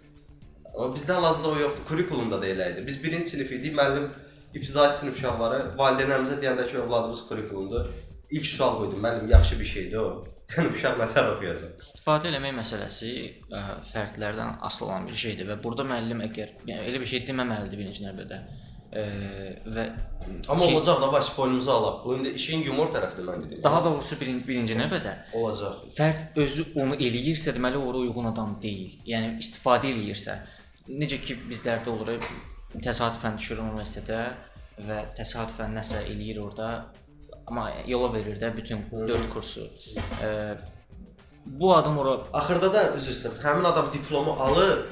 Amma 0.73 0.89
bizdə 0.95 1.15
hal-hazırda 1.15 1.53
o 1.53 1.61
yoxdur. 1.61 1.87
Kurikulumda 1.87 2.41
da 2.41 2.47
elə 2.51 2.69
idi. 2.73 2.83
Biz 2.87 3.03
birinci 3.03 3.29
sinif 3.29 3.51
idik, 3.51 3.77
müəllim 3.79 4.09
ibtidai 4.53 4.89
sinif 4.91 5.15
uşaqları 5.21 5.61
valideynlərimizə 5.79 6.41
deyəndə 6.43 6.67
ki, 6.67 6.81
övladımız 6.83 7.27
kurikulumdur. 7.29 7.87
İlk 8.33 8.47
sual 8.49 8.79
qoydum, 8.79 9.03
müəllim 9.03 9.29
yaxşı 9.31 9.59
bir 9.59 9.65
şeydir 9.65 9.97
o. 10.01 10.07
Yəni 10.53 10.69
uşaq 10.73 10.97
nətər 11.01 11.29
oxuyacaq? 11.35 11.77
İstifadə 11.81 12.29
eləmək 12.29 12.53
məsələsi 12.59 13.11
ə, 13.53 13.61
fərdlərdən 13.89 14.59
asılı 14.67 14.87
olan 14.87 15.07
bir 15.09 15.17
şeydir 15.23 15.47
və 15.49 15.57
burada 15.63 15.85
müəllim 15.89 16.21
əgər 16.27 16.53
yəni 16.69 16.89
elə 16.89 17.01
bir 17.01 17.09
şey 17.09 17.23
deməməlidir 17.29 17.81
birinci 17.81 18.05
növbədə. 18.05 18.39
Ə, 18.93 19.03
və 19.75 19.85
Amma 20.53 20.67
ki, 20.67 20.75
olacaq 20.75 21.01
da 21.01 21.09
baş 21.13 21.29
boynumuza 21.37 21.73
alaq. 21.73 21.99
Bu 22.05 22.17
indi 22.17 22.33
işin 22.39 22.61
yumor 22.67 22.91
tərəfidir 22.93 23.25
mən 23.29 23.45
dedim. 23.45 23.63
daha 23.63 23.83
doğrusu 23.85 24.19
birinci, 24.21 24.47
birinci 24.47 24.77
növbədə 24.77 25.13
olacaq. 25.39 25.85
fərd 25.97 26.37
özü 26.45 26.65
onu 26.75 26.97
eləyirsə, 27.07 27.53
deməli 27.57 27.81
ora 27.81 28.03
uyğun 28.05 28.31
adam 28.33 28.57
deyil. 28.61 28.99
Yəni 29.09 29.37
istifadə 29.41 29.89
eləyirsə, 29.93 30.37
necə 30.89 31.21
ki 31.25 31.39
bizlərdə 31.49 31.89
olur, 31.89 32.29
təsadüfən 32.77 33.37
düşür 33.41 33.63
universitetə 33.65 34.21
və 34.87 34.99
təsadüfən 35.17 35.73
nəsə 35.79 36.05
eləyir 36.13 36.41
orada, 36.45 36.69
amma 37.47 37.69
yola 37.87 38.13
verir 38.13 38.39
də 38.41 38.55
bütün 38.57 38.85
4 39.07 39.29
kursu. 39.33 39.67
Ə, 40.21 40.57
bu 41.45 41.75
adam 41.75 41.97
ora 41.97 42.17
Axırda 42.33 42.73
da 42.73 42.83
üzr 42.97 43.11
istəyirəm. 43.15 43.41
Həmin 43.43 43.65
adam 43.71 43.93
diplomu 43.93 44.31
alır. 44.31 44.85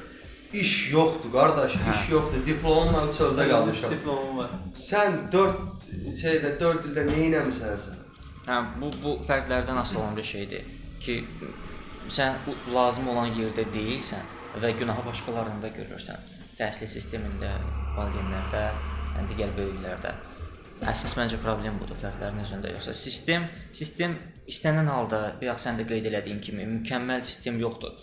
İş 0.54 0.92
yoxdur 0.92 1.32
qardaş, 1.32 1.76
Hə. 1.80 1.92
iş 1.94 2.10
yoxdur. 2.12 2.46
Diplomla 2.46 3.06
çöldə 3.18 3.46
qalmışam. 3.50 3.92
diplomum 3.92 4.38
var. 4.38 4.50
Sən 4.76 5.32
4 5.32 5.56
şeydə 6.24 6.60
4 6.60 6.90
ildə 6.90 7.06
nə 7.08 7.20
etmisən 7.40 7.78
sən? 7.86 8.02
Hə, 8.48 8.58
bu 8.82 8.90
bu 9.04 9.14
fərdlərdən 9.28 9.80
asılı 9.80 10.00
olan 10.00 10.18
bir 10.18 10.24
şeydir 10.24 10.66
ki, 11.00 11.16
sən 12.10 12.36
lazım 12.74 13.08
olan 13.14 13.32
yerdə 13.40 13.64
deyilsən 13.74 14.28
və 14.62 14.74
günahı 14.80 15.06
başqalarında 15.06 15.68
görürsən. 15.78 16.20
Təhsil 16.60 16.90
sistemində, 16.98 17.54
valideynlərdə, 17.96 18.66
yəni 19.16 19.30
digər 19.32 19.56
böyüklərdə. 19.56 20.12
Əsas 20.82 21.14
məncə 21.14 21.38
problem 21.38 21.76
budur 21.78 21.98
fərdlərin 22.00 22.42
özündə 22.42 22.72
yoxsa 22.72 22.94
sistem, 22.98 23.44
sistem 23.78 24.16
istənilən 24.50 24.90
halda, 24.90 25.20
bayaq 25.38 25.60
sən 25.62 25.78
də 25.78 25.86
qeyd 25.90 26.08
elədiyin 26.10 26.40
kimi 26.42 26.66
mükəmməl 26.66 27.22
sistem 27.26 27.60
yoxdur. 27.62 27.94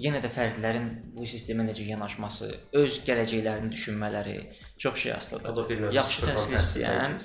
Yenə 0.00 0.22
də 0.24 0.30
fərdlərin 0.32 0.86
bu 1.12 1.26
sistemə 1.28 1.66
necə 1.66 1.84
yanaşması, 1.84 2.46
öz 2.80 2.94
gələcəklərini 3.04 3.68
düşünmələri 3.74 4.36
çox 4.80 5.02
şey 5.02 5.12
asılıdır. 5.12 5.90
Yaxşı 5.92 6.24
təhsil 6.30 6.56
istəyən. 6.56 7.16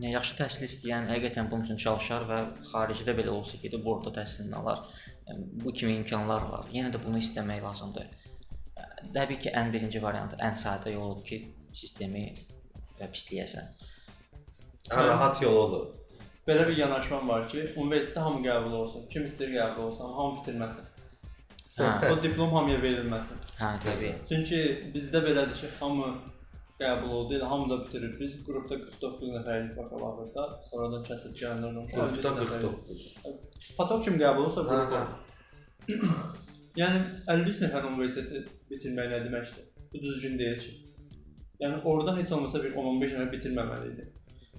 Yəni 0.00 0.14
yaxşı 0.14 0.38
təhsil 0.38 0.64
istəyən 0.64 1.10
həqiqətən 1.12 1.50
bunun 1.50 1.66
üçün 1.68 1.82
çalışar 1.82 2.24
və 2.30 2.38
xaricdə 2.70 3.12
belə 3.18 3.34
olsa 3.34 3.60
gedib 3.60 3.84
burada 3.84 4.14
təhsilini 4.22 4.56
alar. 4.56 4.80
Bu 5.64 5.74
kimi 5.76 5.98
imkanlar 5.98 6.48
var. 6.54 6.70
Yenə 6.72 6.94
də 6.94 7.02
bunu 7.04 7.20
istəmək 7.20 7.60
lazımdır. 7.66 8.08
Təbii 9.12 9.38
ki, 9.44 9.52
ən 9.52 9.68
birinci 9.74 10.00
variant, 10.00 10.32
ən 10.40 10.56
sadə 10.56 10.96
yoludur 10.96 11.28
ki, 11.28 11.42
sistemi 11.76 12.30
və 12.96 13.10
Ən 14.90 15.08
rahat 15.08 15.40
yolu 15.42 15.62
odur. 15.66 15.86
Belə 16.46 16.68
bir 16.68 16.76
yanaşmam 16.78 17.28
var 17.28 17.48
ki, 17.50 17.64
universitetə 17.76 18.22
hamı 18.22 18.42
qəbul 18.44 18.76
olsun. 18.82 19.08
Kim 19.10 19.24
istəyir 19.26 19.56
qəbul 19.56 19.88
olsun, 19.88 20.12
hamı 20.18 20.36
bitirməsin. 20.38 20.84
Hə. 21.76 21.88
O 22.12 22.22
diplom 22.22 22.54
hamıya 22.54 22.78
verilməsin. 22.84 23.40
Hə, 23.58 23.72
təbii. 23.82 24.12
Çünki 24.28 24.60
bizdə 24.94 25.20
belədir 25.26 25.58
ki, 25.58 25.70
hamı 25.80 26.12
qəbul 26.80 27.12
oldu, 27.18 27.34
elə 27.38 27.48
hamı 27.50 27.66
da 27.72 27.80
bitirir. 27.82 28.14
Biz 28.20 28.38
qrupda 28.46 28.78
49 28.84 29.34
nəfərlik 29.40 29.76
vakalardır 29.80 30.30
da, 30.36 30.46
sonradan 30.70 31.02
kəsib 31.08 31.34
gələnlər 31.40 31.72
olmuş. 31.72 31.92
Qrupda 31.92 32.32
53 32.32 32.40
nəfərlik. 32.40 32.78
49. 33.26 33.76
Patok 33.80 34.04
kim 34.06 34.18
qəbul 34.22 34.48
olsa 34.48 34.64
Hə, 34.68 34.68
qrup 34.70 34.94
hə. 34.94 35.02
olur. 35.02 36.34
Yəni 36.76 37.02
53 37.32 37.62
nəfər 37.66 37.88
universiteti 37.90 38.44
bitirmək 38.70 39.10
nə 39.12 39.22
deməkdir? 39.26 39.66
Bu 39.92 40.00
düzgün 40.02 40.38
deyil 40.38 40.58
ki. 40.60 40.72
Yəni 41.62 41.82
oradan 41.88 42.18
heç 42.20 42.32
olmasa 42.36 42.60
bir 42.62 42.74
10-15 42.76 43.14
nəfər 43.16 43.30
bitirməməli 43.34 43.92
idi. 43.94 44.06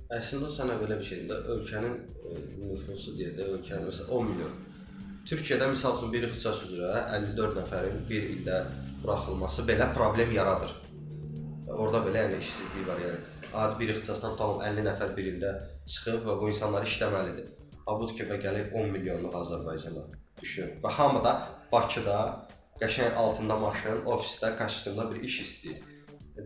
Əslində 0.07 0.47
sənə 0.47 0.77
belə 0.79 0.95
bir 1.01 1.03
şeydir 1.03 1.27
də, 1.27 1.37
ölkənin 1.51 1.95
e, 2.31 2.35
nüfusu 2.61 3.11
deyə 3.17 3.33
də 3.35 3.47
ölkənin 3.57 3.89
məsələn 3.89 4.11
10 4.15 4.27
milyon. 4.29 4.53
Türkiyədə 5.27 5.65
məsəl 5.73 5.97
üçün 5.97 6.13
bir 6.13 6.27
ixtisas 6.29 6.61
üzrə 6.63 6.91
54 7.17 7.57
nəfərin 7.59 7.97
bir 8.07 8.29
ildə 8.29 8.61
buraxılması 9.01 9.65
belə 9.67 9.89
problem 9.97 10.31
yaradır. 10.31 10.71
Orada 11.75 11.99
belə 12.05 12.21
yəni 12.23 12.39
işsizlik 12.39 12.87
var 12.87 13.01
yəni. 13.03 13.19
Adi 13.51 13.75
bir 13.81 13.91
ixtisasdan 13.97 14.37
tam 14.39 14.61
50 14.63 14.85
nəfər 14.85 15.11
bir 15.17 15.27
ildə 15.33 15.51
çıxıb 15.83 16.23
və 16.29 16.37
bu 16.39 16.53
insanlar 16.53 16.87
işləməlidir. 16.87 17.49
Abud 17.91 18.13
kimi 18.15 18.37
gəlib 18.45 18.71
10 18.79 18.93
milyonluq 18.93 19.35
Azərbaycana 19.41 20.05
düşür. 20.39 20.69
Və 20.85 20.93
hamı 21.01 21.19
da 21.27 21.33
Bakıda 21.73 22.21
qəşəng 22.79 23.19
altında 23.19 23.59
maşın, 23.59 24.05
ofisdə, 24.07 24.53
kostyumda 24.55 25.09
bir 25.11 25.19
iş 25.27 25.41
istəyir. 25.43 25.83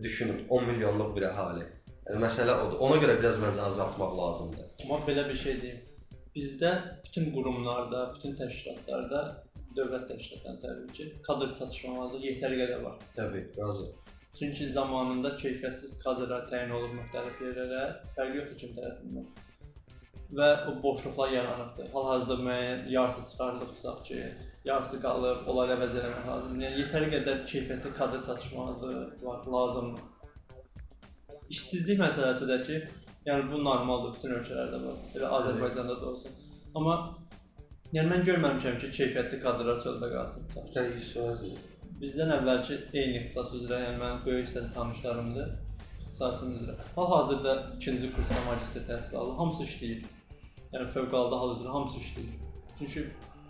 Düşünün 0.02 0.48
10 0.48 0.68
milyonluq 0.72 1.14
bir 1.14 1.28
əhali. 1.30 1.68
Yəni 2.08 2.18
məsələ 2.24 2.54
odur. 2.64 2.80
Ona 2.82 2.98
görə 3.02 3.14
biraz 3.20 3.38
məncə 3.42 3.62
azaltmaq 3.68 4.14
lazımdır. 4.18 4.70
Amma 4.84 4.98
belə 5.06 5.28
bir 5.28 5.38
şey 5.44 5.60
deyim. 5.62 5.80
Bizdə 6.36 6.70
bütün 7.04 7.28
qurumlarda, 7.34 8.06
bütün 8.16 8.34
təşkilatlarda 8.40 9.20
dövlət 9.76 10.10
işlətən 10.16 10.58
təbii 10.64 10.96
ki, 10.96 11.08
kadr 11.26 11.52
çatışmamazlığı 11.58 12.22
yetəri 12.26 12.58
qədər 12.62 12.82
var. 12.84 12.98
Təbii, 13.16 13.44
razı. 13.58 13.86
Çünki 14.38 14.68
zamanında 14.72 15.34
keyfiyyətsiz 15.42 15.98
kadrlar 16.02 16.46
təyin 16.50 16.72
olunub 16.72 16.98
müxtəlif 16.98 17.40
yerlərə, 17.46 17.82
fərqi 18.16 18.38
yoxdur 18.40 18.60
kim 18.62 18.74
tərəfindən. 18.78 19.26
Və 20.38 20.48
o 20.68 20.74
boşluqlar 20.82 21.34
yaranıbdır. 21.36 21.90
Hal-hazırda 21.92 22.38
müəyyən 22.46 22.86
yarısı 22.96 23.26
çıxarılıb 23.30 23.74
tutaq 23.76 24.00
ki, 24.08 24.22
yarısı 24.64 25.00
qalıb, 25.04 25.44
onları 25.52 25.76
əvəz 25.76 25.98
eləmək 26.00 26.30
lazımdır. 26.30 26.64
Yəni 26.66 26.80
yetəri 26.82 27.10
qədər 27.16 27.44
keyfiyyətli 27.52 27.94
kadr 28.00 28.24
çatışmazlığı 28.28 29.02
var, 29.22 29.46
lazımdır. 29.56 30.11
İşsizlik 31.52 31.98
məsələsi 32.00 32.48
də 32.48 32.58
ki, 32.66 32.78
yəni 33.26 33.50
bu 33.52 33.58
normaldır, 33.64 34.14
bütün 34.16 34.38
ölkələrdə 34.38 34.78
var. 34.86 35.02
Elə 35.16 35.32
Azərbaycanda 35.38 35.98
da 36.00 36.06
olsun. 36.12 36.38
Amma 36.74 36.94
yəni 37.92 38.08
mən 38.14 38.24
görməmişəm 38.28 38.78
ki, 38.80 38.88
keyfiyyətli 38.98 39.40
kadrlar 39.42 39.82
çöldə 39.84 40.08
qalsın. 40.14 40.48
ki. 40.54 40.64
Təbii, 40.74 40.96
yüz 40.96 41.10
Bizdən 42.02 42.32
əvvəlki 42.34 42.76
eyni 42.98 43.20
ixtisas 43.20 43.52
üzrə, 43.58 43.76
yəni 43.84 43.98
mənim 44.00 44.24
böyük 44.24 44.48
hissəsi 44.48 44.72
tanışlarımdır 44.74 45.52
ixtisasım 46.00 46.56
üzrə. 46.56 46.74
Hal-hazırda 46.96 47.52
ikinci 47.76 48.08
kursda 48.14 48.40
magistr 48.46 48.82
təhsil 48.88 49.16
alır, 49.20 49.36
hamısı 49.42 49.68
işləyir. 49.68 50.08
Yəni 50.72 50.88
fövqəladə 50.96 51.38
hal 51.42 51.54
üzrə 51.58 51.76
hamısı 51.76 52.02
işləyir. 52.02 52.34
Çünki 52.78 53.04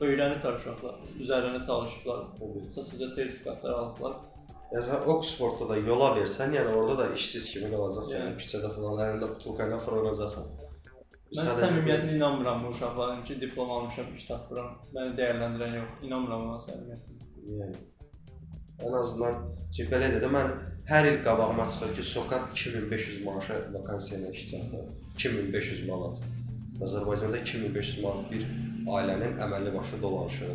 öyrəniblər 0.04 0.58
uşaqlar, 0.58 1.00
üzərində 1.22 1.62
çalışıblar, 1.66 2.20
ixtisas 2.60 2.92
üzrə 2.96 3.08
sertifikatlar 3.16 3.78
alıblar. 3.78 4.20
Yəni 4.72 4.84
sən 4.86 5.08
Oxfordda 5.12 5.68
da 5.68 5.76
yola 5.76 6.14
versən, 6.16 6.54
yəni 6.56 6.72
orada 6.72 6.94
da 7.02 7.06
işsiz 7.16 7.50
kimi 7.52 7.68
qalacaqsan. 7.74 8.14
Yəni. 8.18 8.36
Küçədə 8.40 8.70
falan 8.72 9.02
əlində 9.06 9.28
butulka 9.34 9.66
ilə 9.68 9.78
fırlanacaqsan. 9.84 10.46
Mən 11.36 11.50
səmimiyyətlə 11.58 12.16
inanmıram 12.16 12.64
bu 12.64 12.72
uşaqların 12.72 13.22
ki, 13.28 13.38
diplom 13.40 13.70
almışam, 13.76 14.08
iş 14.16 14.24
tapıram. 14.30 14.74
Məni 14.96 15.12
dəyərləndirən 15.20 15.78
yox, 15.78 15.94
inanmıram 16.08 16.48
ona 16.48 16.58
səmimiyyətlə. 16.64 17.18
Yəni 17.60 17.82
ən 18.88 18.98
azından 18.98 19.40
belə 19.92 20.10
də 20.24 20.30
mən 20.36 20.52
hər 20.88 21.08
il 21.10 21.18
qabağıma 21.24 21.66
çıxır 21.72 21.94
ki, 21.96 22.02
Sokat 22.02 22.52
2500 22.52 23.24
maaşa 23.26 23.58
vakansiya 23.76 24.20
ilə 24.20 24.32
iş 24.32 24.50
çatdı. 24.50 24.84
2500 25.14 25.88
manat. 25.88 26.22
Azərbaycanda 26.84 27.44
2500 27.44 28.04
manat 28.04 28.30
bir 28.32 28.46
ailənin 28.96 29.36
əməlli 29.46 29.74
başlı 29.76 30.02
dolanışığı. 30.02 30.54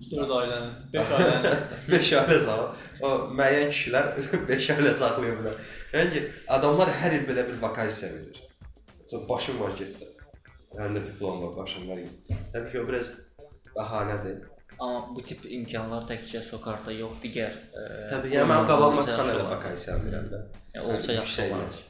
3-4 0.00 0.36
ailənin, 0.36 0.70
5 0.92 1.10
ailənin 1.16 1.64
5 1.92 2.12
ailə 2.20 2.38
saxla. 2.44 2.68
O 3.04 3.10
müəyyən 3.36 3.72
kişilər 3.72 4.06
5 4.48 4.68
ailə 4.76 4.92
saxlaya 4.96 5.34
bilər. 5.40 5.58
Yəni 5.94 6.14
ki, 6.14 6.22
adamlar 6.56 6.92
hər 7.00 7.16
il 7.18 7.26
belə 7.28 7.44
bir 7.48 7.58
vakansiya 7.62 8.12
verir. 8.14 8.38
Çox 9.10 9.26
başım 9.28 9.60
var 9.60 9.74
getdi. 9.78 10.08
Əlimdə 10.78 11.02
diplom 11.08 11.42
var, 11.44 11.52
başım 11.58 11.88
var 11.90 12.00
getdi. 12.00 12.38
Təbii 12.54 12.72
ki, 12.72 12.80
o 12.80 12.86
biraz 12.88 13.10
bəhanədir. 13.76 14.40
Amma 14.80 15.00
bu 15.16 15.22
tip 15.26 15.44
imkanlar 15.44 16.06
təkcə 16.08 16.40
Sokarda 16.46 16.92
yox, 16.94 17.18
digər 17.24 17.52
ə, 17.52 17.82
Təbii, 18.12 18.32
yəni 18.36 18.48
mənim 18.48 18.68
qabağıma 18.70 19.02
çıxan 19.04 19.28
elə 19.28 19.34
yaxşı 19.42 19.50
vakansiya 19.50 19.96
verirəm 20.04 20.30
də. 20.30 20.40
Yəni, 20.76 20.94
olsa 20.94 21.16
yaxşı 21.18 21.48
olar. 21.48 21.82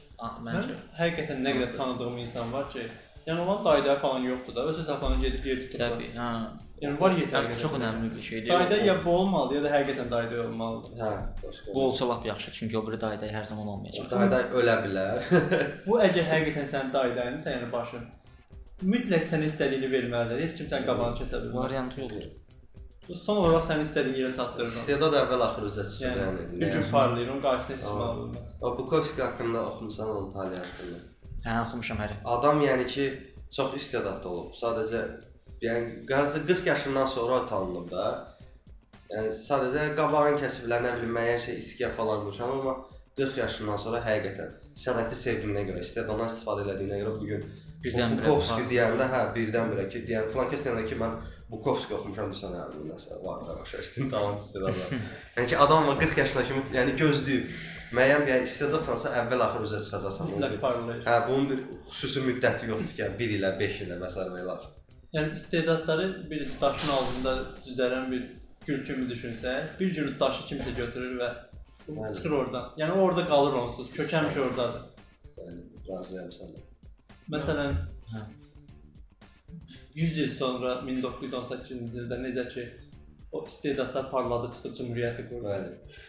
Məncə. 0.47 0.75
həqiqətən 0.97 1.39
nə 1.45 1.53
qədər 1.55 1.71
tanıdığım 1.77 2.17
insan 2.25 2.51
var 2.53 2.67
ki, 2.73 2.83
yəni 3.27 3.45
onun 3.45 3.63
dayıda 3.65 3.95
falan 4.01 4.27
yoxdur 4.27 4.57
da, 4.57 4.65
öz 4.73 4.81
hesablarına 4.81 5.23
gedib 5.23 5.47
yer 5.51 5.63
tutublar. 5.63 5.95
Təbii, 5.95 6.11
hə. 6.17 6.27
Yəni 6.81 6.97
var 7.01 7.11
yetər 7.13 7.45
Hə, 7.51 7.57
çox 7.61 7.71
önəmli 7.77 8.07
bir 8.15 8.21
şeydir. 8.21 8.49
Dayıda 8.49 8.75
O- 8.81 8.85
ya 8.85 8.95
bu 9.05 9.11
olmalı 9.17 9.55
ya 9.55 9.63
da 9.63 9.69
həqiqətən 9.75 10.11
dayıda 10.11 10.41
olmalıdır. 10.47 10.95
Hə, 11.01 11.11
başqa. 11.47 11.73
bu 11.75 11.83
olsa 11.87 12.09
lap 12.09 12.25
yaxşı, 12.25 12.51
çünki 12.51 12.77
o 12.77 12.87
biri 12.87 13.01
dayda 13.01 13.25
hər 13.27 13.45
zaman 13.45 13.67
olmayacaq. 13.67 14.09
Dayda 14.11 14.39
ölə 14.59 14.75
bilər. 14.85 15.21
Bu 15.87 15.99
əgər 16.07 16.25
həqiqətən 16.33 16.67
sənin 16.73 16.93
dayıdayınsa, 16.93 17.51
yəni 17.55 17.71
başın 17.71 18.07
mütləq 18.93 19.25
sənə 19.31 19.45
istədiyini 19.51 19.91
verməlidir. 19.91 20.41
Heç 20.45 20.57
kim 20.57 20.67
sənin 20.73 20.87
qabağını 20.89 21.21
kəsə 21.21 21.43
bilməz. 21.43 21.55
Variantı 21.63 22.01
yoxdur. 22.01 22.25
Bu 23.09 23.15
son 23.15 23.37
olaraq 23.43 23.63
sənin 23.69 23.85
istədiyin 23.85 24.17
yerə 24.23 24.35
çatdırır. 24.35 24.67
İstedad 24.81 25.13
əvvəl 25.21 25.41
axır 25.47 25.63
üzə 25.69 25.83
çıxır 25.91 26.05
yəni. 26.07 26.21
Yəni 26.25 26.41
yəni. 26.41 26.59
bir 26.61 26.71
gün 26.73 26.85
parlayır, 26.91 27.29
onun 27.29 27.41
qarşısına 27.45 27.75
heç 27.77 27.83
kim 27.85 28.01
ala 28.01 28.13
bilməz. 28.21 28.49
O 28.61 28.77
Bukovski 28.77 29.21
haqqında 29.21 29.65
oxumusan 29.69 30.09
onun 30.15 30.33
taliyi 30.33 30.59
haqqında. 30.65 30.99
Hə, 31.45 31.61
oxumuşam 31.65 31.97
hələ. 32.03 32.15
Adam 32.25 32.61
yəni 32.61 32.87
ki, 32.87 33.05
çox 33.57 33.75
istedadlı 33.75 34.29
olub. 34.29 34.53
Sadəcə 34.61 35.01
yəni 35.61 36.05
qarşı 36.09 36.45
40 36.47 36.67
yaşından 36.67 37.05
sonra 37.05 37.45
tanınıb 37.45 37.91
da. 37.91 38.05
Yəni 39.11 39.33
sadəcə 39.35 39.89
qabağın 39.97 40.37
kəsiblər, 40.39 40.85
nə 40.85 40.95
bilim, 40.97 41.17
müəyyən 41.17 41.41
şey 41.45 41.59
iskiyə 41.63 41.89
falan 41.97 42.23
qoşan, 42.27 42.53
amma 42.59 42.77
40 43.17 43.37
yaşından 43.37 43.81
sonra 43.83 43.99
həqiqətən 44.05 44.53
sənəti 44.85 45.17
sevdiyinə 45.19 45.65
görə, 45.67 45.83
istedaddan 45.83 46.31
istifadə 46.31 46.63
etdiyinə 46.73 47.01
görə 47.01 47.17
bu 47.17 47.27
gün 47.33 47.43
Birdən-birə 47.81 48.29
Bukovski 48.29 48.67
deyəndə, 48.69 49.07
hə, 49.09 49.21
birdən-birə 49.35 49.87
ki, 49.89 50.03
deyən 50.05 50.27
falan 50.31 50.49
kəs 50.51 50.65
deyəndə 50.67 50.83
ki, 50.85 50.97
mən 51.01 51.15
Bukovski 51.51 51.95
oxumuşam 51.97 52.29
desən, 52.31 52.53
hə, 52.55 52.67
bu 52.75 52.83
nəsə 52.85 53.17
var 53.23 53.41
da 53.47 53.55
başa 53.57 53.81
düşdün, 53.81 54.09
tamam 54.11 54.37
istedadlar. 54.37 54.91
yəni 55.37 55.47
ki, 55.49 55.57
adam 55.65 55.87
var 55.89 55.97
40 56.03 56.19
yaşına 56.21 56.43
kimi, 56.49 56.61
yəni 56.77 56.93
gözləyib 56.99 57.55
müəyyən 57.97 58.27
bir 58.27 58.45
istedadsansa 58.45 59.15
əvvəl 59.23 59.43
axır 59.47 59.65
üzə 59.65 59.81
çıxacaqsan. 59.87 60.29
Hə, 61.07 61.17
bunun 61.27 61.49
bir 61.49 61.65
xüsusi 61.89 62.23
müddəti 62.29 62.69
yoxdur 62.69 62.93
ki, 62.99 63.09
1 63.23 63.35
ilə, 63.39 63.51
5 63.65 63.81
ilə 63.87 63.97
və 64.03 64.13
s. 64.13 64.29
ilə. 64.43 64.59
Yəni 65.13 65.31
istedadları 65.33 66.31
bir 66.31 66.47
daşın 66.61 66.89
altında 66.89 67.33
düzələn 67.65 68.11
bir 68.11 68.27
gül 68.65 68.83
kimi 68.85 69.09
düşünsək, 69.09 69.79
bir 69.79 69.95
gün 69.95 70.13
daşı 70.19 70.43
kimsə 70.49 70.75
götürür 70.77 71.17
və 71.19 71.29
Bəli. 71.87 72.13
çıxır 72.15 72.31
oradan. 72.31 72.69
Yəni 72.77 72.91
orada 72.91 73.25
qalır 73.27 73.57
onsuz. 73.63 73.91
Kök 73.91 74.13
həmişə 74.13 74.39
ordadır. 74.39 74.85
Yəni 75.37 75.63
razıyam 75.89 76.29
səndən. 76.37 76.63
Məsələn, 77.31 77.75
Hə. 78.13 78.21
100 79.95 80.17
il 80.19 80.31
sonra 80.35 80.77
1918-ci 80.87 81.75
ildə 82.05 82.21
necə 82.23 82.47
ki 82.53 82.65
o 83.31 83.43
istedadlar 83.47 84.11
parladı 84.11 84.53
çıxdı 84.53 84.73
cümhuriyyəti 84.79 85.27
qurdu. 85.29 85.49
Bəli. 85.49 85.99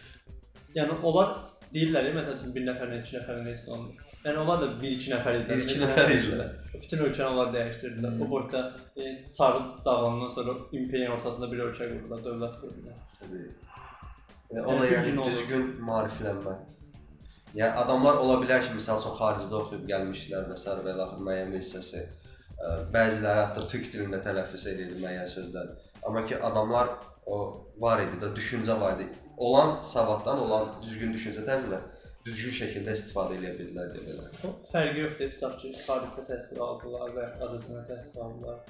Yəni 0.77 0.99
onlar 1.03 1.35
deyirlər, 1.73 2.13
məsəl 2.15 2.39
üçün 2.39 2.55
bir 2.55 2.67
nəfərlə, 2.69 3.01
iki 3.03 3.17
nəfərlə 3.17 3.51
heç 3.51 3.67
olmur. 3.67 4.12
Yəni 4.23 4.39
onlar 4.39 4.61
da 4.61 4.67
1-2 4.79 5.09
nəfər 5.11 5.37
idilər. 5.41 5.57
Bir-iki 5.59 5.73
Məsələn, 5.73 5.89
nəfər 5.89 6.11
idilər. 6.15 6.51
Bütün 6.73 7.01
ölkəni 7.05 7.25
onlar 7.27 7.49
dəyişdirdilər. 7.55 8.11
Hmm. 8.13 8.21
O 8.23 8.29
boyda 8.29 8.61
e, 8.95 9.09
sarı 9.29 9.63
dağılandan 9.85 10.29
sonra 10.35 10.53
imperiyanın 10.71 11.17
ortasında 11.17 11.49
bir 11.51 11.63
ölkə 11.65 11.87
qurdular, 11.89 12.21
dövlət 12.27 12.59
qurdular. 12.61 13.01
Təbii. 13.19 13.49
Yəni, 14.53 14.63
o 14.65 14.71
Yəni 14.71 14.79
da 14.79 14.85
bir 14.85 14.95
yəni 14.95 15.19
olur. 15.19 15.31
düzgün 15.31 15.65
maariflənmə. 15.89 16.53
Yəni 17.59 17.81
adamlar 17.83 18.21
ola 18.23 18.37
bilər 18.43 18.63
ki, 18.63 18.71
məsəl 18.77 19.01
üçün 19.01 19.17
xaricdə 19.19 19.57
oxuyub 19.59 19.83
gəlmişlər 19.91 20.47
və 20.51 20.59
s. 20.61 20.77
və 20.85 20.93
yaxud 20.99 21.25
müəyyən 21.27 21.51
bir 21.53 21.63
hissəsi 21.65 22.03
ə, 22.03 22.71
bəziləri 22.95 23.43
hətta 23.43 23.65
türk 23.73 23.89
dilində 23.93 24.21
tələffüz 24.23 24.69
edirdi 24.71 25.01
müəyyən 25.03 25.27
sözlər. 25.35 25.73
Amma 26.07 26.23
ki 26.29 26.39
adamlar 26.49 26.95
o 27.25 27.41
var 27.83 28.01
idi 28.05 28.23
də 28.23 28.31
düşüncə 28.39 28.79
var 28.79 28.95
idi. 28.95 29.09
Olan 29.37 29.81
savaddan, 29.83 30.39
olan 30.47 30.71
düzgün 30.81 31.11
düşüncə 31.13 31.43
tərzindən 31.49 31.92
düzgün 32.25 32.55
şəkildə 32.59 32.95
istifadə 32.97 33.37
edə 33.39 33.51
bildilər. 33.57 34.39
O 34.47 34.53
fərqi 34.69 35.03
yoxdur, 35.03 35.33
tutaq 35.35 35.59
ki, 35.61 35.73
xaricdə 35.83 36.25
təhsil 36.29 36.63
aldılar 36.67 37.13
və 37.17 37.27
Azərbaycanda 37.35 37.83
təhsil 37.89 38.23
aldılar. 38.27 38.63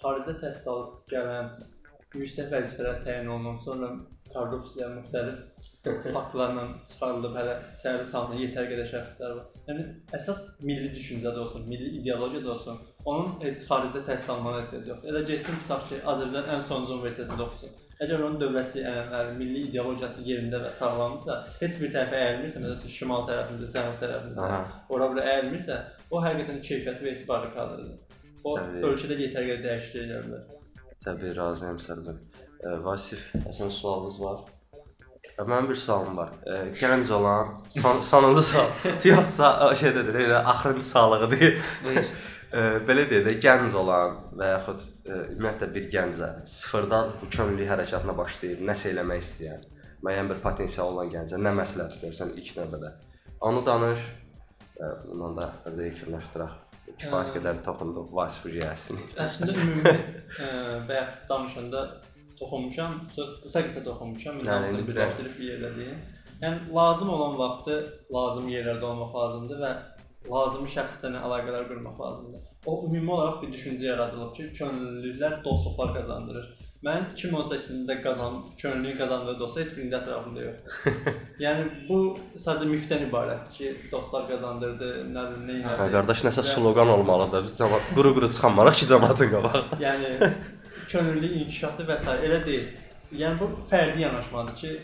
Xaricdə 0.00 0.34
təhsil 0.42 0.72
alıb 0.74 0.96
gələn 1.12 1.52
yüksək 2.14 2.50
vəzifələr 2.54 3.02
təyin 3.04 3.30
olunan, 3.34 3.60
sonra 3.66 3.90
korrupsiya 4.34 4.88
müxtəlif 4.96 5.42
faktlarla 6.14 6.64
çıxarılıb 6.88 7.36
hələ 7.38 7.54
içəri 7.74 8.06
salınan 8.08 8.40
yetər 8.40 8.68
qədər 8.70 8.88
şəxslər 8.92 9.34
var. 9.36 9.46
Yəni 9.68 9.84
əsas 10.16 10.42
milli 10.64 10.90
düşüncədə 10.96 11.42
olsun, 11.44 11.66
milli 11.68 11.92
ideologiyada 12.00 12.52
olsun, 12.56 12.80
onun 13.04 13.34
heç 13.44 13.66
xaricdə 13.68 14.04
təhsil 14.08 14.34
almağa 14.36 14.62
ehtiyac 14.62 14.90
yoxdur. 14.92 15.10
Elə 15.12 15.24
getsin 15.28 15.60
tutaq 15.62 15.88
ki, 15.90 16.00
Azərbaycan 16.12 16.54
ən 16.56 16.64
sonuncu 16.70 16.96
universitetində 16.98 17.46
oxusun. 17.46 17.76
Əgər 18.02 18.24
onun 18.26 18.40
dövlətçi 18.40 18.82
ənənələri, 18.82 19.36
milli 19.38 19.60
ideologiyası 19.68 20.24
yerində 20.26 20.58
və 20.64 20.70
sağlamdırsa, 20.74 21.36
heç 21.60 21.76
bir 21.82 21.92
tərəfə 21.94 22.22
əyilmirsə, 22.24 22.62
məsələn, 22.64 22.94
şimal 22.96 23.22
tərəfimizə, 23.28 23.68
cənub 23.76 24.00
tərəfimizə, 24.00 24.48
Aha. 24.48 24.80
ora 24.96 25.08
bura 25.12 25.26
əyilmirsə, 25.34 25.78
o 26.10 26.22
həqiqətən 26.24 26.58
keyfiyyətli 26.68 27.06
və 27.06 27.12
etibarlı 27.14 27.52
kadrdır. 27.54 28.18
O 28.44 28.56
Təbii. 28.58 28.82
ölkədə 28.90 29.20
yetər 29.22 29.46
qədər 29.50 29.62
dəyişiklik 29.68 30.08
edə 30.08 30.18
bilər. 30.26 30.58
Təbii 31.04 31.36
razıyam 31.38 31.78
səndən. 31.86 32.18
Vasif, 32.84 33.28
əsən 33.44 33.70
sualınız 33.78 34.20
var? 34.24 34.44
Mənim 35.38 35.66
bir 35.68 35.74
sualım 35.74 36.16
var. 36.16 36.30
E, 36.46 36.58
gənc 36.78 37.10
olan, 37.12 37.48
son, 37.74 38.02
sonuncu 38.02 38.42
sual. 38.42 38.68
Yoxsa 39.10 39.48
şeydədir, 39.80 40.18
elə 40.26 40.42
axırıncı 40.52 40.84
sualığıdır. 40.84 41.40
Buyur. 41.84 42.12
Belə 42.88 43.06
deyək 43.10 43.24
də, 43.26 43.36
gənc 43.42 43.74
olan 43.80 44.18
və 44.38 44.50
yaxud 44.54 44.82
ümumiyyətlə 45.10 45.70
bir 45.74 45.88
gəncə 45.92 46.28
sıfırdan 46.46 47.14
bu 47.20 47.30
könüllü 47.34 47.66
hərəkatına 47.70 48.14
başlayıb 48.18 48.60
nəsə 48.68 48.92
eləmək 48.94 49.24
istəyən, 49.24 49.64
müəyyən 50.06 50.30
bir 50.30 50.42
potensial 50.44 50.92
olan 50.94 51.10
gəncə 51.12 51.40
nə 51.40 51.54
məsləhət 51.58 51.98
görsən 52.04 52.36
ilk 52.38 52.52
növbədə? 52.60 52.92
Onu 53.44 53.64
danış. 53.66 54.04
Bundan 55.08 55.36
da 55.38 55.46
zəifləşdirək. 55.70 56.54
Kifayət 56.98 57.30
qədər 57.36 57.60
toxunduq 57.64 58.10
Vasif 58.14 58.44
Hüceyyəsini. 58.48 59.04
Əslində 59.22 59.54
ümumi 59.54 59.92
bayaq 60.88 61.12
danışanda 61.28 61.84
toxunmuşam, 62.38 62.98
söz 63.14 63.30
qısa-qısa 63.44 63.84
toxunmuşam, 63.86 64.42
indi 64.42 64.82
birləşdirib 64.88 65.38
bir 65.38 65.46
yerdə 65.52 65.70
deyim. 65.78 66.02
Yəni 66.42 66.74
lazım 66.74 67.12
olan 67.14 67.38
vaxtı 67.38 67.78
lazım 68.12 68.50
yerlərdə 68.52 68.84
olmaq 68.90 69.14
lazımdır 69.16 69.62
və 69.62 69.72
lazımi 70.30 70.68
şəxslərlə 70.72 71.20
əlaqələr 71.26 71.64
qurmaq 71.70 71.96
lazımdır. 72.00 72.42
O 72.66 72.76
ümumi 72.86 73.10
olaraq 73.12 73.42
bir 73.42 73.50
düşüncə 73.54 73.86
yaradılıb 73.92 74.30
ki, 74.36 74.50
könüllülər 74.58 75.40
dostluqlar 75.44 75.94
qazandırır. 75.98 76.46
Mən 76.84 77.04
2018-də 77.16 77.94
qazan, 78.04 78.34
könüllü 78.60 78.90
qazandığı 78.98 79.34
dostlar 79.40 79.64
heç 79.64 79.70
birində 79.76 80.00
ətrafımda 80.02 80.42
yoxdur. 80.46 81.04
yəni 81.44 81.62
bu 81.88 82.00
sadəcə 82.36 82.66
mifdən 82.72 83.06
ibarətdir 83.06 83.54
ki, 83.58 83.70
dostlar 83.92 84.26
qazandırdı, 84.28 84.90
nə 85.12 85.22
nə 85.46 85.56
Hə, 85.62 85.76
elədi. 85.76 85.92
qardaş 85.94 86.24
nəsə 86.28 86.44
sloqan 86.50 86.92
olmalıdır. 86.96 87.46
Biz 87.46 87.54
cəmaət 87.62 87.88
quru-quru 87.96 88.28
çıxanmarıq 88.34 88.76
ki, 88.82 88.90
cəmaətin 88.92 89.32
qabaq. 89.32 89.72
Yəni 89.86 90.32
könüllü 90.92 91.32
inkişafı 91.44 91.88
və 91.88 91.96
s. 92.04 92.18
elə 92.28 92.42
deyil. 92.44 92.68
Yəni 93.16 93.40
bu 93.40 93.48
fərdi 93.70 94.04
yanaşmadır 94.04 94.54
ki, 94.60 94.74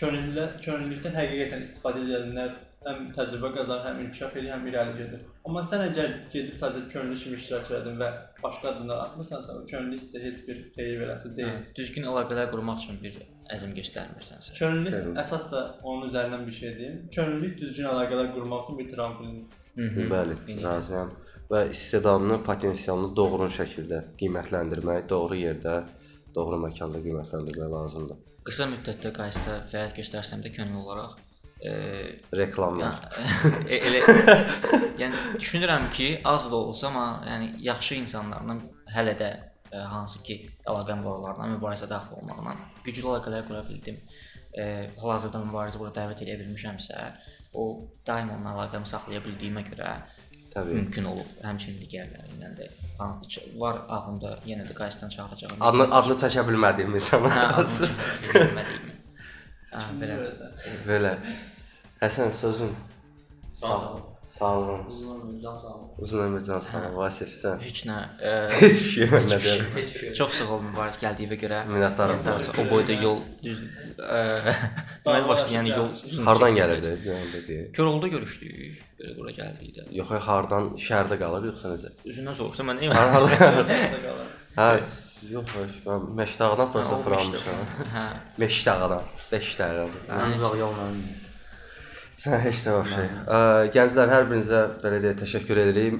könüllü 0.00 0.44
könüllülükdən 0.64 1.16
həqiqətən 1.16 1.64
istifadə 1.64 2.04
edənlər 2.04 2.52
həm 2.86 3.04
təcrübə 3.16 3.50
qazanır, 3.56 3.84
həm 3.88 4.00
inkişaf 4.06 4.36
edir, 4.36 4.50
həm 4.54 4.66
irəli 4.70 4.94
gedir. 4.98 5.24
Amma 5.48 5.62
sən 5.66 5.84
əgər 5.88 6.14
gedib 6.32 6.56
sadəcə 6.58 6.90
könüllü 6.92 7.18
kimi 7.22 7.38
iştirak 7.40 7.70
edin 7.78 7.98
və 8.02 8.08
başqa 8.42 8.72
addımlar 8.72 9.02
atmırsansa, 9.06 9.56
o 9.58 9.66
könüllü 9.70 9.98
sizə 10.02 10.22
heç 10.24 10.42
bir 10.48 10.60
xeyir 10.76 11.00
verəsi 11.02 11.32
deyil. 11.36 11.56
Hə, 11.56 11.72
düzgün 11.78 12.08
əlaqələr 12.10 12.50
qurmaq 12.52 12.82
üçün 12.82 13.00
bir 13.02 13.18
əzm 13.56 13.74
göstərmirsənsə. 13.78 14.54
Təbii. 14.58 15.16
əsas 15.22 15.48
da 15.52 15.64
onun 15.82 16.08
üzərindən 16.10 16.46
bir 16.46 16.58
şey 16.60 16.76
deyim. 16.78 17.00
Könüllülük 17.16 17.58
düzgün 17.62 17.90
əlaqələr 17.92 18.30
qurmaq 18.36 18.68
üçün 18.68 18.78
bir 18.82 18.92
trampolindir. 18.92 19.58
Bəli, 20.12 20.38
razıyam. 20.62 21.10
Və 21.52 21.66
istedadını, 21.70 22.38
potensialını 22.44 23.10
doğru 23.16 23.48
şəkildə 23.52 24.04
qiymətləndirmək, 24.20 25.08
doğru 25.08 25.36
yerdə, 25.36 25.82
doğru 26.36 26.60
məkanda 26.62 27.02
qiymətləndirmək 27.04 27.74
lazımdır. 27.74 28.22
Qısa 28.46 28.70
müddətdə 28.70 29.12
qaysda 29.16 29.58
fəaliyyət 29.72 30.00
göstərsəm 30.00 30.40
də 30.44 30.54
könüllü 30.54 30.80
olaraq 30.86 31.20
e, 31.64 31.72
Reklamlar. 32.36 32.98
yəni, 33.70 33.78
elə 33.78 34.00
yəni 35.00 35.38
düşünürəm 35.38 35.88
ki, 35.94 36.08
az 36.24 36.48
da 36.50 36.56
olsa, 36.56 36.88
amma 36.90 37.06
yəni 37.28 37.52
yaxşı 37.68 38.00
insanlarla 38.02 38.58
hələ 38.94 39.16
də 39.18 39.30
e, 39.72 39.82
hansı 39.94 40.22
ki 40.26 40.38
əlaqəm 40.66 41.04
var 41.06 41.18
onlarla 41.18 41.50
mübarizə 41.56 41.88
daxil 41.90 42.20
olmaqla 42.20 42.56
güclü 42.84 43.06
əlaqələr 43.08 43.46
qura 43.48 43.62
bildim. 43.68 44.00
E, 44.52 44.64
hal-hazırda 45.00 45.40
mübarizə 45.46 45.80
bura 45.80 45.94
dəvət 45.96 46.26
edə 46.26 46.40
bilmişəmsə, 46.42 47.06
o 47.54 47.68
daim 48.06 48.34
onunla 48.34 48.56
əlaqəmi 48.56 48.88
saxlaya 48.88 49.22
bildiyimə 49.24 49.64
görə 49.70 49.94
Təbii. 50.52 50.74
mümkün 50.80 51.08
olub. 51.08 51.28
Həmçinin 51.44 51.78
digərləri 51.80 52.36
ilə 52.36 52.50
də 52.58 52.68
var 53.60 53.78
ağlımda 53.88 54.36
yenə 54.46 54.66
də 54.68 54.74
qaysdan 54.76 55.08
çağıracağım. 55.08 55.62
Adını 55.68 55.88
adını 55.98 56.18
çəkə 56.24 56.44
bilmədiyim 56.48 56.92
hə, 56.92 57.00
insanlar. 57.00 57.54
adını 57.62 57.88
bilmədiyimi. 58.34 58.98
Hə, 59.72 59.84
belə. 60.00 60.16
Belə. 60.88 61.12
Həsən 62.02 62.32
sözün 62.40 62.72
Sağ 63.48 63.76
ol. 63.92 64.00
Sağ 64.26 64.58
olun. 64.58 64.80
Uzun 64.90 65.20
ömür, 65.20 65.40
can 65.42 65.54
sağ 65.54 65.68
ol. 65.68 65.82
Uzun 65.98 66.18
ömür 66.24 66.40
can 66.44 66.60
sağ 66.60 66.78
ol. 66.88 66.96
Vasif 66.96 67.28
sən. 67.42 67.60
Heç 67.60 67.82
nə. 67.86 67.96
E, 68.22 68.30
Heç 68.60 68.78
bir 68.84 68.90
şey 68.94 69.06
nə 69.06 69.20
Heç 69.20 69.32
bir 69.34 69.40
şey. 69.40 69.60
Heç 69.76 69.94
bir 69.94 69.98
şey. 70.00 70.12
Çox 70.18 70.32
sağ 70.38 70.46
ol 70.54 70.62
mübariz 70.64 70.96
gəldiyinə 71.02 71.36
görə. 71.42 71.58
Minnətdaram. 71.68 72.22
O 72.62 72.64
boyda 72.70 72.96
yol 73.02 73.20
düz 73.44 73.60
deməli 75.04 75.28
başlayan 75.28 75.68
yol 75.68 75.92
Hardan 76.30 76.56
gəlirdi? 76.58 76.94
anda 77.18 77.44
deyək. 77.48 77.70
Korolda 77.76 78.08
görüşdük. 78.16 78.82
Belə 79.02 79.14
bura 79.20 79.36
gəldik 79.36 79.76
də. 79.76 79.86
Yox, 80.00 80.10
hardan 80.26 80.72
şəhərdə 80.88 81.20
qalır 81.22 81.50
yoxsa 81.52 81.74
necə? 81.74 81.92
Üzündən 82.08 82.38
soruşsa 82.40 82.66
mən 82.70 82.82
Hardan? 82.88 83.22
Orada 83.22 83.36
qalır. 83.36 84.36
Hə, 84.56 84.70
yox, 85.30 85.52
mən 85.86 86.16
Məşdağdan 86.18 86.72
o 86.94 86.98
fıranmışam. 87.04 87.66
Hə. 87.94 88.06
Məşdağdan, 88.42 89.10
5 89.32 89.52
dəqiqə. 89.60 89.86
Mən 90.08 90.38
uzaq 90.38 90.56
yolla. 90.60 90.88
Sən 92.20 92.36
heç 92.44 92.58
də 92.62 92.70
vəbşə. 92.76 93.02
Gənclər 93.74 94.10
hər 94.12 94.26
birinizə 94.28 94.58
belə 94.82 94.98
deyə 95.02 95.14
təşəkkür 95.18 95.58
edirik. 95.64 95.94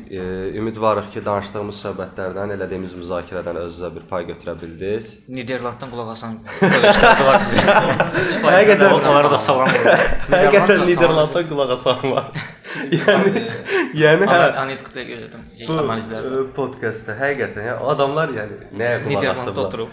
Ümidvarıq 0.60 1.08
ki, 1.10 1.22
danışdığımız 1.26 1.76
söhbətlərdən, 1.82 2.52
elədiyimiz 2.56 2.92
müzakirədən 3.00 3.56
özünüzə 3.64 3.88
bir 3.96 4.04
pay 4.10 4.22
götürə 4.28 4.54
bildiniz. 4.60 5.08
Niderlanddan 5.32 5.90
qulaq 5.90 6.12
asan 6.14 6.36
Həqiqətən- 8.44 8.94
onlara 9.00 9.30
da 9.32 9.38
salam. 9.40 9.72
Həqiqətən 9.72 10.84
Niderlandda 10.86 11.42
qulaq 11.48 11.70
asan 11.78 12.04
var. 12.12 12.28
yəni, 12.98 13.32
yəni 14.04 14.24
hə. 14.28 14.38
Şey, 14.92 15.66
Bu 15.66 15.72
analizlərdə. 15.82 16.28
ə, 16.28 16.44
podkastda 16.56 17.12
həqiqətən 17.18 17.64
ya 17.72 17.74
adamlar 17.94 18.28
yəni 18.36 18.54
nəyə 18.78 19.02
qulaq 19.02 19.10
Niderlandda 19.10 19.34
asıblar? 19.42 19.64
oturub 19.66 19.90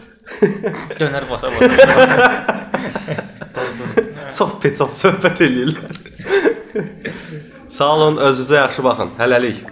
dönər 1.01 1.23
basa 1.31 1.47
basa. 1.55 1.67
Çox 4.29 4.51
peçat 4.61 4.93
söhbət 4.99 5.37
eləyirlər. 5.47 5.95
Sağ 7.67 7.89
olun, 7.95 8.17
özünüzə 8.29 8.55
yaxşı 8.55 8.83
baxın. 8.83 9.09
Hələlik. 9.19 9.65